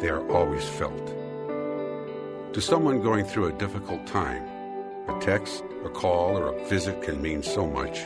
they 0.00 0.08
are 0.08 0.28
always 0.32 0.64
felt. 0.64 1.06
To 2.52 2.60
someone 2.60 3.00
going 3.00 3.24
through 3.24 3.46
a 3.46 3.52
difficult 3.52 4.04
time, 4.08 4.42
a 5.08 5.18
text, 5.20 5.64
a 5.84 5.88
call, 5.88 6.38
or 6.38 6.54
a 6.54 6.64
visit 6.66 7.02
can 7.02 7.20
mean 7.20 7.42
so 7.42 7.66
much. 7.66 8.00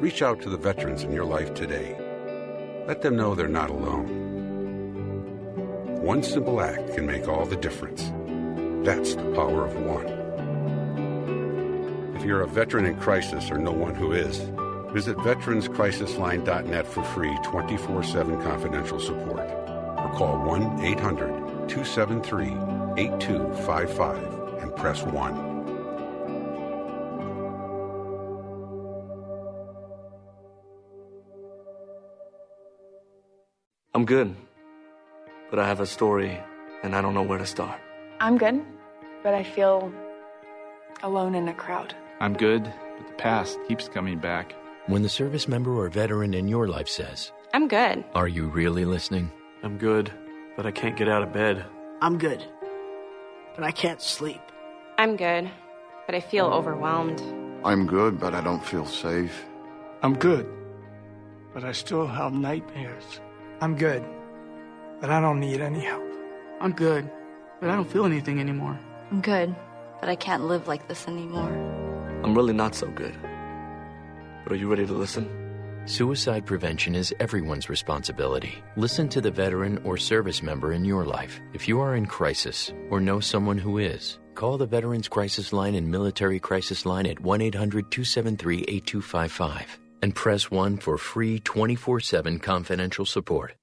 Reach 0.00 0.22
out 0.22 0.42
to 0.42 0.50
the 0.50 0.56
veterans 0.56 1.04
in 1.04 1.12
your 1.12 1.24
life 1.24 1.54
today. 1.54 1.96
Let 2.86 3.02
them 3.02 3.16
know 3.16 3.34
they're 3.34 3.48
not 3.48 3.70
alone. 3.70 4.22
One 6.02 6.22
simple 6.22 6.60
act 6.60 6.94
can 6.94 7.06
make 7.06 7.28
all 7.28 7.46
the 7.46 7.56
difference. 7.56 8.12
That's 8.84 9.14
the 9.14 9.32
power 9.34 9.64
of 9.64 9.74
one. 9.76 10.06
If 12.16 12.24
you're 12.24 12.42
a 12.42 12.48
veteran 12.48 12.86
in 12.86 12.98
crisis 12.98 13.50
or 13.50 13.58
know 13.58 13.72
one 13.72 13.94
who 13.94 14.12
is, 14.12 14.38
visit 14.92 15.16
veteranscrisisline.net 15.18 16.86
for 16.86 17.02
free 17.04 17.34
24 17.44 18.02
7 18.02 18.42
confidential 18.42 19.00
support 19.00 19.40
or 19.40 20.12
call 20.14 20.44
1 20.44 20.84
800 20.84 21.28
273 21.68 22.46
8255 22.96 24.62
and 24.62 24.76
press 24.76 25.02
1. 25.04 25.53
I'm 33.96 34.04
good, 34.04 34.34
but 35.50 35.60
I 35.60 35.68
have 35.68 35.78
a 35.78 35.86
story 35.86 36.40
and 36.82 36.96
I 36.96 37.00
don't 37.00 37.14
know 37.14 37.22
where 37.22 37.38
to 37.38 37.46
start. 37.46 37.80
I'm 38.18 38.36
good, 38.38 38.60
but 39.22 39.34
I 39.34 39.44
feel 39.44 39.92
alone 41.04 41.36
in 41.36 41.46
a 41.46 41.54
crowd. 41.54 41.94
I'm 42.18 42.34
good, 42.34 42.64
but 42.64 43.06
the 43.06 43.14
past 43.14 43.56
keeps 43.68 43.88
coming 43.88 44.18
back. 44.18 44.52
When 44.86 45.02
the 45.02 45.08
service 45.08 45.46
member 45.46 45.72
or 45.72 45.88
veteran 45.90 46.34
in 46.34 46.48
your 46.48 46.66
life 46.66 46.88
says, 46.88 47.30
I'm 47.52 47.68
good. 47.68 48.04
Are 48.16 48.26
you 48.26 48.48
really 48.48 48.84
listening? 48.84 49.30
I'm 49.62 49.78
good, 49.78 50.10
but 50.56 50.66
I 50.66 50.72
can't 50.72 50.96
get 50.96 51.08
out 51.08 51.22
of 51.22 51.32
bed. 51.32 51.64
I'm 52.02 52.18
good, 52.18 52.44
but 53.54 53.62
I 53.62 53.70
can't 53.70 54.02
sleep. 54.02 54.42
I'm 54.98 55.16
good, 55.16 55.48
but 56.06 56.16
I 56.16 56.20
feel 56.20 56.46
overwhelmed. 56.46 57.22
I'm 57.64 57.86
good, 57.86 58.18
but 58.18 58.34
I 58.34 58.40
don't 58.40 58.64
feel 58.64 58.86
safe. 58.86 59.44
I'm 60.02 60.18
good, 60.18 60.48
but 61.54 61.62
I 61.62 61.70
still 61.70 62.08
have 62.08 62.32
nightmares. 62.32 63.20
I'm 63.60 63.76
good, 63.76 64.04
but 65.00 65.10
I 65.10 65.20
don't 65.20 65.40
need 65.40 65.60
any 65.60 65.80
help. 65.80 66.02
I'm 66.60 66.72
good, 66.72 67.10
but 67.60 67.70
I 67.70 67.76
don't 67.76 67.90
feel 67.90 68.04
anything 68.04 68.40
anymore. 68.40 68.78
I'm 69.10 69.20
good, 69.20 69.54
but 70.00 70.08
I 70.08 70.16
can't 70.16 70.44
live 70.44 70.66
like 70.66 70.88
this 70.88 71.06
anymore. 71.06 71.52
I'm 72.24 72.34
really 72.34 72.52
not 72.52 72.74
so 72.74 72.88
good. 72.88 73.14
But 74.42 74.52
are 74.52 74.56
you 74.56 74.68
ready 74.68 74.86
to 74.86 74.92
listen? 74.92 75.28
Suicide 75.86 76.46
prevention 76.46 76.94
is 76.94 77.14
everyone's 77.20 77.68
responsibility. 77.68 78.54
Listen 78.76 79.08
to 79.10 79.20
the 79.20 79.30
veteran 79.30 79.78
or 79.84 79.98
service 79.98 80.42
member 80.42 80.72
in 80.72 80.84
your 80.84 81.04
life. 81.04 81.40
If 81.52 81.68
you 81.68 81.80
are 81.80 81.94
in 81.94 82.06
crisis 82.06 82.72
or 82.90 83.00
know 83.00 83.20
someone 83.20 83.58
who 83.58 83.78
is, 83.78 84.18
call 84.34 84.56
the 84.56 84.66
Veterans 84.66 85.08
Crisis 85.08 85.52
Line 85.52 85.74
and 85.74 85.90
Military 85.90 86.40
Crisis 86.40 86.86
Line 86.86 87.06
at 87.06 87.20
1 87.20 87.40
800 87.42 87.90
273 87.90 88.64
8255 88.66 89.78
and 90.04 90.14
press 90.14 90.50
1 90.50 90.76
for 90.76 90.98
free 90.98 91.38
24 91.40 91.98
7 91.98 92.38
confidential 92.38 93.06
support. 93.06 93.54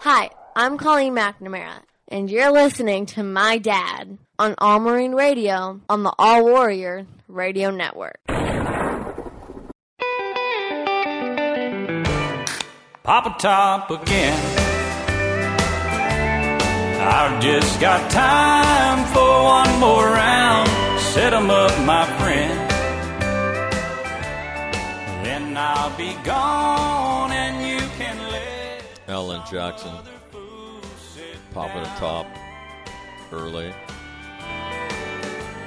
Hi, 0.00 0.30
I'm 0.56 0.76
Colleen 0.76 1.14
McNamara, 1.14 1.80
and 2.08 2.28
you're 2.28 2.50
listening 2.50 3.06
to 3.06 3.22
my 3.22 3.58
dad 3.58 4.18
on 4.36 4.56
All 4.58 4.80
Marine 4.80 5.12
Radio 5.12 5.80
on 5.88 6.02
the 6.02 6.12
All 6.18 6.42
Warrior 6.44 7.06
Radio 7.28 7.70
Network. 7.70 8.18
Pop 13.04 13.26
a 13.26 13.34
Top 13.38 13.90
again. 13.92 14.56
I've 17.00 17.40
just 17.40 17.80
got 17.80 18.10
time 18.10 19.06
for 19.14 19.44
one 19.44 19.78
more 19.78 20.04
round. 20.04 20.68
Set 21.14 21.32
'em 21.32 21.48
up, 21.48 21.78
my 21.86 22.06
friend. 22.18 22.59
I'll 25.72 25.96
be 25.96 26.14
gone 26.24 27.30
and 27.30 27.64
you 27.64 27.78
can 27.96 28.18
let 28.32 28.82
Alan 29.08 29.40
Jackson, 29.48 29.92
pop 31.54 31.70
at 31.70 31.84
the 31.84 31.90
top 32.00 32.26
early. 33.30 33.72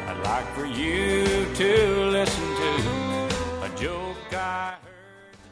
I'd 0.05 0.21
like 0.25 0.45
for 0.55 0.65
you 0.65 1.23
to 1.55 2.05
listen 2.11 2.43
to 2.43 3.63
a 3.63 3.71
joke 3.77 4.33
I 4.33 4.71
heard. 4.71 4.91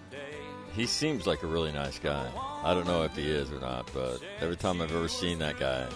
Today. 0.10 0.38
He 0.74 0.86
seems 0.86 1.26
like 1.26 1.44
a 1.44 1.48
really 1.48 1.72
nice 1.72 1.98
guy. 1.98 2.30
I 2.62 2.74
don't 2.74 2.86
know 2.86 3.04
if 3.04 3.16
he 3.16 3.32
is 3.32 3.50
or 3.54 3.60
not, 3.62 3.90
but 3.94 4.20
every 4.42 4.58
time 4.58 4.82
I've 4.82 4.94
ever 4.94 5.08
seen 5.08 5.40
that 5.40 5.58
guy, 5.60 5.88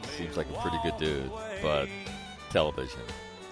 he 0.00 0.08
seems 0.18 0.36
like 0.36 0.50
a 0.50 0.60
pretty 0.62 0.78
good 0.82 0.96
dude. 0.98 1.30
But 1.62 1.88
television, 2.50 3.02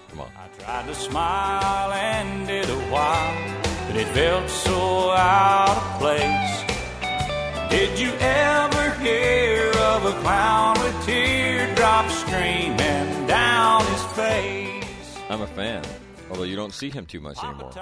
come 0.09 0.19
on. 0.19 0.31
I 0.37 0.49
tried 0.61 0.87
to 0.87 0.95
smile 0.95 1.93
and 1.93 2.45
did 2.45 2.69
a 2.69 2.79
while, 2.91 3.70
but 3.91 3.99
it 3.99 4.07
felt 4.09 4.49
so 4.49 5.11
out 5.11 5.75
of 5.75 5.99
place. 5.99 7.69
Did 7.69 7.99
you 7.99 8.11
ever 8.19 8.91
hear 9.01 9.69
of 9.69 10.05
a 10.05 10.13
clown 10.21 10.79
with 10.79 11.05
teardrops 11.05 12.15
streaming 12.19 13.27
down 13.27 13.85
his 13.85 14.03
face? 14.13 15.17
I'm 15.29 15.41
a 15.41 15.47
fan, 15.47 15.83
although 16.29 16.43
you 16.43 16.55
don't 16.55 16.73
see 16.73 16.89
him 16.89 17.05
too 17.05 17.19
much 17.19 17.43
anymore. 17.43 17.73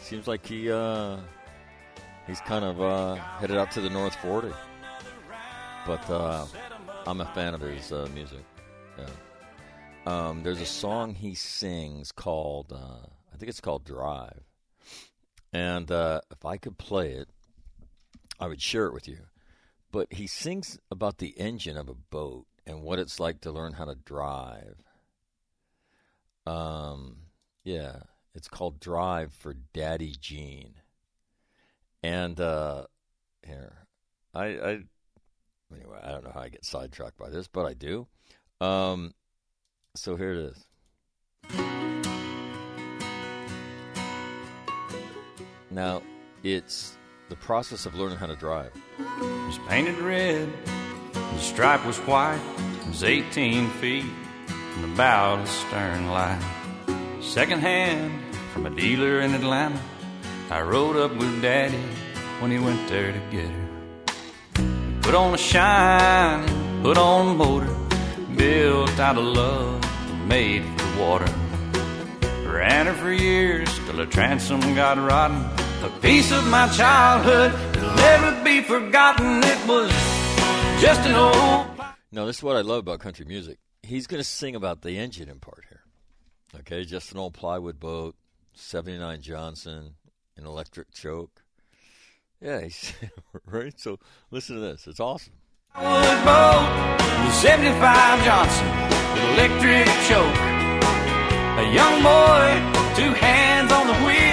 Seems 0.00 0.26
like 0.26 0.46
he 0.46 0.70
uh, 0.70 1.18
he's 2.26 2.40
kind 2.40 2.64
of 2.64 2.80
uh, 2.80 3.16
headed 3.38 3.58
out 3.58 3.72
to 3.72 3.82
the 3.82 3.90
North 3.90 4.16
40. 4.16 4.48
But 5.86 6.08
uh, 6.08 6.46
I'm 7.06 7.20
a 7.20 7.26
fan 7.26 7.52
of 7.52 7.60
his 7.60 7.92
uh, 7.92 8.08
music. 8.14 8.44
Yeah. 8.98 9.06
Um, 10.06 10.42
there's 10.42 10.60
a 10.62 10.66
song 10.66 11.14
he 11.14 11.34
sings 11.34 12.12
called 12.12 12.72
uh, 12.72 13.06
I 13.36 13.36
think 13.36 13.50
it's 13.50 13.60
called 13.60 13.84
Drive, 13.84 14.45
and 15.52 15.90
uh, 15.90 16.20
if 16.30 16.44
I 16.44 16.56
could 16.56 16.78
play 16.78 17.12
it, 17.12 17.28
I 18.38 18.46
would 18.46 18.62
share 18.62 18.86
it 18.86 18.92
with 18.92 19.08
you. 19.08 19.20
But 19.92 20.12
he 20.12 20.26
sings 20.26 20.78
about 20.90 21.18
the 21.18 21.38
engine 21.38 21.76
of 21.76 21.88
a 21.88 21.94
boat 21.94 22.46
and 22.66 22.82
what 22.82 22.98
it's 22.98 23.20
like 23.20 23.40
to 23.42 23.52
learn 23.52 23.74
how 23.74 23.84
to 23.86 23.94
drive. 23.94 24.76
Um, 26.46 27.16
yeah. 27.64 28.00
It's 28.36 28.48
called 28.48 28.80
Drive 28.80 29.32
for 29.32 29.54
Daddy 29.72 30.14
Gene. 30.20 30.74
And 32.02 32.38
uh, 32.38 32.84
here, 33.42 33.86
I, 34.34 34.44
I 34.44 34.80
anyway, 35.74 35.98
I 36.02 36.10
don't 36.10 36.22
know 36.22 36.32
how 36.34 36.42
I 36.42 36.50
get 36.50 36.64
sidetracked 36.64 37.16
by 37.16 37.30
this, 37.30 37.48
but 37.48 37.64
I 37.64 37.72
do. 37.72 38.06
Um, 38.60 39.14
so 39.94 40.16
here 40.16 40.32
it 40.32 40.54
is. 41.50 41.95
Now, 45.76 46.02
it's 46.42 46.96
the 47.28 47.36
process 47.36 47.84
of 47.84 47.94
learning 47.94 48.16
how 48.16 48.28
to 48.28 48.34
drive. 48.34 48.72
It 48.98 49.46
was 49.46 49.58
painted 49.68 49.98
red, 49.98 50.50
the 51.12 51.38
stripe 51.38 51.84
was 51.84 51.98
white, 51.98 52.40
it 52.80 52.88
was 52.88 53.04
18 53.04 53.68
feet 53.72 54.06
from 54.46 54.80
the 54.80 54.96
bow 54.96 55.36
to 55.36 55.42
the 55.42 55.48
stern 55.48 56.08
line. 56.08 56.40
Second 57.20 57.60
hand 57.60 58.10
from 58.54 58.64
a 58.64 58.70
dealer 58.70 59.20
in 59.20 59.34
Atlanta, 59.34 59.78
I 60.48 60.62
rode 60.62 60.96
up 60.96 61.14
with 61.14 61.42
Daddy 61.42 61.84
when 62.40 62.50
he 62.50 62.58
went 62.58 62.88
there 62.88 63.12
to 63.12 63.20
get 63.30 63.50
her. 63.50 65.02
Put 65.02 65.14
on 65.14 65.34
a 65.34 65.36
shine, 65.36 66.82
put 66.82 66.96
on 66.96 67.28
a 67.28 67.34
motor, 67.34 67.76
built 68.34 68.98
out 68.98 69.18
of 69.18 69.24
love 69.24 69.84
and 69.84 70.26
made 70.26 70.64
for 70.64 70.86
the 70.86 71.02
water. 71.02 71.34
Ran 72.50 72.86
her 72.86 72.94
for 72.94 73.12
years 73.12 73.68
till 73.84 73.96
her 73.96 74.06
transom 74.06 74.74
got 74.74 74.96
rotten. 74.96 75.65
A 75.86 76.00
piece 76.00 76.32
of 76.32 76.44
my 76.48 76.66
childhood 76.70 77.52
that'll 77.52 77.94
never 77.94 78.44
be 78.44 78.60
forgotten. 78.60 79.38
It 79.44 79.68
was 79.68 79.88
just 80.82 81.00
an 81.06 81.14
old. 81.14 81.68
Now, 82.10 82.24
this 82.24 82.38
is 82.38 82.42
what 82.42 82.56
I 82.56 82.62
love 82.62 82.78
about 82.80 82.98
country 82.98 83.24
music. 83.24 83.58
He's 83.84 84.08
going 84.08 84.18
to 84.18 84.28
sing 84.28 84.56
about 84.56 84.82
the 84.82 84.98
engine 84.98 85.28
in 85.28 85.38
part 85.38 85.64
here. 85.68 85.82
Okay, 86.58 86.84
just 86.84 87.12
an 87.12 87.18
old 87.18 87.34
plywood 87.34 87.78
boat, 87.78 88.16
79 88.56 89.20
Johnson, 89.20 89.94
an 90.36 90.44
electric 90.44 90.90
choke. 90.92 91.44
Yeah, 92.40 92.62
he's, 92.62 92.92
right? 93.46 93.78
So 93.78 94.00
listen 94.32 94.56
to 94.56 94.62
this. 94.62 94.88
It's 94.88 94.98
awesome. 94.98 95.34
Wood 95.76 96.24
boat, 96.24 96.98
75 97.30 98.24
Johnson, 98.24 98.66
electric 99.34 99.86
choke. 100.08 100.36
A 101.58 101.72
young 101.72 102.02
boy, 102.02 102.96
two 102.96 103.12
hands 103.14 103.70
on 103.70 103.86
the 103.86 103.94
wheel. 104.04 104.25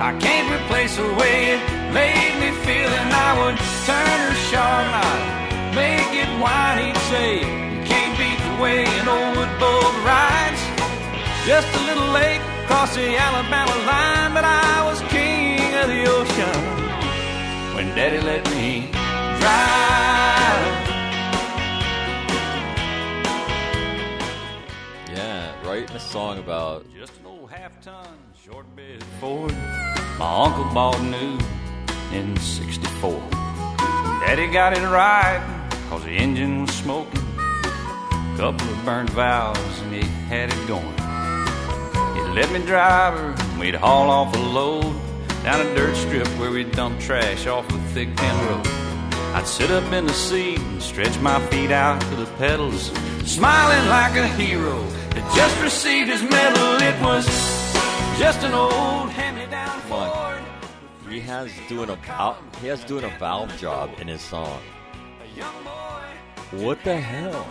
I 0.00 0.16
can't 0.20 0.48
replace 0.48 0.96
the 0.96 1.12
way 1.14 1.36
it 1.54 1.60
made 1.92 2.34
me 2.38 2.50
feel, 2.64 2.90
and 3.02 3.12
I 3.12 3.30
would 3.40 3.58
turn 3.84 4.18
her 4.26 4.36
sharp 4.48 4.84
knot, 4.94 5.74
make 5.74 6.10
it 6.14 6.30
whine. 6.38 6.78
He'd 6.78 6.96
say, 7.10 7.30
"You 7.38 7.82
can't 7.84 8.14
beat 8.16 8.38
the 8.38 8.62
way 8.62 8.84
an 9.00 9.08
old 9.08 9.36
wood 9.36 9.52
boat 9.58 9.94
rides." 10.06 10.62
Just 11.46 11.66
a 11.74 11.82
little 11.88 12.10
late 12.20 12.40
across 12.62 12.94
the 12.94 13.16
Alabama 13.16 13.74
line, 13.90 14.34
but 14.34 14.44
I 14.44 14.84
was 14.84 15.00
king 15.10 15.74
of 15.74 15.88
the 15.88 16.02
ocean 16.06 16.60
when 17.74 17.86
Daddy 17.96 18.20
let 18.20 18.48
me 18.50 18.90
drive. 19.40 20.74
Yeah, 25.16 25.50
writing 25.64 25.96
a 25.96 26.00
song 26.00 26.38
about 26.38 26.86
Just 26.94 27.18
an 27.18 27.26
old 27.26 27.50
half-ton 27.50 28.27
short 28.50 28.76
bed 28.76 29.02
Ford 29.20 29.52
my 30.18 30.44
uncle 30.44 30.64
bought 30.72 30.98
new 31.02 31.38
in 32.16 32.34
64. 32.36 33.20
Daddy 34.24 34.46
got 34.46 34.72
it 34.72 34.82
right 34.88 35.70
cause 35.90 36.02
the 36.04 36.12
engine 36.12 36.62
was 36.62 36.70
smoking. 36.70 37.20
Couple 38.38 38.68
of 38.70 38.84
burned 38.86 39.10
valves 39.10 39.80
and 39.80 39.92
he 39.92 40.02
had 40.30 40.50
it 40.50 40.66
going. 40.66 40.98
He'd 42.14 42.32
let 42.34 42.50
me 42.50 42.64
drive 42.64 43.18
her 43.18 43.58
we'd 43.60 43.74
haul 43.74 44.08
off 44.08 44.34
a 44.34 44.38
load 44.38 44.96
down 45.42 45.60
a 45.66 45.74
dirt 45.74 45.94
strip 45.96 46.28
where 46.38 46.50
we'd 46.50 46.72
dump 46.72 46.98
trash 47.00 47.46
off 47.46 47.68
a 47.68 47.78
Thigpen 47.92 48.48
road. 48.48 48.66
I'd 49.34 49.46
sit 49.46 49.70
up 49.70 49.92
in 49.92 50.06
the 50.06 50.14
seat 50.14 50.58
and 50.58 50.82
stretch 50.82 51.18
my 51.20 51.38
feet 51.48 51.70
out 51.70 52.00
to 52.00 52.16
the 52.16 52.26
pedals, 52.38 52.92
smiling 53.26 53.88
like 53.90 54.16
a 54.16 54.26
hero 54.26 54.82
that 55.10 55.34
just 55.36 55.60
received 55.60 56.08
his 56.08 56.22
medal. 56.22 56.80
It 56.80 56.98
was 57.02 57.67
just 58.18 58.42
an 58.42 58.52
old 58.52 59.10
hand-me-down 59.10 59.80
Ford. 59.82 60.42
he 61.08 61.20
has 61.20 61.52
doing 61.68 61.88
a 61.88 61.94
val- 61.94 62.36
he 62.60 62.66
has 62.66 62.82
doing 62.84 63.04
a 63.04 63.18
valve 63.18 63.56
job 63.58 63.90
in 64.00 64.08
his 64.08 64.20
song. 64.20 64.60
What 66.50 66.82
the 66.82 66.96
hell? 66.96 67.46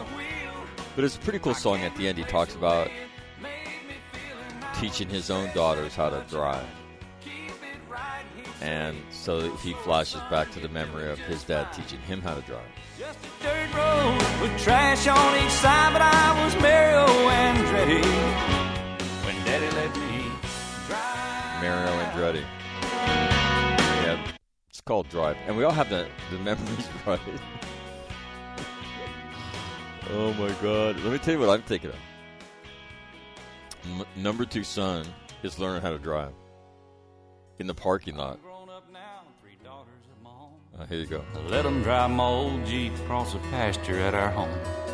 But 0.95 1.06
it's 1.06 1.15
a 1.15 1.19
pretty 1.19 1.39
cool 1.39 1.53
song. 1.53 1.82
At 1.82 1.95
the 1.95 2.08
end, 2.08 2.17
he 2.17 2.25
talks 2.25 2.53
about 2.53 2.89
teaching 4.75 5.08
his 5.08 5.30
own 5.30 5.49
daughters 5.53 5.95
how 5.95 6.10
to 6.10 6.25
drive, 6.30 6.65
and 8.62 8.97
so 9.10 9.56
he 9.58 9.73
flashes 9.73 10.21
back 10.30 10.51
to 10.51 10.60
the 10.60 10.69
memory 10.69 11.10
of 11.10 11.19
his 11.19 11.43
dad 11.43 11.71
teaching 11.71 11.99
him 11.99 12.21
how 12.21 12.34
to 12.34 12.41
drive. 12.41 12.62
Dirt 13.41 13.73
road 13.73 14.41
with 14.41 14.62
trash 14.62 15.08
on 15.08 15.45
each 15.45 15.51
side, 15.51 15.93
but 15.93 16.01
I 16.01 16.43
was 16.43 16.56
Mario 16.62 17.06
Andretti 17.30 18.57
Mario 21.62 21.91
Andretti. 22.04 22.43
Yeah, 22.84 24.32
it's 24.70 24.82
called 24.82 25.10
Drive, 25.10 25.38
and 25.48 25.58
we 25.58 25.63
all 25.63 25.72
have 25.72 25.89
the 25.89 26.08
the 26.32 26.38
memories 26.39 26.88
right. 27.08 27.20
oh 30.12 30.34
my 30.34 30.50
God! 30.62 31.00
Let 31.00 31.12
me 31.13 31.17
tell 31.17 31.34
you 31.34 31.39
what 31.39 31.50
I'm 31.50 31.63
thinking 31.63 31.89
of. 31.89 31.96
M- 33.86 34.06
number 34.15 34.46
two 34.46 34.63
son 34.63 35.06
is 35.41 35.58
learning 35.58 35.82
how 35.82 35.89
to 35.89 35.98
drive 35.98 36.34
in 37.60 37.65
the 37.65 37.74
parking 37.74 38.17
lot. 38.17 38.39
Uh, 40.78 40.86
here 40.86 41.00
you 41.00 41.08
go. 41.08 41.24
Let 41.48 41.63
them 41.63 41.82
drive 41.82 42.12
my 42.12 42.24
old 42.24 42.63
Jeep 42.67 42.93
across 43.00 43.34
the 43.34 43.39
pasture 43.50 43.98
at 44.00 44.13
our 44.13 44.30
home. 44.30 44.87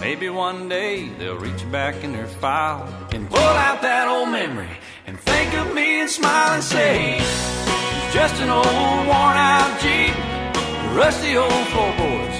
Maybe 0.00 0.28
one 0.28 0.68
day 0.68 1.08
they'll 1.18 1.38
reach 1.38 1.70
back 1.70 2.02
in 2.04 2.12
their 2.12 2.26
file 2.26 2.86
and 3.12 3.28
pull 3.28 3.38
out 3.38 3.80
that 3.82 4.08
old 4.08 4.28
memory 4.28 4.68
and 5.06 5.18
think 5.18 5.54
of 5.54 5.74
me 5.74 6.00
and 6.00 6.10
smile 6.10 6.54
and 6.54 6.64
say, 6.64 7.16
It's 7.18 8.14
just 8.14 8.34
an 8.42 8.50
old 8.50 8.66
worn 8.66 9.36
out 9.38 9.70
Jeep, 9.80 10.14
rusty 10.98 11.36
old 11.36 11.66
floorboards, 11.72 12.36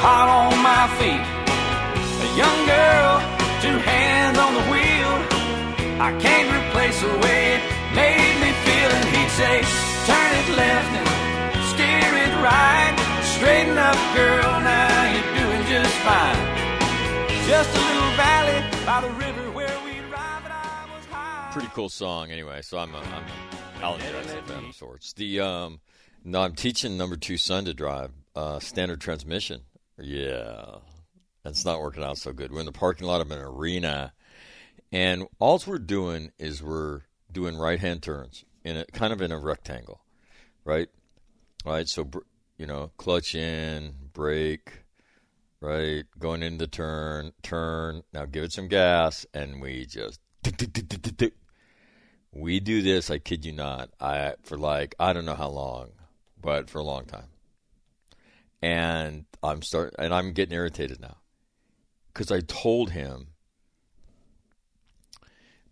hot 0.00 0.28
on 0.28 0.56
my 0.64 0.84
feet. 0.98 1.24
A 2.24 2.28
young 2.34 2.60
girl, 2.66 3.12
two 3.62 3.78
hands 3.84 4.38
on 4.38 4.52
the 4.54 4.64
wheel. 4.72 5.12
I 6.00 6.10
can't 6.18 6.48
replace 6.50 6.98
the 7.00 7.14
way 7.22 7.56
it 7.56 7.62
made 7.94 8.36
me 8.42 8.50
feel. 8.64 8.90
And 8.90 9.06
he'd 9.14 9.32
say, 9.38 9.56
Turn 10.08 10.30
it 10.40 10.48
left 10.56 10.90
and 10.98 11.08
steer 11.70 12.10
it 12.24 12.32
right. 12.42 12.94
Straighten 13.36 13.78
up, 13.78 13.98
girl, 14.16 14.50
now 14.60 14.98
you're 15.12 15.32
doing 15.38 15.62
just 15.68 15.94
fine. 16.02 16.53
Just 17.46 17.76
a 17.76 17.78
little 17.78 18.10
valley 18.16 18.86
by 18.86 19.02
the 19.02 19.10
river 19.10 19.50
where 19.50 19.78
we 19.84 20.00
ride, 20.10 20.40
but 20.42 20.50
I 20.50 20.88
was 20.96 21.04
high. 21.04 21.50
Pretty 21.52 21.68
cool 21.74 21.90
song, 21.90 22.30
anyway. 22.30 22.62
So 22.62 22.78
I'm 22.78 22.94
a, 22.94 22.98
I'm 22.98 23.22
a 23.82 23.98
Jackson 23.98 24.42
fan 24.44 24.64
of 24.64 24.74
sorts. 24.74 25.12
The 25.12 25.40
um, 25.40 25.80
no, 26.24 26.40
I'm 26.40 26.54
teaching 26.54 26.96
number 26.96 27.16
two 27.16 27.36
son 27.36 27.66
to 27.66 27.74
drive 27.74 28.12
uh, 28.34 28.60
standard 28.60 29.02
transmission. 29.02 29.60
Yeah, 29.98 30.76
that's 31.42 31.66
not 31.66 31.82
working 31.82 32.02
out 32.02 32.16
so 32.16 32.32
good. 32.32 32.50
We're 32.50 32.60
in 32.60 32.66
the 32.66 32.72
parking 32.72 33.06
lot 33.06 33.20
of 33.20 33.30
an 33.30 33.38
arena, 33.38 34.14
and 34.90 35.26
all 35.38 35.62
we're 35.66 35.78
doing 35.78 36.32
is 36.38 36.62
we're 36.62 37.02
doing 37.30 37.58
right 37.58 37.78
hand 37.78 38.02
turns 38.02 38.46
in 38.64 38.78
a 38.78 38.86
kind 38.86 39.12
of 39.12 39.20
in 39.20 39.32
a 39.32 39.38
rectangle, 39.38 40.00
right? 40.64 40.88
Right. 41.62 41.88
So 41.88 42.08
you 42.56 42.66
know, 42.66 42.90
clutch 42.96 43.34
in, 43.34 43.94
brake, 44.14 44.83
right? 45.64 46.04
Going 46.18 46.42
into 46.42 46.58
the 46.58 46.66
turn, 46.66 47.32
turn. 47.42 48.02
Now 48.12 48.26
give 48.26 48.44
it 48.44 48.52
some 48.52 48.68
gas, 48.68 49.26
and 49.32 49.60
we 49.60 49.86
just 49.86 50.20
we 52.32 52.60
do 52.60 52.82
this. 52.82 53.10
I 53.10 53.18
kid 53.18 53.44
you 53.44 53.52
not. 53.52 53.90
I 54.00 54.34
for 54.42 54.58
like 54.58 54.94
I 55.00 55.12
don't 55.12 55.24
know 55.24 55.34
how 55.34 55.48
long, 55.48 55.92
but 56.40 56.68
for 56.68 56.78
a 56.78 56.84
long 56.84 57.06
time. 57.06 57.28
And 58.60 59.24
I'm 59.42 59.62
start 59.62 59.94
and 59.98 60.12
I'm 60.12 60.32
getting 60.32 60.54
irritated 60.54 61.00
now 61.00 61.16
because 62.12 62.30
I 62.30 62.40
told 62.40 62.90
him, 62.90 63.28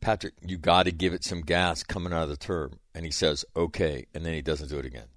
Patrick, 0.01 0.35
you 0.45 0.57
got 0.57 0.85
to 0.85 0.91
give 0.91 1.13
it 1.13 1.23
some 1.23 1.43
gas 1.43 1.83
coming 1.83 2.13
out 2.13 2.25
of 2.25 2.29
the 2.31 2.37
turn, 2.37 2.79
and 2.95 3.05
he 3.05 3.11
says 3.11 3.45
okay, 3.55 4.07
and 4.15 4.25
then 4.25 4.33
he 4.33 4.43
doesn't 4.43 4.69
do 4.69 4.79
it 4.79 4.87
again. 4.87 5.09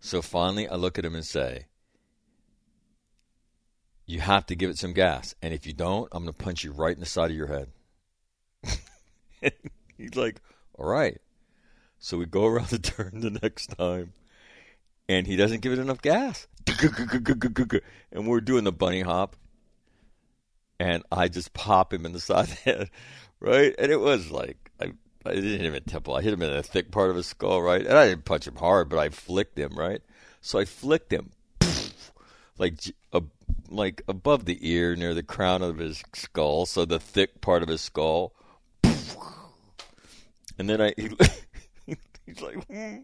So 0.00 0.20
finally, 0.20 0.68
I 0.68 0.74
look 0.74 0.98
at 0.98 1.04
him 1.04 1.14
and 1.14 1.24
say, 1.24 1.66
you 4.06 4.20
have 4.20 4.46
to 4.46 4.56
give 4.56 4.70
it 4.70 4.78
some 4.78 4.92
gas. 4.92 5.34
And 5.42 5.54
if 5.54 5.66
you 5.66 5.72
don't, 5.72 6.08
I'm 6.12 6.24
going 6.24 6.34
to 6.34 6.44
punch 6.44 6.64
you 6.64 6.72
right 6.72 6.94
in 6.94 7.00
the 7.00 7.06
side 7.06 7.30
of 7.30 7.36
your 7.36 7.46
head. 7.46 7.68
He's 9.96 10.14
like, 10.14 10.40
all 10.78 10.86
right. 10.86 11.20
So 11.98 12.18
we 12.18 12.26
go 12.26 12.44
around 12.44 12.68
the 12.68 12.78
turn 12.78 13.20
the 13.20 13.30
next 13.42 13.68
time, 13.78 14.12
and 15.08 15.26
he 15.26 15.36
doesn't 15.36 15.60
give 15.60 15.72
it 15.72 15.78
enough 15.78 16.02
gas. 16.02 16.46
And 18.12 18.28
we're 18.28 18.40
doing 18.40 18.64
the 18.64 18.72
bunny 18.72 19.00
hop, 19.00 19.36
and 20.78 21.02
I 21.10 21.28
just 21.28 21.52
pop 21.52 21.92
him 21.92 22.06
in 22.06 22.12
the 22.12 22.20
side 22.20 22.44
of 22.44 22.50
the 22.50 22.54
head, 22.56 22.90
right? 23.40 23.74
And 23.78 23.90
it 23.90 23.98
was 23.98 24.30
like, 24.30 24.70
I, 24.80 24.92
I 25.24 25.34
didn't 25.34 25.50
hit 25.50 25.62
him 25.62 25.72
the 25.72 25.80
temple. 25.80 26.14
I 26.14 26.22
hit 26.22 26.32
him 26.32 26.42
in 26.42 26.52
the 26.52 26.62
thick 26.62 26.90
part 26.90 27.10
of 27.10 27.16
his 27.16 27.26
skull, 27.26 27.62
right? 27.62 27.84
And 27.84 27.96
I 27.96 28.06
didn't 28.06 28.24
punch 28.24 28.46
him 28.46 28.56
hard, 28.56 28.88
but 28.88 28.98
I 28.98 29.08
flicked 29.08 29.58
him, 29.58 29.74
right? 29.76 30.00
So 30.42 30.58
I 30.58 30.64
flicked 30.64 31.12
him, 31.12 31.30
like 32.58 32.74
like 33.68 34.02
above 34.08 34.44
the 34.44 34.58
ear, 34.68 34.96
near 34.96 35.14
the 35.14 35.22
crown 35.22 35.62
of 35.62 35.78
his 35.78 36.02
skull, 36.14 36.66
so 36.66 36.84
the 36.84 36.98
thick 36.98 37.40
part 37.40 37.62
of 37.62 37.68
his 37.68 37.80
skull. 37.80 38.32
And 40.56 40.70
then 40.70 40.80
I, 40.80 40.94
he, 40.96 41.10
he's 42.26 42.40
like, 42.40 42.64
hmm. 42.66 42.98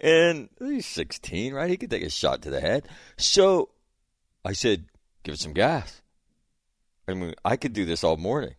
and 0.00 0.48
he's 0.58 0.86
16, 0.86 1.54
right? 1.54 1.70
He 1.70 1.76
could 1.76 1.88
take 1.88 2.02
a 2.02 2.10
shot 2.10 2.42
to 2.42 2.50
the 2.50 2.60
head. 2.60 2.88
So 3.16 3.68
I 4.44 4.54
said, 4.54 4.86
give 5.22 5.34
it 5.34 5.40
some 5.40 5.52
gas. 5.52 6.02
I 7.06 7.14
mean, 7.14 7.34
I 7.44 7.54
could 7.56 7.74
do 7.74 7.84
this 7.84 8.02
all 8.02 8.16
morning. 8.16 8.56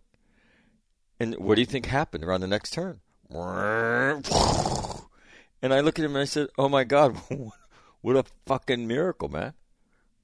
And 1.19 1.35
what 1.39 1.55
do 1.55 1.61
you 1.61 1.65
think 1.65 1.87
happened 1.87 2.23
around 2.23 2.39
the 2.39 2.47
next 2.47 2.71
turn? 2.71 3.01
And 5.61 5.73
I 5.73 5.81
look 5.81 5.99
at 5.99 6.05
him 6.05 6.15
and 6.15 6.21
I 6.23 6.25
said, 6.25 6.47
"Oh 6.57 6.67
my 6.67 6.83
God, 6.83 7.15
what 8.01 8.15
a 8.15 8.25
fucking 8.47 8.87
miracle, 8.87 9.29
man! 9.29 9.53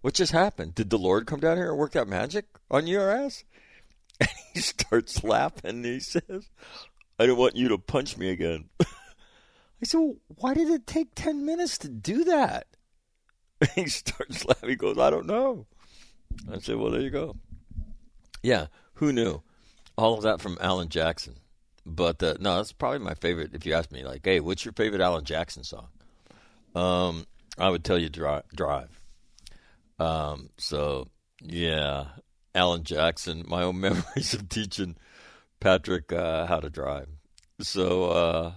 What 0.07 0.13
just 0.13 0.31
happened? 0.31 0.73
Did 0.73 0.89
the 0.89 0.97
Lord 0.97 1.27
come 1.27 1.41
down 1.41 1.57
here 1.57 1.67
and 1.67 1.77
work 1.77 1.97
out 1.97 2.07
magic 2.07 2.45
on 2.71 2.87
your 2.87 3.11
ass?" 3.11 3.43
And 4.21 4.29
he 4.53 4.61
starts 4.61 5.21
laughing. 5.21 5.69
And 5.69 5.83
he 5.83 5.99
says, 5.99 6.49
"I 7.19 7.25
don't 7.25 7.37
want 7.37 7.57
you 7.57 7.67
to 7.67 7.77
punch 7.77 8.15
me 8.15 8.29
again." 8.29 8.69
I 8.79 8.85
said, 9.83 9.97
well, 9.97 10.15
"Why 10.29 10.53
did 10.53 10.69
it 10.69 10.87
take 10.87 11.13
ten 11.13 11.45
minutes 11.45 11.77
to 11.79 11.89
do 11.89 12.23
that?" 12.23 12.67
And 13.59 13.69
he 13.75 13.87
starts 13.87 14.45
laughing. 14.45 14.69
He 14.69 14.77
goes, 14.77 14.97
"I 14.97 15.09
don't 15.09 15.25
know." 15.25 15.67
I 16.49 16.59
said, 16.59 16.77
"Well, 16.77 16.91
there 16.91 17.01
you 17.01 17.09
go." 17.09 17.35
Yeah, 18.41 18.67
who 18.93 19.11
knew? 19.11 19.41
All 19.97 20.13
of 20.13 20.23
that 20.23 20.39
from 20.39 20.57
Alan 20.61 20.87
Jackson. 20.87 21.35
But 21.85 22.23
uh, 22.23 22.35
no, 22.39 22.55
that's 22.55 22.71
probably 22.71 22.99
my 22.99 23.15
favorite. 23.15 23.53
If 23.53 23.65
you 23.65 23.73
ask 23.73 23.91
me, 23.91 24.05
like, 24.05 24.21
hey, 24.23 24.39
what's 24.39 24.63
your 24.63 24.71
favorite 24.71 25.01
Alan 25.01 25.25
Jackson 25.25 25.65
song? 25.65 25.89
Um, 26.75 27.27
I 27.57 27.69
would 27.69 27.83
tell 27.83 27.97
you 27.97 28.07
Drive. 28.07 28.97
Um, 29.99 30.49
so 30.57 31.07
yeah, 31.41 32.05
Alan 32.53 32.83
Jackson. 32.83 33.43
My 33.47 33.63
own 33.63 33.79
memories 33.79 34.33
of 34.33 34.49
teaching 34.49 34.97
Patrick 35.59 36.11
uh, 36.13 36.45
how 36.45 36.59
to 36.59 36.69
drive. 36.69 37.07
So 37.59 38.03
uh, 38.05 38.51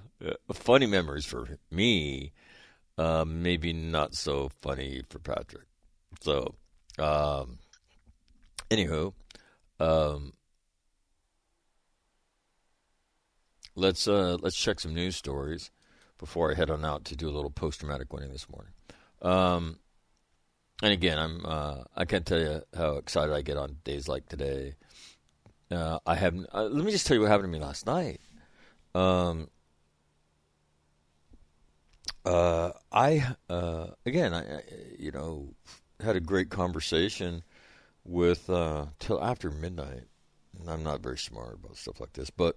funny 0.53 0.87
memories 0.87 1.25
for 1.25 1.59
me. 1.71 2.33
Uh, 2.99 3.25
maybe 3.27 3.73
not 3.73 4.15
so 4.15 4.51
funny 4.61 5.03
for 5.09 5.19
Patrick. 5.21 5.67
So, 6.21 6.55
um, 6.99 7.59
anywho, 8.71 9.15
um, 9.79 10.35
let's 13.75 14.07
uh, 14.07 14.37
let's 14.43 14.57
check 14.57 14.81
some 14.81 14.93
news 14.93 15.17
stories 15.17 15.71
before 16.19 16.51
I 16.51 16.55
head 16.55 16.69
on 16.69 16.85
out 16.85 17.05
to 17.07 17.17
do 17.17 17.29
a 17.29 17.33
little 17.33 17.51
post 17.51 17.81
traumatic 17.81 18.13
winning 18.13 18.33
this 18.33 18.49
morning. 18.51 18.73
Um, 19.23 19.79
and 20.83 20.93
again, 20.93 21.19
I'm 21.19 21.45
uh, 21.45 21.83
I 21.97 22.05
can't 22.05 22.27
tell 22.27 22.41
you 22.41 22.63
how 22.77 22.97
excited 22.97 23.35
I 23.35 23.43
get 23.43 23.57
on 23.57 23.77
days 23.85 24.09
like 24.09 24.29
today. 24.29 24.75
Uh, 25.71 25.99
I 26.07 26.17
have. 26.17 26.35
Uh, 26.53 26.65
let 26.65 26.85
me 26.85 26.91
just 26.91 27.07
tell 27.07 27.17
you 27.17 27.21
what 27.21 27.31
happened 27.31 27.53
to 27.53 27.59
me 27.59 27.65
last 27.65 27.87
night. 27.87 28.21
Um, 28.95 29.49
uh, 32.25 32.71
I 32.93 33.35
uh, 33.49 33.89
again, 34.05 34.35
I 34.35 34.63
you 34.99 35.11
know 35.11 35.55
had 36.01 36.17
a 36.17 36.21
great 36.21 36.51
conversation 36.51 37.43
with 38.05 38.49
uh, 38.51 38.87
till 38.99 39.23
after 39.23 39.51
midnight. 39.51 40.05
I'm 40.67 40.83
not 40.83 41.01
very 41.01 41.19
smart 41.19 41.55
about 41.55 41.77
stuff 41.77 42.01
like 42.01 42.13
this, 42.13 42.31
but 42.31 42.57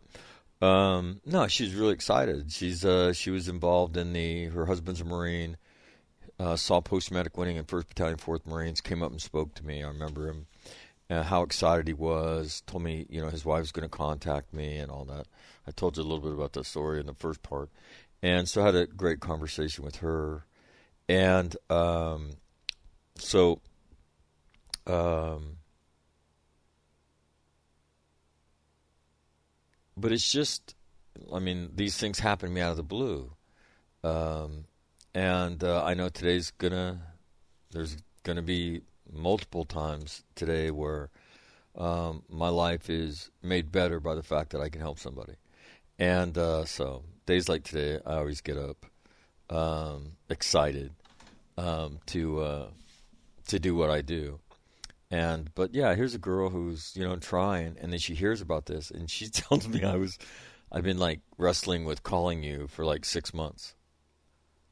um, 0.62 1.22
no, 1.26 1.48
she's 1.48 1.76
really 1.76 1.94
excited. 1.94 2.52
She's 2.52 2.84
uh, 2.84 3.14
she 3.14 3.30
was 3.30 3.48
involved 3.48 3.98
in 3.98 4.14
the 4.14 4.46
her 4.46 4.66
husband's 4.66 5.02
a 5.02 5.06
Marine. 5.06 5.58
Uh, 6.44 6.58
saw 6.58 6.82
post 6.82 7.08
traumatic 7.08 7.38
winning 7.38 7.56
in 7.56 7.64
First 7.64 7.88
Battalion, 7.88 8.18
Fourth 8.18 8.46
Marines. 8.46 8.82
Came 8.82 9.02
up 9.02 9.12
and 9.12 9.22
spoke 9.22 9.56
to 9.56 9.66
me. 9.66 9.82
I 9.82 9.88
remember 9.88 10.28
him. 10.28 10.48
Uh, 11.10 11.24
how 11.24 11.42
excited 11.42 11.88
he 11.88 11.94
was. 11.94 12.62
Told 12.68 12.84
me, 12.84 13.06
you 13.10 13.22
know, 13.22 13.30
his 13.30 13.46
wife 13.46 13.62
was 13.62 13.72
going 13.72 13.90
to 13.90 13.98
contact 13.98 14.54
me 14.54 14.76
and 14.76 14.92
all 14.92 15.06
that. 15.06 15.26
I 15.66 15.72
told 15.72 15.96
you 15.96 16.04
a 16.04 16.06
little 16.06 16.20
bit 16.20 16.34
about 16.34 16.52
the 16.52 16.66
story 16.66 17.00
in 17.00 17.06
the 17.06 17.14
first 17.14 17.44
part, 17.44 17.70
and 18.22 18.50
so 18.50 18.62
I 18.62 18.66
had 18.66 18.76
a 18.76 18.88
great 18.88 19.22
conversation 19.22 19.86
with 19.86 19.98
her, 19.98 20.46
and 21.08 21.56
um, 21.70 22.32
so 23.18 23.62
um, 24.86 25.60
but 29.96 30.12
it's 30.12 30.30
just, 30.30 30.76
I 31.34 31.40
mean, 31.40 31.70
these 31.74 31.96
things 31.98 32.20
happen 32.20 32.50
to 32.50 32.54
me 32.54 32.60
out 32.60 32.72
of 32.72 32.78
the 32.78 32.84
blue. 32.84 33.32
Um, 34.04 34.66
and 35.14 35.64
uh, 35.64 35.84
I 35.84 35.94
know 35.94 36.10
today's 36.10 36.52
gonna, 36.52 37.00
there's 37.72 37.98
gonna 38.24 38.42
be 38.42 38.82
multiple 39.12 39.66
times 39.66 40.24
today 40.36 40.72
where 40.72 41.10
um, 41.76 42.24
my 42.30 42.50
life 42.50 42.90
is 42.90 43.32
made 43.42 43.72
better 43.72 44.00
by 44.00 44.16
the 44.16 44.24
fact 44.24 44.52
that 44.52 44.62
I 44.62 44.70
can 44.70 44.82
help 44.82 45.00
somebody. 45.00 45.34
And 46.00 46.38
uh, 46.38 46.66
so, 46.66 47.04
days 47.26 47.48
like 47.48 47.64
today, 47.64 48.00
I 48.06 48.16
always 48.16 48.42
get 48.42 48.58
up 48.58 48.86
um, 49.50 50.14
excited 50.30 50.92
um, 51.58 52.00
to 52.08 52.42
uh, 52.42 52.68
to 53.48 53.60
do 53.60 53.76
what 53.76 53.90
I 53.90 54.02
do. 54.02 54.40
And 55.12 55.54
but 55.54 55.74
yeah, 55.76 55.94
here's 55.96 56.16
a 56.16 56.20
girl 56.20 56.50
who's 56.50 56.94
you 56.96 57.04
know 57.04 57.16
trying, 57.18 57.78
and 57.80 57.92
then 57.92 58.00
she 58.00 58.16
hears 58.16 58.42
about 58.42 58.66
this, 58.66 58.90
and 58.90 59.10
she 59.10 59.28
tells 59.30 59.68
me 59.68 59.84
I 59.84 59.96
was, 59.96 60.18
I've 60.72 60.84
been 60.84 60.98
like 60.98 61.22
wrestling 61.38 61.86
with 61.86 62.04
calling 62.04 62.44
you 62.44 62.68
for 62.68 62.86
like 62.86 63.06
six 63.06 63.34
months. 63.34 63.76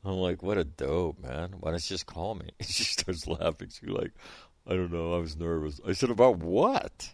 I'm 0.04 0.16
like, 0.16 0.42
what 0.42 0.58
a 0.58 0.64
dope 0.64 1.20
man! 1.20 1.56
Why 1.60 1.72
don't 1.72 1.84
you 1.84 1.94
just 1.94 2.06
call 2.06 2.36
me? 2.36 2.50
She 2.62 2.84
starts 2.84 3.28
laughing. 3.28 3.70
She's 3.70 3.90
like, 3.90 4.12
I 4.68 4.72
don't 4.72 4.92
know, 4.92 5.14
I 5.14 5.20
was 5.20 5.38
nervous. 5.38 5.80
I 5.88 5.94
said, 5.94 6.10
about 6.10 6.38
what? 6.38 7.12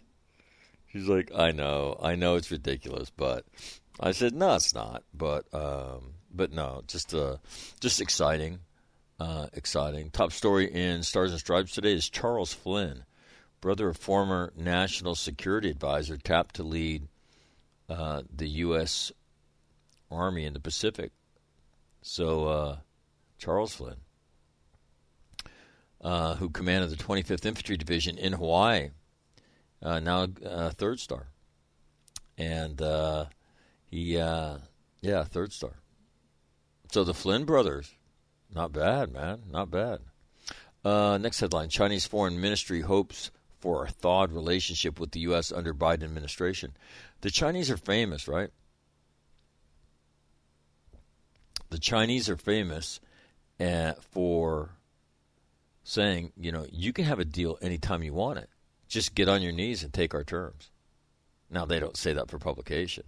She's 0.92 1.06
like, 1.06 1.30
I 1.34 1.52
know, 1.52 1.98
I 2.02 2.14
know 2.14 2.36
it's 2.36 2.50
ridiculous, 2.50 3.10
but 3.10 3.44
I 4.00 4.12
said, 4.12 4.34
no, 4.34 4.54
it's 4.54 4.74
not. 4.74 5.02
But 5.12 5.52
um, 5.52 6.14
but 6.32 6.52
no, 6.52 6.82
just 6.86 7.14
uh, 7.14 7.36
just 7.80 8.00
exciting. 8.00 8.60
Uh, 9.20 9.48
exciting. 9.52 10.10
Top 10.10 10.32
story 10.32 10.72
in 10.72 11.02
Stars 11.02 11.32
and 11.32 11.40
Stripes 11.40 11.72
today 11.72 11.92
is 11.92 12.08
Charles 12.08 12.52
Flynn 12.52 13.04
brother 13.60 13.88
of 13.88 13.96
former 13.96 14.52
national 14.56 15.14
security 15.14 15.70
advisor, 15.70 16.16
tapped 16.16 16.56
to 16.56 16.62
lead 16.62 17.08
uh, 17.88 18.22
the 18.34 18.48
U.S. 18.48 19.12
Army 20.10 20.44
in 20.44 20.52
the 20.52 20.60
Pacific. 20.60 21.12
So, 22.02 22.46
uh, 22.46 22.76
Charles 23.38 23.74
Flynn, 23.74 23.96
uh, 26.00 26.36
who 26.36 26.50
commanded 26.50 26.90
the 26.90 27.02
25th 27.02 27.44
Infantry 27.44 27.76
Division 27.76 28.18
in 28.18 28.32
Hawaii, 28.32 28.90
uh, 29.82 30.00
now 30.00 30.26
uh, 30.44 30.70
third 30.70 31.00
star. 31.00 31.28
And 32.36 32.80
uh, 32.80 33.26
he, 33.86 34.16
yeah, 34.16 35.24
third 35.24 35.52
star. 35.52 35.72
So 36.92 37.04
the 37.04 37.14
Flynn 37.14 37.44
brothers, 37.44 37.94
not 38.52 38.72
bad, 38.72 39.12
man, 39.12 39.42
not 39.50 39.70
bad. 39.70 40.00
next 40.84 41.40
headline 41.40 41.68
Chinese 41.68 42.06
Foreign 42.06 42.40
Ministry 42.40 42.80
hopes 42.80 43.30
for 43.60 43.84
a 43.84 43.90
thawed 43.90 44.32
relationship 44.32 45.00
with 45.00 45.10
the 45.10 45.20
U.S. 45.20 45.50
under 45.52 45.74
Biden 45.74 46.04
administration. 46.04 46.76
The 47.20 47.30
Chinese 47.30 47.70
are 47.70 47.76
famous, 47.76 48.28
right? 48.28 48.50
The 51.70 51.78
Chinese 51.78 52.28
are 52.28 52.36
famous 52.36 53.00
uh, 53.60 53.92
for 54.10 54.70
saying, 55.82 56.32
you 56.36 56.52
know, 56.52 56.66
you 56.70 56.92
can 56.92 57.04
have 57.04 57.18
a 57.18 57.24
deal 57.24 57.58
anytime 57.60 58.02
you 58.02 58.12
want 58.12 58.38
it. 58.38 58.48
Just 58.88 59.14
get 59.14 59.28
on 59.28 59.42
your 59.42 59.52
knees 59.52 59.82
and 59.82 59.92
take 59.92 60.14
our 60.14 60.24
terms. 60.24 60.70
Now, 61.50 61.64
they 61.64 61.80
don't 61.80 61.96
say 61.96 62.12
that 62.12 62.30
for 62.30 62.38
publication, 62.38 63.04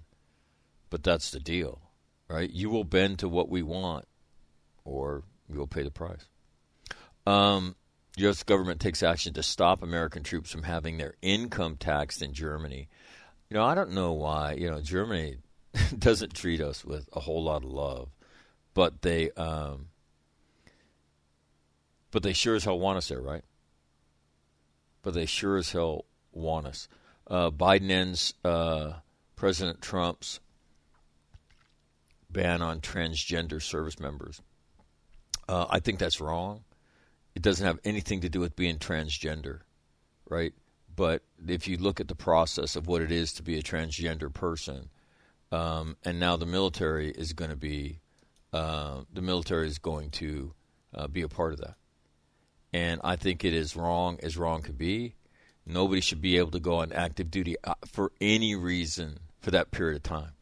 but 0.89 1.03
that's 1.03 1.31
the 1.31 1.41
deal, 1.41 1.81
right? 2.29 2.51
You 2.51 2.71
will 2.71 2.85
bend 2.85 3.19
to 3.19 3.29
what 3.29 3.51
we 3.51 3.63
want, 3.63 4.07
or 4.85 5.25
you 5.49 5.59
will 5.59 5.67
pay 5.67 5.83
the 5.83 5.91
price. 5.91 6.27
Um, 7.27 7.77
U.S. 8.17 8.43
government 8.43 8.81
takes 8.81 9.03
action 9.03 9.35
to 9.35 9.43
stop 9.43 9.83
American 9.83 10.23
troops 10.23 10.51
from 10.51 10.63
having 10.63 10.97
their 10.97 11.15
income 11.23 11.77
taxed 11.77 12.23
in 12.23 12.33
Germany. 12.33 12.89
You 13.49 13.57
know, 13.57 13.65
I 13.65 13.75
don't 13.75 13.93
know 13.93 14.13
why. 14.13 14.55
You 14.55 14.71
know, 14.71 14.81
Germany 14.81 15.37
doesn't 15.99 16.35
treat 16.35 16.61
us 16.61 16.85
with 16.85 17.09
a 17.13 17.21
whole 17.21 17.45
lot 17.45 17.65
of 17.65 17.71
love, 17.71 18.09
but 18.75 19.03
they, 19.03 19.31
um, 19.33 19.87
but 22.11 22.23
they 22.23 22.33
sure 22.33 22.57
as 22.57 22.65
hell 22.65 22.79
want 22.79 22.99
us 22.99 23.09
there, 23.09 23.21
right? 23.21 23.45
But 25.03 25.15
they 25.15 25.27
sure 25.27 25.57
as 25.57 25.73
hell 25.73 26.05
want 26.33 26.67
us. 26.67 26.89
Uh, 27.27 27.51
Biden 27.51 27.91
ends 27.91 28.35
uh, 28.45 28.95
President 29.37 29.81
Trump's 29.81 30.41
ban 32.29 32.63
on 32.63 32.81
transgender 32.81 33.63
service 33.63 33.99
members. 33.99 34.41
Uh, 35.49 35.67
I 35.69 35.81
think 35.81 35.99
that's 35.99 36.21
wrong. 36.21 36.65
It 37.35 37.43
doesn't 37.43 37.67
have 37.67 37.79
anything 37.85 38.21
to 38.21 38.29
do 38.29 38.41
with 38.41 38.57
being 38.57 38.79
transgender, 38.79 39.61
right? 40.29 40.53
But 40.95 41.23
if 41.47 41.69
you 41.69 41.77
look 41.77 42.01
at 42.01 42.09
the 42.09 42.15
process 42.15 42.77
of 42.77 42.87
what 42.87 43.03
it 43.03 43.13
is 43.13 43.33
to 43.35 43.43
be 43.43 43.59
a 43.59 43.63
transgender 43.63 44.33
person, 44.33 44.91
um, 45.53 45.97
and 46.05 46.21
now 46.21 46.37
the 46.37 46.47
military 46.47 47.11
is 47.11 47.33
going 47.33 47.51
to 47.51 47.57
be 47.57 48.01
uh, 48.53 49.03
the 49.13 49.23
military 49.23 49.67
is 49.67 49.79
going 49.79 50.11
to 50.11 50.53
uh, 50.95 51.07
be 51.07 51.23
a 51.23 51.29
part 51.29 51.53
of 51.53 51.61
that. 51.61 51.75
And 52.73 53.01
I 53.03 53.17
think 53.17 53.45
it 53.45 53.55
is 53.55 53.77
wrong 53.77 54.19
as 54.23 54.37
wrong 54.37 54.63
could 54.63 54.79
be. 54.79 55.15
Nobody 55.67 56.01
should 56.01 56.21
be 56.21 56.39
able 56.39 56.51
to 56.53 56.61
go 56.61 56.77
on 56.77 56.93
active 56.93 57.31
duty 57.31 57.57
uh, 57.65 57.75
for 57.87 58.13
any 58.21 58.55
reason 58.55 59.19
for 59.41 59.51
that 59.51 59.71
period 59.71 59.97
of 59.97 60.03
time. 60.03 60.33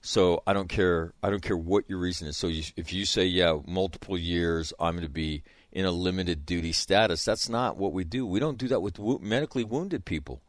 So 0.00 0.42
I 0.46 0.52
don't 0.52 0.68
care. 0.68 1.12
I 1.22 1.30
don't 1.30 1.42
care 1.42 1.56
what 1.56 1.88
your 1.88 1.98
reason 1.98 2.26
is. 2.26 2.36
So 2.36 2.48
you, 2.48 2.64
if 2.76 2.92
you 2.92 3.04
say, 3.04 3.24
yeah, 3.24 3.58
multiple 3.66 4.18
years, 4.18 4.72
I'm 4.80 4.94
going 4.94 5.06
to 5.06 5.12
be 5.12 5.42
in 5.70 5.84
a 5.84 5.92
limited 5.92 6.44
duty 6.44 6.72
status. 6.72 7.24
That's 7.24 7.48
not 7.48 7.76
what 7.76 7.92
we 7.92 8.04
do. 8.04 8.26
We 8.26 8.40
don't 8.40 8.58
do 8.58 8.68
that 8.68 8.80
with 8.80 8.98
wo- 8.98 9.20
medically 9.22 9.64
wounded 9.64 10.04
people. 10.04 10.42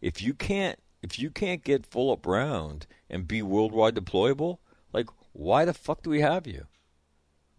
If 0.00 0.22
you 0.22 0.32
can't, 0.32 0.78
if 1.02 1.18
you 1.18 1.30
can't 1.30 1.62
get 1.62 1.86
full 1.86 2.10
up 2.10 2.26
round 2.26 2.86
and 3.10 3.28
be 3.28 3.42
worldwide 3.42 3.94
deployable, 3.94 4.58
like 4.92 5.06
why 5.36 5.64
the 5.64 5.74
fuck 5.74 6.02
do 6.02 6.10
we 6.10 6.20
have 6.20 6.46
you? 6.46 6.66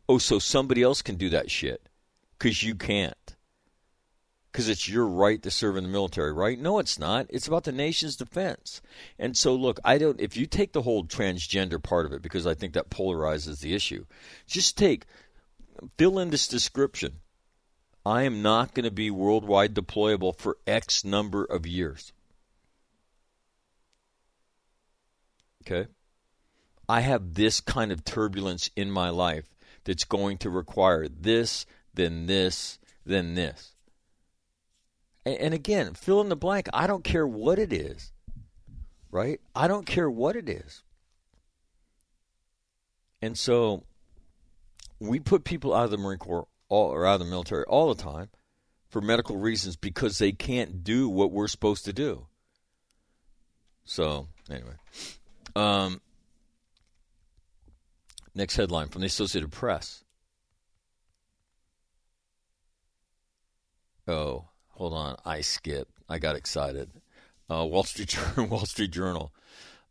Oh, 0.09 0.17
so 0.17 0.39
somebody 0.39 0.81
else 0.81 1.01
can 1.01 1.15
do 1.15 1.29
that 1.29 1.51
shit 1.51 1.89
because 2.37 2.63
you 2.63 2.75
can't. 2.75 3.35
Because 4.51 4.69
it's 4.69 4.89
your 4.89 5.05
right 5.05 5.41
to 5.43 5.51
serve 5.51 5.77
in 5.77 5.83
the 5.83 5.89
military, 5.89 6.33
right? 6.33 6.57
No, 6.57 6.79
it's 6.79 6.97
not. 6.97 7.27
It's 7.29 7.47
about 7.47 7.65
the 7.65 7.71
nation's 7.71 8.15
defense. 8.15 8.81
And 9.19 9.37
so, 9.37 9.53
look, 9.53 9.79
I 9.85 9.99
don't. 9.99 10.19
If 10.19 10.35
you 10.35 10.47
take 10.47 10.73
the 10.73 10.81
whole 10.81 11.05
transgender 11.05 11.81
part 11.81 12.07
of 12.07 12.13
it, 12.13 12.23
because 12.23 12.47
I 12.47 12.55
think 12.55 12.73
that 12.73 12.89
polarizes 12.89 13.59
the 13.59 13.75
issue, 13.75 14.05
just 14.47 14.77
take 14.77 15.05
fill 15.97 16.17
in 16.17 16.31
this 16.31 16.47
description. 16.47 17.19
I 18.03 18.23
am 18.23 18.41
not 18.41 18.73
going 18.73 18.85
to 18.85 18.91
be 18.91 19.11
worldwide 19.11 19.75
deployable 19.75 20.35
for 20.35 20.57
X 20.65 21.03
number 21.03 21.43
of 21.43 21.67
years. 21.67 22.13
Okay? 25.61 25.87
I 26.89 27.01
have 27.01 27.33
this 27.33 27.59
kind 27.59 27.91
of 27.91 28.05
turbulence 28.05 28.69
in 28.75 28.89
my 28.91 29.09
life 29.09 29.45
that's 29.83 30.05
going 30.05 30.37
to 30.39 30.49
require 30.49 31.07
this, 31.07 31.65
then 31.93 32.25
this, 32.27 32.79
then 33.05 33.35
this. 33.35 33.73
And, 35.25 35.53
again, 35.53 35.93
fill 35.93 36.21
in 36.21 36.29
the 36.29 36.37
blank. 36.37 36.69
I 36.73 36.87
don't 36.87 37.03
care 37.03 37.27
what 37.27 37.59
it 37.59 37.73
is, 37.73 38.13
right? 39.11 39.41
I 39.53 39.67
don't 39.67 39.85
care 39.85 40.09
what 40.09 40.37
it 40.37 40.47
is. 40.47 40.83
And 43.21 43.37
so 43.37 43.83
we 44.99 45.19
put 45.19 45.43
people 45.43 45.73
out 45.73 45.85
of 45.85 45.91
the 45.91 45.97
Marine 45.97 46.19
Corps 46.19 46.47
all, 46.69 46.91
or 46.91 47.05
out 47.05 47.15
of 47.15 47.19
the 47.19 47.25
military 47.25 47.65
all 47.65 47.93
the 47.93 48.01
time 48.01 48.29
for 48.89 49.01
medical 49.01 49.35
reasons 49.35 49.75
because 49.75 50.17
they 50.17 50.31
can't 50.31 50.83
do 50.83 51.09
what 51.09 51.31
we're 51.31 51.47
supposed 51.47 51.83
to 51.85 51.93
do. 51.93 52.27
So, 53.83 54.27
anyway. 54.49 54.75
Um, 55.55 56.01
next 58.37 58.55
headline 58.55 58.87
from 58.89 59.01
the 59.01 59.07
Associated 59.07 59.51
Press. 59.51 60.03
Oh, 64.07 64.45
hold 64.69 64.93
on. 64.93 65.17
I 65.25 65.41
skipped. 65.41 65.91
I 66.07 66.19
got 66.19 66.35
excited. 66.35 66.91
Uh, 67.49 67.65
Wall 67.65 67.83
Street 67.83 68.09
Journal. 68.35 68.47
Wall 68.47 68.65
Street 68.65 68.91
Journal. 68.91 69.33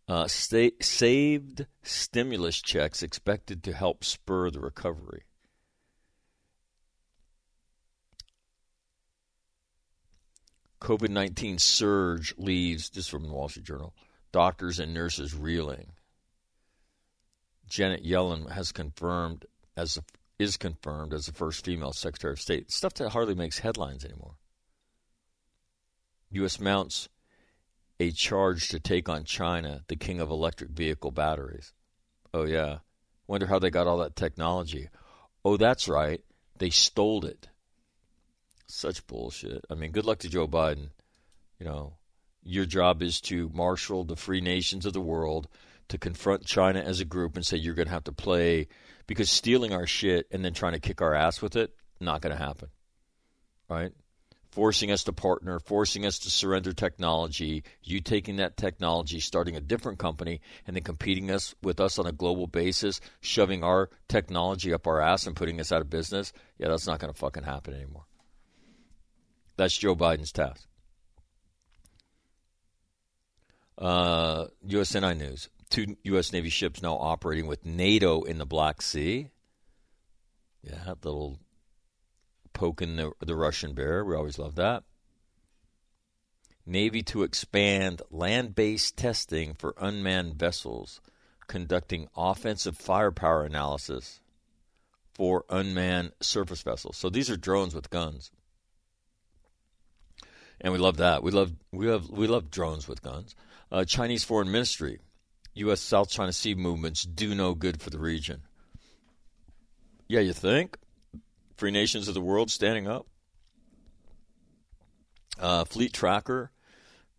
Uh, 0.08 0.28
sta- 0.28 0.76
saved 0.80 1.66
stimulus 1.82 2.62
checks 2.62 3.02
expected 3.02 3.64
to 3.64 3.72
help 3.72 4.04
spur 4.04 4.50
the 4.50 4.60
recovery. 4.60 5.22
COVID 10.80 11.08
19 11.08 11.58
surge 11.58 12.34
leaves, 12.38 12.90
this 12.90 13.08
from 13.08 13.24
the 13.26 13.32
Wall 13.32 13.48
Street 13.48 13.66
Journal, 13.66 13.92
doctors 14.30 14.78
and 14.78 14.94
nurses 14.94 15.34
reeling. 15.34 15.92
Janet 17.68 18.04
Yellen 18.04 18.50
has 18.50 18.72
confirmed 18.72 19.46
as 19.76 19.96
a, 19.96 20.02
is 20.38 20.56
confirmed 20.56 21.12
as 21.12 21.26
the 21.26 21.32
first 21.32 21.64
female 21.64 21.92
Secretary 21.92 22.32
of 22.32 22.40
State. 22.40 22.70
Stuff 22.70 22.94
that 22.94 23.10
hardly 23.10 23.34
makes 23.34 23.58
headlines 23.58 24.04
anymore. 24.04 24.34
U.S. 26.30 26.60
mounts 26.60 27.08
a 27.98 28.10
charge 28.10 28.68
to 28.68 28.80
take 28.80 29.08
on 29.08 29.24
China, 29.24 29.82
the 29.88 29.96
king 29.96 30.20
of 30.20 30.30
electric 30.30 30.70
vehicle 30.70 31.10
batteries. 31.10 31.72
Oh 32.34 32.44
yeah, 32.44 32.78
wonder 33.26 33.46
how 33.46 33.58
they 33.58 33.70
got 33.70 33.86
all 33.86 33.98
that 33.98 34.16
technology. 34.16 34.88
Oh, 35.44 35.56
that's 35.56 35.88
right, 35.88 36.22
they 36.58 36.70
stole 36.70 37.24
it. 37.24 37.48
Such 38.66 39.06
bullshit. 39.06 39.64
I 39.70 39.74
mean, 39.74 39.92
good 39.92 40.04
luck 40.04 40.18
to 40.18 40.28
Joe 40.28 40.48
Biden. 40.48 40.90
You 41.58 41.66
know, 41.66 41.94
your 42.42 42.66
job 42.66 43.00
is 43.00 43.20
to 43.22 43.50
marshal 43.54 44.04
the 44.04 44.16
free 44.16 44.40
nations 44.40 44.84
of 44.84 44.92
the 44.92 45.00
world 45.00 45.48
to 45.88 45.98
confront 45.98 46.44
China 46.44 46.80
as 46.80 47.00
a 47.00 47.04
group 47.04 47.36
and 47.36 47.44
say 47.44 47.56
you're 47.56 47.74
going 47.74 47.88
to 47.88 47.94
have 47.94 48.04
to 48.04 48.12
play 48.12 48.68
because 49.06 49.30
stealing 49.30 49.72
our 49.72 49.86
shit 49.86 50.26
and 50.30 50.44
then 50.44 50.52
trying 50.52 50.72
to 50.72 50.80
kick 50.80 51.00
our 51.00 51.14
ass 51.14 51.40
with 51.40 51.56
it 51.56 51.72
not 52.00 52.20
going 52.20 52.36
to 52.36 52.42
happen. 52.42 52.68
Right? 53.68 53.92
Forcing 54.50 54.90
us 54.90 55.04
to 55.04 55.12
partner, 55.12 55.58
forcing 55.58 56.06
us 56.06 56.18
to 56.20 56.30
surrender 56.30 56.72
technology, 56.72 57.64
you 57.82 58.00
taking 58.00 58.36
that 58.36 58.56
technology, 58.56 59.20
starting 59.20 59.56
a 59.56 59.60
different 59.60 59.98
company, 59.98 60.40
and 60.66 60.76
then 60.76 60.82
competing 60.82 61.30
us 61.30 61.54
with 61.62 61.80
us 61.80 61.98
on 61.98 62.06
a 62.06 62.12
global 62.12 62.46
basis, 62.46 63.00
shoving 63.20 63.62
our 63.62 63.90
technology 64.08 64.72
up 64.72 64.86
our 64.86 65.00
ass 65.00 65.26
and 65.26 65.36
putting 65.36 65.60
us 65.60 65.72
out 65.72 65.82
of 65.82 65.90
business. 65.90 66.32
Yeah, 66.58 66.68
that's 66.68 66.86
not 66.86 67.00
going 67.00 67.12
to 67.12 67.18
fucking 67.18 67.42
happen 67.42 67.74
anymore. 67.74 68.06
That's 69.56 69.76
Joe 69.76 69.96
Biden's 69.96 70.32
task. 70.32 70.66
Uh, 73.76 74.46
USNI 74.66 75.18
News. 75.18 75.50
Two 75.68 75.96
U.S. 76.04 76.32
Navy 76.32 76.48
ships 76.48 76.82
now 76.82 76.96
operating 76.96 77.46
with 77.46 77.66
NATO 77.66 78.22
in 78.22 78.38
the 78.38 78.46
Black 78.46 78.82
Sea. 78.82 79.30
Yeah, 80.62 80.94
little 81.02 81.38
poking 82.52 82.96
the, 82.96 83.12
the 83.20 83.36
Russian 83.36 83.74
bear. 83.74 84.04
We 84.04 84.14
always 84.14 84.38
love 84.38 84.54
that. 84.56 84.84
Navy 86.64 87.02
to 87.04 87.22
expand 87.22 88.02
land 88.10 88.54
based 88.54 88.96
testing 88.96 89.54
for 89.54 89.74
unmanned 89.78 90.34
vessels, 90.34 91.00
conducting 91.46 92.08
offensive 92.16 92.76
firepower 92.76 93.44
analysis 93.44 94.20
for 95.14 95.44
unmanned 95.48 96.12
surface 96.20 96.62
vessels. 96.62 96.96
So 96.96 97.08
these 97.08 97.30
are 97.30 97.36
drones 97.36 97.74
with 97.74 97.90
guns 97.90 98.30
and 100.60 100.72
we 100.72 100.78
love 100.78 100.98
that. 100.98 101.22
We 101.22 101.30
love 101.30 101.52
we 101.72 101.88
love 101.88 102.10
we 102.10 102.26
love 102.26 102.50
drones 102.50 102.88
with 102.88 103.02
guns. 103.02 103.34
Uh, 103.70 103.84
Chinese 103.84 104.24
Foreign 104.24 104.50
Ministry, 104.50 105.00
U.S. 105.56 105.80
South 105.80 106.10
China 106.10 106.32
Sea 106.32 106.54
movements 106.54 107.02
do 107.02 107.34
no 107.34 107.54
good 107.54 107.80
for 107.80 107.90
the 107.90 107.98
region. 107.98 108.42
Yeah, 110.08 110.20
you 110.20 110.32
think? 110.32 110.76
Free 111.56 111.70
nations 111.70 112.08
of 112.08 112.14
the 112.14 112.20
world 112.20 112.50
standing 112.50 112.86
up. 112.86 113.06
Uh, 115.38 115.64
Fleet 115.64 115.92
Tracker, 115.92 116.50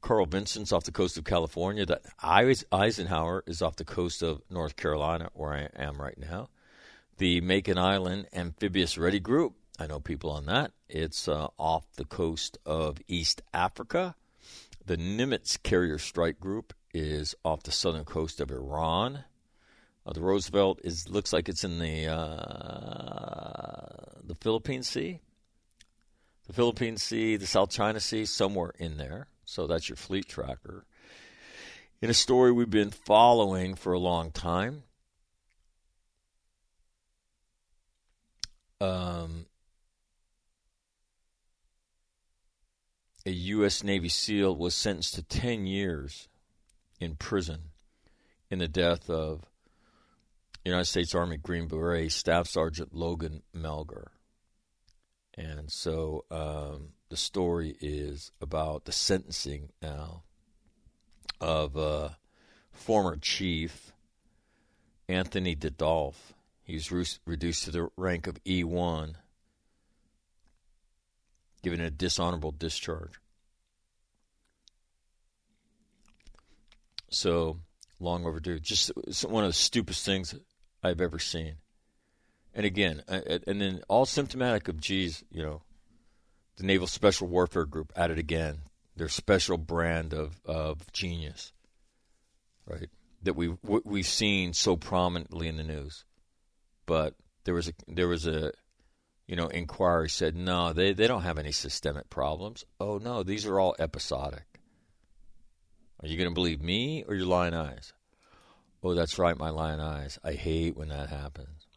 Carl 0.02 0.26
Vinson's 0.26 0.72
off 0.72 0.86
the 0.86 0.92
coast 0.92 1.18
of 1.18 1.24
California. 1.24 1.86
That 1.86 2.02
Eisenhower 2.72 3.44
is 3.46 3.62
off 3.62 3.76
the 3.76 3.86
coast 3.86 4.24
of 4.24 4.42
North 4.50 4.76
Carolina, 4.76 5.30
where 5.34 5.54
I 5.54 5.70
am 5.76 6.02
right 6.02 6.18
now. 6.18 6.50
The 7.18 7.42
Makin 7.42 7.78
Island 7.78 8.28
Amphibious 8.34 8.98
Ready 8.98 9.20
Group 9.20 9.56
I 9.80 9.86
know 9.86 10.00
people 10.00 10.32
on 10.32 10.48
that. 10.48 10.72
It's 10.90 11.28
uh, 11.28 11.48
off 11.60 11.86
the 11.98 12.06
coast 12.06 12.58
of 12.66 12.98
East 13.08 13.44
Africa. 13.54 14.16
The 14.84 14.98
Nimitz 14.98 15.62
Carrier 15.62 16.00
Strike 16.00 16.40
Group 16.40 16.74
is 16.94 17.36
off 17.44 17.64
the 17.64 17.72
southern 17.72 18.06
coast 18.06 18.40
of 18.40 18.52
Iran. 18.52 19.24
Uh, 20.06 20.14
the 20.14 20.22
Roosevelt 20.22 20.80
is 20.84 21.10
looks 21.10 21.34
like 21.34 21.50
it's 21.50 21.64
in 21.64 21.80
the 21.80 22.08
uh, 22.08 23.08
the 24.24 24.36
Philippine 24.40 24.84
Sea, 24.84 25.20
the 26.48 26.54
Philippine 26.54 26.98
Sea, 26.98 27.36
the 27.36 27.48
South 27.48 27.70
China 27.70 28.00
Sea, 28.00 28.26
somewhere 28.26 28.74
in 28.78 28.98
there. 28.98 29.28
So 29.44 29.68
that's 29.68 29.90
your 29.90 29.96
fleet 29.96 30.28
tracker. 30.28 30.86
In 32.02 32.10
a 32.10 32.14
story 32.14 32.52
we've 32.52 32.70
been 32.70 32.92
following 32.92 33.76
for 33.76 33.92
a 33.92 34.00
long 34.00 34.32
time, 34.32 34.84
um, 38.80 39.48
a 43.26 43.32
U.S. 43.32 43.84
Navy 43.84 44.10
SEAL 44.10 44.56
was 44.56 44.76
sentenced 44.76 45.16
to 45.16 45.24
10 45.24 45.66
years 45.66 46.28
in 47.00 47.16
prison 47.16 47.72
in 48.50 48.60
the 48.60 48.68
death 48.68 49.10
of 49.10 49.46
United 50.68 50.86
States 50.86 51.16
Army 51.16 51.38
Green 51.38 51.68
Beret 51.68 52.12
Staff 52.12 52.48
Sergeant 52.48 52.94
Logan 52.94 53.42
Melgar. 53.56 54.08
And 55.36 55.72
so 55.72 56.26
um, 56.30 56.90
the 57.10 57.18
story 57.18 57.78
is 57.80 58.32
about 58.42 58.86
the 58.86 58.92
sentencing 58.92 59.70
now 59.82 60.24
of 61.40 61.78
uh, 61.78 62.10
former 62.74 63.16
chief 63.16 63.94
Anthony 65.08 65.56
DeDolph. 65.56 66.34
He's 66.64 66.92
re- 66.92 67.06
reduced 67.26 67.64
to 67.66 67.72
the 67.72 67.90
rank 67.96 68.28
of 68.28 68.44
E1 68.44 69.14
given 71.64 71.80
a 71.80 71.90
dishonorable 71.90 72.52
discharge. 72.52 73.20
So 77.10 77.60
long 78.00 78.26
overdue. 78.26 78.60
Just 78.60 78.92
one 79.26 79.44
of 79.44 79.50
the 79.50 79.54
stupidest 79.54 80.06
things 80.06 80.36
I've 80.84 81.02
ever 81.02 81.20
seen. 81.20 81.56
And 82.54 82.66
again, 82.66 83.04
and 83.08 83.62
then 83.62 83.82
all 83.88 84.06
symptomatic 84.06 84.68
of, 84.68 84.80
geez, 84.80 85.24
you 85.30 85.44
know, 85.44 85.62
the 86.58 86.66
Naval 86.66 86.88
Special 86.88 87.28
Warfare 87.28 87.66
Group 87.66 87.94
at 87.96 88.12
it 88.12 88.18
again. 88.18 88.60
Their 88.96 89.10
special 89.10 89.58
brand 89.58 90.14
of, 90.14 90.42
of 90.44 90.92
genius, 90.92 91.54
right? 92.66 92.90
That 93.22 93.36
we 93.36 93.56
we've 93.64 94.08
seen 94.08 94.54
so 94.54 94.76
prominently 94.76 95.48
in 95.48 95.58
the 95.58 95.64
news, 95.64 96.04
but 96.88 97.14
there 97.44 97.54
was 97.54 97.68
a 97.68 97.74
there 97.88 98.08
was 98.08 98.26
a 98.26 98.52
you 99.28 99.36
know 99.36 99.48
inquiry 99.48 100.10
said 100.10 100.36
no 100.36 100.74
they 100.74 100.94
they 100.94 101.08
don't 101.08 101.22
have 101.22 101.38
any 101.38 101.52
systemic 101.52 102.10
problems. 102.10 102.66
Oh 102.80 102.98
no, 102.98 103.22
these 103.22 103.46
are 103.46 103.60
all 103.60 103.76
episodic. 103.78 104.57
Are 106.02 106.08
you 106.08 106.18
going 106.18 106.30
to 106.30 106.34
believe 106.34 106.62
me 106.62 107.04
or 107.08 107.16
your 107.16 107.26
lying 107.26 107.54
eyes? 107.54 107.94
Oh, 108.84 108.94
that's 108.94 109.18
right, 109.18 109.38
my 109.38 109.50
lying 109.50 109.80
eyes. 109.80 110.20
I 110.24 110.34
hate 110.34 110.78
when 110.78 110.90
that 110.90 111.10
happens. 111.10 111.68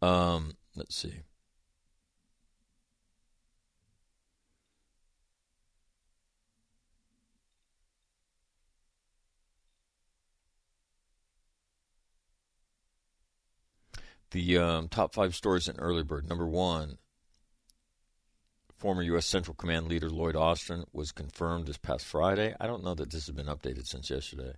Um, 0.00 0.56
let's 0.74 0.96
see. 0.96 1.22
The 14.30 14.58
um, 14.58 14.88
top 14.88 15.14
five 15.14 15.34
stories 15.34 15.68
in 15.68 15.78
Early 15.78 16.02
Bird. 16.02 16.28
Number 16.28 16.46
one, 16.46 16.98
former 18.78 19.02
U.S. 19.02 19.26
Central 19.26 19.54
Command 19.54 19.88
leader 19.88 20.08
Lloyd 20.08 20.36
Austin 20.36 20.84
was 20.92 21.10
confirmed 21.12 21.66
this 21.66 21.76
past 21.76 22.04
Friday. 22.04 22.54
I 22.60 22.66
don't 22.66 22.84
know 22.84 22.94
that 22.94 23.10
this 23.10 23.26
has 23.26 23.34
been 23.34 23.46
updated 23.46 23.86
since 23.86 24.08
yesterday. 24.08 24.52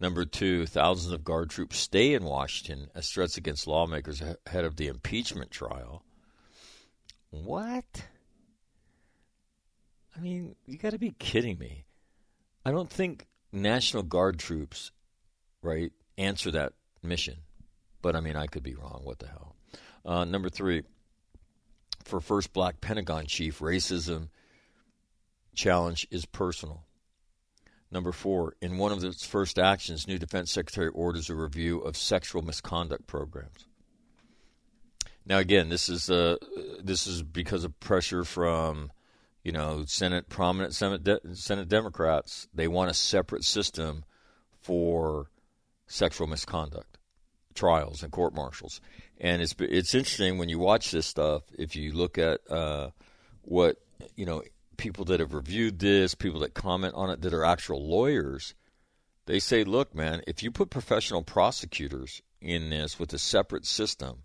Number 0.00 0.24
two, 0.24 0.66
thousands 0.66 1.12
of 1.12 1.24
Guard 1.24 1.50
troops 1.50 1.76
stay 1.76 2.14
in 2.14 2.24
Washington 2.24 2.88
as 2.94 3.10
threats 3.10 3.36
against 3.36 3.66
lawmakers 3.66 4.22
ahead 4.46 4.64
of 4.64 4.76
the 4.76 4.88
impeachment 4.88 5.50
trial. 5.50 6.02
What? 7.30 7.84
I 10.16 10.20
mean, 10.20 10.56
you 10.66 10.78
got 10.78 10.90
to 10.90 10.98
be 10.98 11.14
kidding 11.18 11.58
me. 11.58 11.84
I 12.64 12.70
don't 12.70 12.90
think 12.90 13.26
National 13.52 14.02
Guard 14.02 14.38
troops, 14.38 14.90
right, 15.62 15.92
answer 16.16 16.50
that 16.52 16.72
mission. 17.02 17.36
But 18.00 18.16
I 18.16 18.20
mean, 18.20 18.36
I 18.36 18.46
could 18.46 18.62
be 18.62 18.74
wrong. 18.74 19.02
What 19.04 19.18
the 19.18 19.26
hell? 19.26 19.56
Uh, 20.04 20.24
number 20.24 20.48
three, 20.48 20.82
for 22.06 22.20
first 22.20 22.52
black 22.52 22.80
Pentagon 22.80 23.26
chief, 23.26 23.58
racism 23.58 24.28
challenge 25.54 26.06
is 26.10 26.24
personal. 26.24 26.84
Number 27.90 28.12
four, 28.12 28.54
in 28.60 28.78
one 28.78 28.92
of 28.92 29.02
its 29.04 29.24
first 29.24 29.58
actions, 29.58 30.06
new 30.06 30.18
Defense 30.18 30.50
Secretary 30.50 30.88
orders 30.88 31.30
a 31.30 31.34
review 31.34 31.80
of 31.80 31.96
sexual 31.96 32.42
misconduct 32.42 33.06
programs. 33.06 33.66
Now, 35.24 35.38
again, 35.38 35.68
this 35.68 35.88
is 35.88 36.08
uh, 36.08 36.36
this 36.82 37.06
is 37.06 37.22
because 37.22 37.64
of 37.64 37.78
pressure 37.80 38.24
from, 38.24 38.92
you 39.42 39.52
know, 39.52 39.84
Senate 39.86 40.28
prominent 40.28 40.74
Senate 40.74 41.02
de- 41.02 41.34
Senate 41.34 41.68
Democrats. 41.68 42.48
They 42.54 42.68
want 42.68 42.90
a 42.90 42.94
separate 42.94 43.44
system 43.44 44.04
for 44.60 45.30
sexual 45.86 46.26
misconduct 46.26 46.98
trials 47.54 48.02
and 48.02 48.12
court 48.12 48.34
martials. 48.34 48.80
And 49.18 49.40
it's 49.40 49.54
it's 49.58 49.94
interesting 49.94 50.38
when 50.38 50.48
you 50.48 50.58
watch 50.58 50.90
this 50.90 51.06
stuff. 51.06 51.42
If 51.58 51.74
you 51.74 51.92
look 51.92 52.18
at 52.18 52.40
uh, 52.50 52.90
what 53.42 53.78
you 54.14 54.26
know, 54.26 54.42
people 54.76 55.04
that 55.06 55.20
have 55.20 55.32
reviewed 55.32 55.78
this, 55.78 56.14
people 56.14 56.40
that 56.40 56.54
comment 56.54 56.94
on 56.94 57.10
it, 57.10 57.22
that 57.22 57.32
are 57.32 57.44
actual 57.44 57.88
lawyers, 57.88 58.54
they 59.26 59.38
say, 59.38 59.64
"Look, 59.64 59.94
man, 59.94 60.22
if 60.26 60.42
you 60.42 60.50
put 60.50 60.70
professional 60.70 61.22
prosecutors 61.22 62.20
in 62.40 62.70
this 62.70 62.98
with 62.98 63.12
a 63.14 63.18
separate 63.18 63.64
system, 63.64 64.24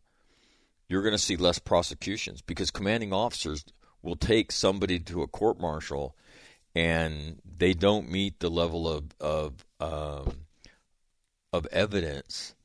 you're 0.90 1.04
going 1.04 1.14
to 1.14 1.18
see 1.18 1.38
less 1.38 1.60
prosecutions 1.60 2.42
because 2.42 2.70
commanding 2.70 3.14
officers 3.14 3.64
will 4.02 4.18
take 4.18 4.52
somebody 4.52 5.00
to 5.00 5.22
a 5.22 5.28
court 5.28 5.60
martial." 5.60 6.16
And 6.74 7.42
they 7.46 7.74
don't 7.74 8.10
meet 8.10 8.40
the 8.40 8.50
level 8.50 8.88
of 8.88 9.06
of 9.20 9.66
um, 9.80 10.46
of 11.54 11.66
evidence 11.68 12.56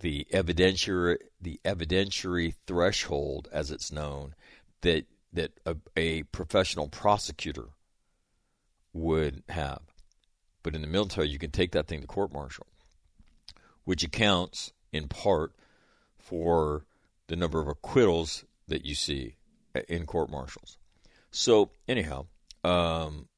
the 0.00 0.26
evidentiary 0.32 1.18
the 1.40 1.60
evidentiary 1.64 2.54
threshold, 2.66 3.48
as 3.52 3.70
it's 3.70 3.92
known, 3.92 4.34
that 4.82 5.06
that 5.32 5.52
a, 5.64 5.76
a 5.96 6.22
professional 6.24 6.88
prosecutor 6.88 7.68
would 8.92 9.42
have. 9.48 9.80
But 10.62 10.74
in 10.74 10.82
the 10.82 10.88
military, 10.88 11.28
you 11.28 11.38
can 11.38 11.50
take 11.50 11.72
that 11.72 11.86
thing 11.86 12.00
to 12.00 12.06
court 12.06 12.32
martial, 12.32 12.66
which 13.84 14.02
accounts 14.02 14.72
in 14.92 15.08
part 15.08 15.52
for 16.18 16.84
the 17.28 17.36
number 17.36 17.60
of 17.60 17.68
acquittals 17.68 18.44
that 18.68 18.84
you 18.84 18.94
see 18.94 19.36
in 19.88 20.04
court 20.04 20.30
martials. 20.30 20.78
So 21.30 21.70
anyhow, 21.86 22.26
um, 22.64 23.28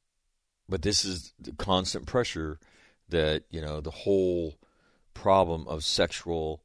but 0.69 0.83
this 0.83 1.05
is 1.05 1.35
the 1.39 1.53
constant 1.53 2.07
pressure 2.07 2.59
that 3.11 3.45
you 3.51 3.61
know 3.61 3.81
the 3.81 3.91
whole 3.91 4.55
problem 5.15 5.67
of 5.69 5.85
sexual 5.85 6.63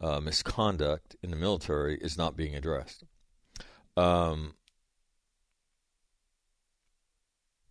uh, 0.00 0.20
misconduct 0.20 1.16
in 1.22 1.30
the 1.30 1.36
military 1.36 1.96
is 1.98 2.16
not 2.16 2.36
being 2.36 2.54
addressed. 2.54 3.04
Um, 3.96 4.54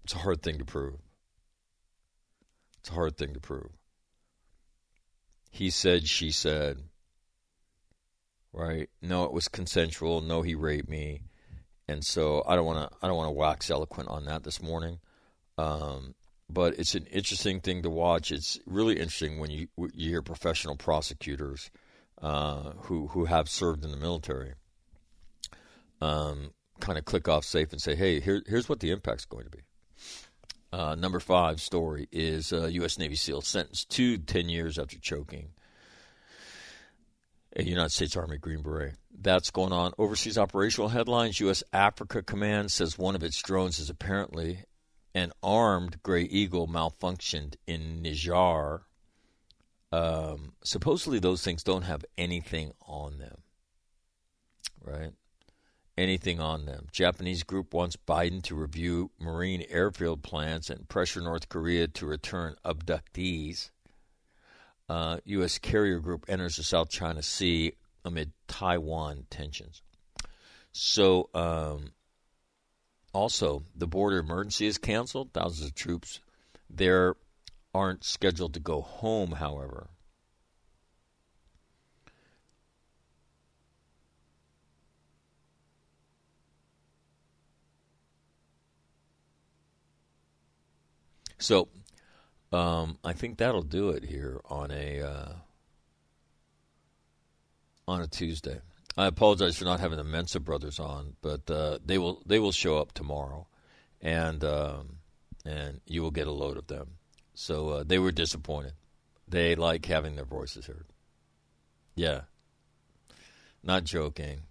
it's 0.04 0.14
a 0.14 0.20
hard 0.20 0.42
thing 0.42 0.60
to 0.60 0.66
prove. 0.66 1.00
It's 2.80 2.90
a 2.90 2.94
hard 2.94 3.18
thing 3.18 3.34
to 3.34 3.40
prove. 3.40 3.72
He 5.52 5.70
said, 5.70 6.08
she 6.08 6.32
said, 6.32 6.78
right? 8.54 8.90
No, 9.02 9.24
it 9.24 9.34
was 9.34 9.48
consensual. 9.48 10.22
No, 10.22 10.42
he 10.42 10.56
raped 10.56 10.90
me, 10.90 11.24
and 11.88 12.04
so 12.04 12.44
I 12.48 12.56
don't 12.56 12.66
want 12.66 12.92
to. 12.92 12.98
I 13.02 13.08
don't 13.08 13.18
want 13.18 13.28
to 13.28 13.32
wax 13.32 13.70
eloquent 13.70 14.10
on 14.10 14.26
that 14.26 14.44
this 14.44 14.62
morning. 14.62 15.00
Um, 15.58 16.14
but 16.50 16.80
it's 16.80 16.96
an 16.96 17.06
interesting 17.06 17.60
thing 17.62 17.84
to 17.84 17.90
watch. 17.90 18.32
It's 18.32 18.60
really 18.66 18.96
interesting 18.96 19.40
when 19.40 19.52
you 19.52 19.68
you 19.94 20.10
hear 20.10 20.22
professional 20.22 20.76
prosecutors 20.76 21.70
uh, 22.22 22.72
who 22.84 23.08
who 23.08 23.26
have 23.26 23.50
served 23.50 23.84
in 23.84 23.92
the 23.92 23.98
military 23.98 24.54
um, 26.02 26.52
kind 26.80 26.98
of 26.98 27.06
click 27.06 27.28
off 27.28 27.46
safe 27.46 27.72
and 27.72 27.82
say, 27.82 27.96
"Hey, 27.96 28.20
here, 28.20 28.42
here's 28.48 28.68
what 28.68 28.80
the 28.80 28.92
impact's 28.92 29.26
going 29.26 29.46
to 29.46 29.52
be." 29.52 29.64
Uh, 30.72 30.96
number 30.96 31.20
five 31.20 31.60
story 31.60 32.08
is 32.12 32.52
U.S. 32.52 33.00
Navy 33.00 33.16
SEAL 33.16 33.42
sentenced 33.42 33.90
to 33.90 34.18
10 34.20 34.50
years 34.50 34.78
after 34.78 35.00
choking 35.00 35.50
a 37.56 37.64
United 37.64 37.92
States 37.92 38.16
Army 38.16 38.38
Green 38.38 38.62
Beret. 38.62 38.94
That's 39.20 39.50
going 39.50 39.74
on. 39.74 39.94
Overseas 39.98 40.38
operational 40.38 40.90
headlines 40.90 41.40
U.S. 41.40 41.64
Africa 41.74 42.22
Command 42.22 42.72
says 42.72 42.98
one 42.98 43.16
of 43.16 43.24
its 43.24 43.42
drones 43.42 43.80
is 43.80 43.90
apparently 43.90 44.66
an 45.14 45.32
armed 45.42 46.02
Gray 46.04 46.24
Eagle 46.24 46.68
malfunctioned 46.68 47.56
in 47.68 48.02
Niger. 48.02 48.84
Um, 49.92 50.54
supposedly, 50.64 51.20
those 51.20 51.44
things 51.44 51.64
don't 51.64 51.84
have 51.84 52.06
anything 52.18 52.72
on 52.86 53.18
them, 53.18 53.42
right? 54.84 55.12
Anything 55.98 56.40
on 56.40 56.66
them. 56.66 56.88
Japanese 56.92 57.44
group 57.44 57.74
wants 57.74 57.98
Biden 57.98 58.42
to 58.44 58.56
review 58.56 59.12
Marine 59.20 59.66
airfield 59.70 60.22
plans 60.22 60.70
and 60.70 60.88
pressure 60.88 61.22
North 61.22 61.50
Korea 61.50 61.88
to 61.88 62.06
return 62.06 62.56
abductees. 62.64 63.72
Uh, 64.88 65.18
U.S. 65.26 65.58
carrier 65.58 66.00
group 66.00 66.26
enters 66.28 66.56
the 66.56 66.64
South 66.64 66.90
China 66.90 67.22
Sea 67.22 67.74
amid 68.06 68.32
Taiwan 68.48 69.26
tensions. 69.30 69.82
So, 70.72 71.30
um, 71.34 71.92
also, 73.14 73.64
the 73.76 73.88
border 73.88 74.18
emergency 74.18 74.68
is 74.68 74.78
canceled. 74.78 75.34
Thousands 75.34 75.70
of 75.70 75.76
troops 75.76 76.20
there 76.70 77.16
aren't 77.74 78.04
scheduled 78.04 78.54
to 78.54 78.60
go 78.60 78.82
home, 78.82 79.32
however. 79.34 79.90
So, 91.40 91.70
um, 92.52 93.00
I 93.04 93.14
think 93.14 93.38
that'll 93.38 93.62
do 93.62 93.90
it 93.90 94.04
here 94.04 94.42
on 94.46 94.72
a 94.72 95.02
uh, 95.02 95.34
on 97.88 98.02
a 98.02 98.08
Tuesday. 98.08 98.60
I 98.98 99.08
apologize 99.08 99.58
for 99.58 99.66
not 99.66 99.80
having 99.80 99.98
the 99.98 100.04
Mensa 100.04 100.40
brothers 100.40 100.80
on, 100.80 101.16
but 101.22 101.50
uh, 101.50 101.80
they 101.86 101.98
will 101.98 102.22
they 102.26 102.40
will 102.40 102.52
show 102.52 102.78
up 102.80 102.92
tomorrow, 102.94 103.48
and 104.02 104.44
um, 104.44 104.98
and 105.46 105.82
you 105.86 106.02
will 106.02 106.12
get 106.12 106.28
a 106.28 106.32
load 106.32 106.58
of 106.58 106.68
them. 106.68 106.98
So 107.34 107.70
uh, 107.70 107.84
they 107.86 108.00
were 108.00 108.12
disappointed. 108.12 108.74
They 109.28 109.56
like 109.56 109.86
having 109.86 110.16
their 110.16 110.26
voices 110.26 110.66
heard. 110.68 110.88
Yeah, 111.96 112.22
not 113.64 113.84
joking. 113.86 114.42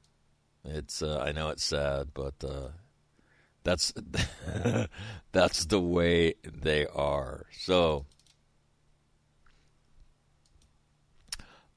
It's 0.65 1.03
uh, 1.03 1.19
I 1.21 1.33
know 1.33 1.49
it's 1.51 1.65
sad, 1.65 2.09
but 2.15 2.35
uh, 2.45 2.69
That's 3.65 3.93
that's 5.33 5.67
the 5.67 5.81
way 5.81 6.35
they 6.45 6.87
are. 6.87 7.47
So 7.53 8.07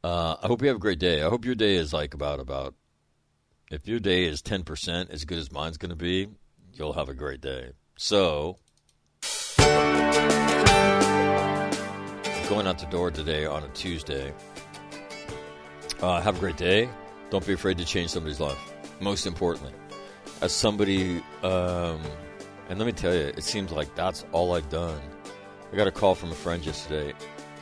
uh, 0.04 0.36
I 0.42 0.48
hope 0.48 0.62
you 0.62 0.68
have 0.68 0.78
a 0.78 0.80
great 0.80 1.00
day. 1.00 1.22
I 1.24 1.30
hope 1.30 1.46
your 1.46 1.56
day 1.56 1.76
is 1.76 1.94
like 1.94 2.14
about 2.14 2.40
about 2.40 2.76
if 3.72 3.88
your 3.88 4.00
day 4.00 4.26
is 4.26 4.42
ten 4.42 4.64
percent 4.64 5.12
as 5.12 5.26
good 5.26 5.38
as 5.38 5.52
mine's 5.52 5.78
going 5.78 5.92
to 5.92 5.96
be, 5.96 6.28
you'll 6.74 6.94
have 6.94 7.10
a 7.10 7.14
great 7.14 7.42
day. 7.42 7.72
So 7.98 8.58
going 12.52 12.68
out 12.68 12.80
the 12.80 12.88
door 12.90 13.10
today 13.10 13.46
on 13.46 13.64
a 13.64 13.70
Tuesday. 13.70 14.34
Uh, 16.02 16.20
have 16.20 16.36
a 16.36 16.40
great 16.40 16.58
day. 16.58 16.90
Don't 17.30 17.48
be 17.48 17.54
afraid 17.54 17.78
to 17.78 17.86
change 17.86 18.10
somebody's 18.10 18.42
life. 18.42 18.60
Most 19.00 19.26
importantly, 19.26 19.72
as 20.42 20.52
somebody, 20.52 21.24
um, 21.44 22.02
and 22.68 22.78
let 22.78 22.86
me 22.86 22.92
tell 22.92 23.14
you, 23.14 23.22
it 23.22 23.46
seems 23.46 23.72
like 23.72 23.96
that's 23.96 24.26
all 24.34 24.54
I've 24.54 24.68
done. 24.68 25.00
I 25.72 25.78
got 25.78 25.88
a 25.88 25.92
call 25.92 26.14
from 26.14 26.30
a 26.32 26.36
friend 26.36 26.66
yesterday, 26.66 27.14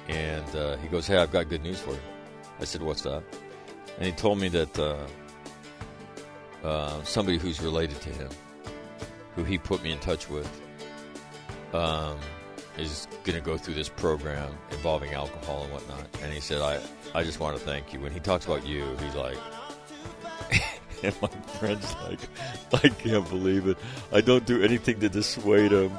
and 0.08 0.56
uh, 0.56 0.78
he 0.78 0.88
goes, 0.88 1.06
"Hey, 1.06 1.18
I've 1.18 1.32
got 1.32 1.50
good 1.50 1.62
news 1.62 1.80
for 1.80 1.92
you." 1.92 2.00
I 2.60 2.66
said, 2.66 2.82
"What's 2.82 3.02
that?" 3.04 3.24
And 3.98 4.06
he 4.06 4.12
told 4.12 4.40
me 4.40 4.50
that 4.50 4.80
uh, 4.80 4.96
uh, 6.64 7.04
somebody 7.04 7.38
who's 7.38 7.62
related 7.62 8.00
to 8.02 8.10
him, 8.10 8.30
who 9.36 9.44
he 9.44 9.58
put 9.58 9.84
me 9.84 9.92
in 9.92 10.00
touch 10.00 10.30
with, 10.30 10.50
um, 11.74 12.18
is 12.78 13.08
going 13.24 13.38
to 13.38 13.44
go 13.44 13.58
through 13.58 13.74
this 13.74 13.90
program 13.90 14.54
involving 14.72 15.14
alcohol 15.14 15.64
and 15.64 15.74
whatnot. 15.74 16.08
And 16.22 16.34
he 16.34 16.40
said, 16.40 16.62
"I, 16.62 16.80
I 17.14 17.24
just 17.24 17.40
want 17.40 17.58
to 17.58 17.64
thank 17.64 17.94
you." 17.94 18.00
When 18.00 18.12
he 18.12 18.20
talks 18.20 18.46
about 18.46 18.66
you, 18.66 18.86
he's 19.04 19.16
like, 19.16 19.38
and 21.04 21.22
my 21.22 21.30
friend's 21.60 21.96
like, 22.08 22.20
"I 22.74 22.90
can't 22.90 23.28
believe 23.30 23.68
it. 23.68 23.78
I 24.12 24.22
don't 24.22 24.46
do 24.46 24.62
anything 24.62 25.00
to 25.00 25.10
dissuade 25.10 25.72
him." 25.72 25.92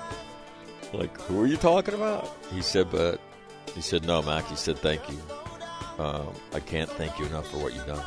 Like, 0.92 1.18
who 1.22 1.40
are 1.40 1.46
you 1.46 1.56
talking 1.56 1.94
about? 1.94 2.28
He 2.52 2.62
said, 2.62 2.90
"But," 2.90 3.20
he 3.74 3.80
said, 3.80 4.04
"No, 4.04 4.22
Mac." 4.22 4.46
He 4.48 4.56
said, 4.56 4.78
"Thank 4.78 5.08
you. 5.08 5.18
Um, 6.00 6.34
I 6.54 6.60
can't 6.60 6.90
thank 6.90 7.18
you 7.18 7.26
enough 7.26 7.50
for 7.50 7.58
what 7.58 7.74
you've 7.74 7.86
done." 7.86 8.04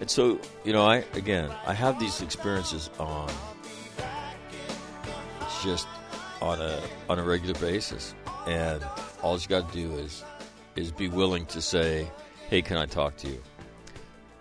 And 0.00 0.10
so, 0.10 0.40
you 0.64 0.72
know, 0.72 0.84
I 0.84 1.04
again, 1.14 1.50
I 1.66 1.72
have 1.72 1.98
these 1.98 2.20
experiences 2.20 2.90
on 2.98 3.30
just 5.62 5.86
on 6.42 6.60
a 6.60 6.80
on 7.08 7.18
a 7.18 7.22
regular 7.22 7.58
basis, 7.60 8.14
and 8.46 8.84
all 9.22 9.38
you 9.38 9.48
got 9.48 9.70
to 9.70 9.76
do 9.76 9.92
is 9.94 10.24
is 10.74 10.92
be 10.92 11.08
willing 11.08 11.46
to 11.46 11.62
say, 11.62 12.10
"Hey, 12.50 12.60
can 12.60 12.76
I 12.76 12.86
talk 12.86 13.16
to 13.18 13.28
you?" 13.28 13.42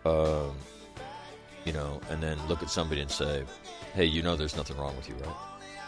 Um, 0.06 0.56
you 1.66 1.74
know, 1.74 2.02
and 2.10 2.22
then 2.22 2.38
look 2.48 2.62
at 2.62 2.70
somebody 2.70 3.02
and 3.02 3.10
say, 3.10 3.44
"Hey, 3.94 4.06
you 4.06 4.22
know, 4.22 4.36
there's 4.36 4.56
nothing 4.56 4.78
wrong 4.78 4.96
with 4.98 5.08
you, 5.08 5.16
right? 5.16 5.36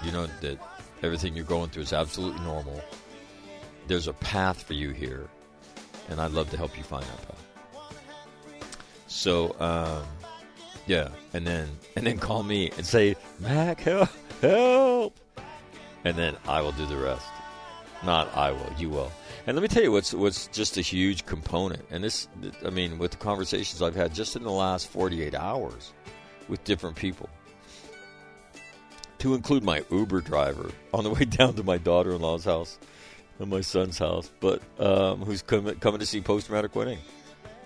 You 0.04 0.12
know 0.12 0.28
that 0.42 0.58
everything 1.04 1.36
you're 1.36 1.46
going 1.46 1.70
through 1.70 1.84
is 1.84 1.94
absolutely 1.94 2.42
normal. 2.42 2.82
There's 3.88 4.08
a 4.08 4.14
path 4.14 4.64
for 4.64 4.74
you 4.74 4.92
here, 4.92 5.30
and 6.10 6.20
I'd 6.22 6.32
love 6.32 6.50
to 6.52 6.58
help 6.58 6.78
you 6.78 6.84
find 6.84 7.04
that 7.04 7.28
path." 7.28 7.44
So, 9.08 9.56
um, 9.60 10.04
yeah, 10.86 11.10
and 11.34 11.46
then 11.46 11.70
and 11.96 12.06
then 12.06 12.18
call 12.18 12.44
me 12.44 12.72
and 12.78 12.86
say, 12.86 13.16
"Mac, 13.40 13.82
help, 13.82 14.10
help." 14.42 15.18
and 16.08 16.18
then 16.18 16.36
I 16.48 16.62
will 16.62 16.72
do 16.72 16.86
the 16.86 16.98
rest. 16.98 17.28
Not 18.04 18.36
I 18.36 18.52
will, 18.52 18.72
you 18.78 18.90
will. 18.90 19.12
And 19.46 19.56
let 19.56 19.62
me 19.62 19.68
tell 19.68 19.84
you 19.84 19.92
what's 19.92 20.14
what's 20.14 20.48
just 20.48 20.78
a 20.78 20.82
huge 20.82 21.26
component. 21.26 21.84
And 21.90 22.04
this, 22.04 22.28
I 22.66 22.70
mean, 22.70 22.98
with 22.98 23.12
the 23.12 23.18
conversations 23.18 23.82
I've 23.82 23.96
had 23.96 24.14
just 24.14 24.36
in 24.36 24.44
the 24.44 24.52
last 24.52 24.88
48 24.88 25.36
hours 25.36 25.94
with 26.48 26.64
different 26.64 26.96
people, 26.96 27.30
to 29.20 29.34
include 29.34 29.64
my 29.64 29.84
Uber 29.92 30.22
driver 30.22 30.72
on 30.94 31.04
the 31.04 31.10
way 31.10 31.26
down 31.26 31.56
to 31.56 31.64
my 31.64 31.78
daughter-in-law's 31.78 32.46
house 32.46 32.78
and 33.40 33.50
my 33.50 33.62
son's 33.62 33.98
house, 33.98 34.32
but 34.40 34.62
um, 34.80 35.22
who's 35.22 35.42
coming 35.42 35.76
coming 35.76 36.00
to 36.00 36.06
see 36.06 36.22
post-traumatic 36.22 36.76
winning 36.76 37.00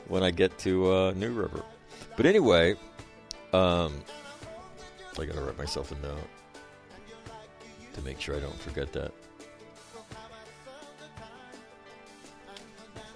when 0.07 0.23
I 0.23 0.31
get 0.31 0.57
to 0.59 0.91
uh, 0.91 1.13
New 1.15 1.31
River. 1.31 1.63
But 2.17 2.25
anyway, 2.25 2.75
um, 3.53 4.03
I 5.17 5.25
got 5.25 5.35
to 5.35 5.41
write 5.41 5.57
myself 5.57 5.91
a 5.91 5.95
note 6.05 6.27
to 7.93 8.01
make 8.01 8.19
sure 8.19 8.35
I 8.35 8.39
don't 8.39 8.59
forget 8.59 8.91
that. 8.93 9.11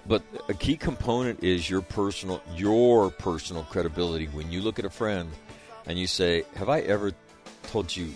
But 0.08 0.22
a 0.48 0.54
key 0.54 0.76
component 0.76 1.42
is 1.42 1.68
your 1.68 1.82
personal 1.82 2.40
your 2.54 3.10
personal 3.10 3.64
credibility. 3.64 4.26
When 4.26 4.50
you 4.52 4.62
look 4.62 4.78
at 4.78 4.84
a 4.84 4.90
friend 4.90 5.30
and 5.86 5.98
you 5.98 6.06
say, 6.06 6.44
"Have 6.54 6.68
I 6.68 6.80
ever 6.80 7.12
told 7.64 7.94
you 7.94 8.14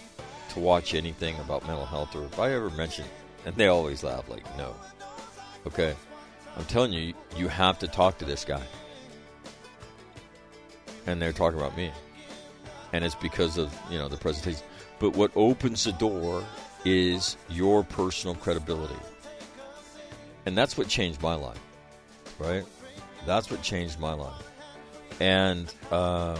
to 0.50 0.60
watch 0.60 0.94
anything 0.94 1.36
about 1.40 1.66
mental 1.66 1.86
health, 1.86 2.14
or 2.14 2.22
have 2.22 2.38
I 2.38 2.52
ever 2.52 2.70
mentioned?" 2.70 3.08
And 3.44 3.54
they 3.56 3.68
always 3.68 4.02
laugh, 4.02 4.28
like, 4.28 4.44
"No." 4.56 4.74
Okay, 5.66 5.94
I'm 6.56 6.64
telling 6.66 6.92
you, 6.92 7.14
you 7.36 7.48
have 7.48 7.78
to 7.80 7.88
talk 7.88 8.18
to 8.18 8.24
this 8.24 8.44
guy, 8.44 8.62
and 11.06 11.20
they're 11.20 11.32
talking 11.32 11.58
about 11.58 11.76
me, 11.76 11.90
and 12.92 13.04
it's 13.04 13.14
because 13.14 13.58
of 13.58 13.76
you 13.90 13.98
know 13.98 14.08
the 14.08 14.16
presentation. 14.16 14.62
But 14.98 15.16
what 15.16 15.30
opens 15.34 15.84
the 15.84 15.92
door 15.92 16.44
is 16.84 17.36
your 17.48 17.84
personal 17.84 18.34
credibility. 18.36 18.96
And 20.46 20.56
that's 20.56 20.78
what 20.78 20.88
changed 20.88 21.22
my 21.22 21.34
life, 21.34 21.60
right? 22.38 22.64
That's 23.26 23.50
what 23.50 23.62
changed 23.62 24.00
my 24.00 24.14
life. 24.14 24.50
And 25.20 25.72
um, 25.90 26.38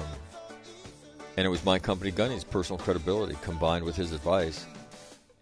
and 1.37 1.47
it 1.47 1.49
was 1.49 1.65
my 1.65 1.79
company 1.79 2.11
Gunny's 2.11 2.45
personal 2.45 2.79
credibility 2.79 3.37
combined 3.43 3.85
with 3.85 3.97
his 3.97 4.13
advice. 4.13 4.67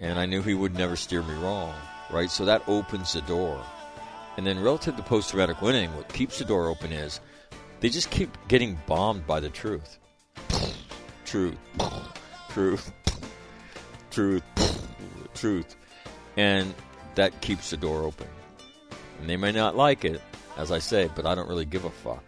And 0.01 0.19
I 0.19 0.27
knew 0.27 0.43
he 0.43 0.55
would 0.55 0.75
never 0.75 0.97
steer 0.97 1.23
me 1.23 1.35
wrong, 1.35 1.75
right? 2.11 2.31
So 2.31 2.45
that 2.45 2.63
opens 2.69 3.13
the 3.13 3.23
door. 3.23 3.63
And 4.37 4.47
then 4.47 4.61
relative 4.61 4.97
to 4.97 5.03
post 5.03 5.31
traumatic 5.31 5.61
winning, 5.61 5.95
what 5.97 6.13
keeps 6.13 6.39
the 6.39 6.45
door 6.45 6.69
open 6.69 6.93
is 6.93 7.21
they 7.81 7.89
just 7.89 8.11
keep 8.11 8.37
getting 8.47 8.79
bombed 8.87 9.27
by 9.27 9.41
the 9.41 9.51
truth. 9.51 9.99
truth. 11.25 11.57
truth 12.49 12.93
truth, 14.11 14.43
truth, 15.35 15.77
and 16.37 16.75
that 17.15 17.41
keeps 17.41 17.71
the 17.71 17.77
door 17.77 18.03
open. 18.03 18.27
And 19.21 19.31
they 19.31 19.37
may 19.37 19.53
not 19.53 19.77
like 19.77 20.05
it, 20.05 20.21
as 20.57 20.73
I 20.73 20.81
say, 20.81 21.09
but 21.15 21.25
I 21.25 21.37
don't 21.37 21.49
really 21.49 21.65
give 21.65 21.85
a 21.85 21.91
fuck. 21.91 22.25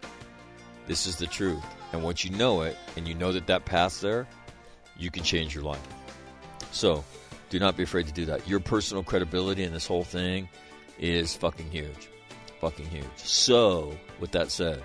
This 0.87 1.05
is 1.05 1.17
the 1.17 1.27
truth, 1.27 1.63
and 1.91 2.01
once 2.01 2.23
you 2.23 2.31
know 2.31 2.61
it, 2.61 2.77
and 2.95 3.07
you 3.07 3.13
know 3.13 3.33
that 3.33 3.47
that 3.47 3.65
path's 3.65 3.99
there, 3.99 4.25
you 4.97 5.11
can 5.11 5.23
change 5.23 5.53
your 5.53 5.65
life. 5.65 5.85
So, 6.71 7.03
do 7.51 7.59
not 7.59 7.77
be 7.77 7.83
afraid 7.83 8.07
to 8.07 8.13
do 8.13 8.25
that. 8.25 8.47
Your 8.47 8.61
personal 8.61 9.03
credibility 9.03 9.63
in 9.63 9.73
this 9.73 9.85
whole 9.85 10.05
thing 10.05 10.49
is 10.97 11.35
fucking 11.35 11.69
huge, 11.69 12.09
fucking 12.61 12.87
huge. 12.87 13.05
So, 13.17 13.95
with 14.19 14.31
that 14.31 14.49
said, 14.49 14.81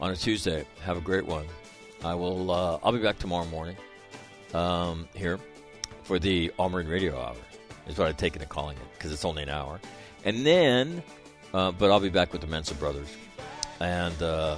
on 0.00 0.10
a 0.10 0.16
Tuesday, 0.16 0.64
have 0.82 0.96
a 0.96 1.02
great 1.02 1.26
one. 1.26 1.46
I 2.02 2.14
will. 2.14 2.50
Uh, 2.50 2.78
I'll 2.82 2.92
be 2.92 2.98
back 2.98 3.18
tomorrow 3.18 3.44
morning 3.46 3.76
um, 4.54 5.06
here 5.14 5.38
for 6.02 6.18
the 6.18 6.50
All 6.56 6.70
Marine 6.70 6.88
Radio 6.88 7.20
Hour. 7.20 7.36
Is 7.86 7.98
what 7.98 8.08
I've 8.08 8.16
taken 8.16 8.40
to 8.40 8.46
calling 8.46 8.76
it 8.76 8.82
because 8.94 9.12
it's 9.12 9.24
only 9.24 9.42
an 9.42 9.48
hour, 9.50 9.80
and 10.24 10.46
then, 10.46 11.02
uh, 11.52 11.72
but 11.72 11.90
I'll 11.90 12.00
be 12.00 12.08
back 12.08 12.32
with 12.32 12.40
the 12.40 12.46
Mensa 12.46 12.74
brothers, 12.74 13.08
and 13.80 14.22
uh, 14.22 14.56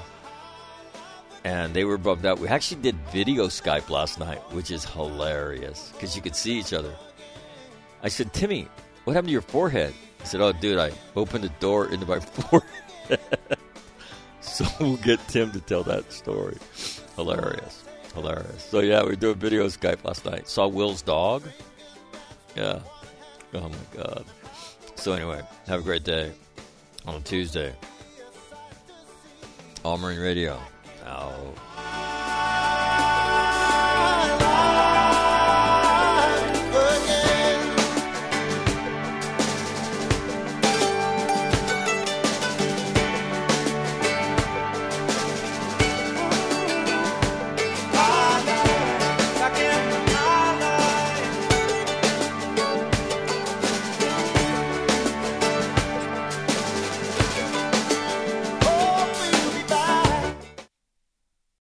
and 1.44 1.74
they 1.74 1.84
were 1.84 1.94
above 1.94 2.22
that. 2.22 2.38
We 2.38 2.48
actually 2.48 2.82
did 2.82 2.96
video 3.12 3.46
Skype 3.46 3.90
last 3.90 4.18
night, 4.18 4.38
which 4.52 4.70
is 4.70 4.84
hilarious 4.84 5.90
because 5.92 6.14
you 6.14 6.22
could 6.22 6.36
see 6.36 6.58
each 6.58 6.72
other. 6.72 6.94
I 8.02 8.08
said, 8.08 8.32
Timmy, 8.32 8.68
what 9.04 9.14
happened 9.14 9.28
to 9.28 9.32
your 9.32 9.42
forehead? 9.42 9.94
He 10.20 10.26
said, 10.26 10.40
Oh, 10.40 10.52
dude, 10.52 10.78
I 10.78 10.92
opened 11.16 11.44
the 11.44 11.48
door 11.60 11.86
into 11.88 12.06
my 12.06 12.20
forehead. 12.20 12.68
so 14.40 14.64
we'll 14.80 14.96
get 14.98 15.20
Tim 15.28 15.50
to 15.52 15.60
tell 15.60 15.82
that 15.84 16.12
story. 16.12 16.56
Hilarious. 17.16 17.84
Hilarious. 18.14 18.62
So 18.64 18.80
yeah, 18.80 19.04
we 19.04 19.16
do 19.16 19.30
a 19.30 19.34
video 19.34 19.66
Skype 19.66 20.04
last 20.04 20.24
night. 20.24 20.48
Saw 20.48 20.68
Will's 20.68 21.02
dog. 21.02 21.42
Yeah. 22.56 22.80
Oh 23.54 23.68
my 23.68 23.76
god. 23.96 24.24
So 24.94 25.12
anyway, 25.12 25.42
have 25.66 25.80
a 25.80 25.82
great 25.82 26.04
day 26.04 26.32
on 27.06 27.22
Tuesday. 27.22 27.74
All 29.84 29.98
Marine 29.98 30.20
Radio. 30.20 30.60
Oh. 31.04 32.01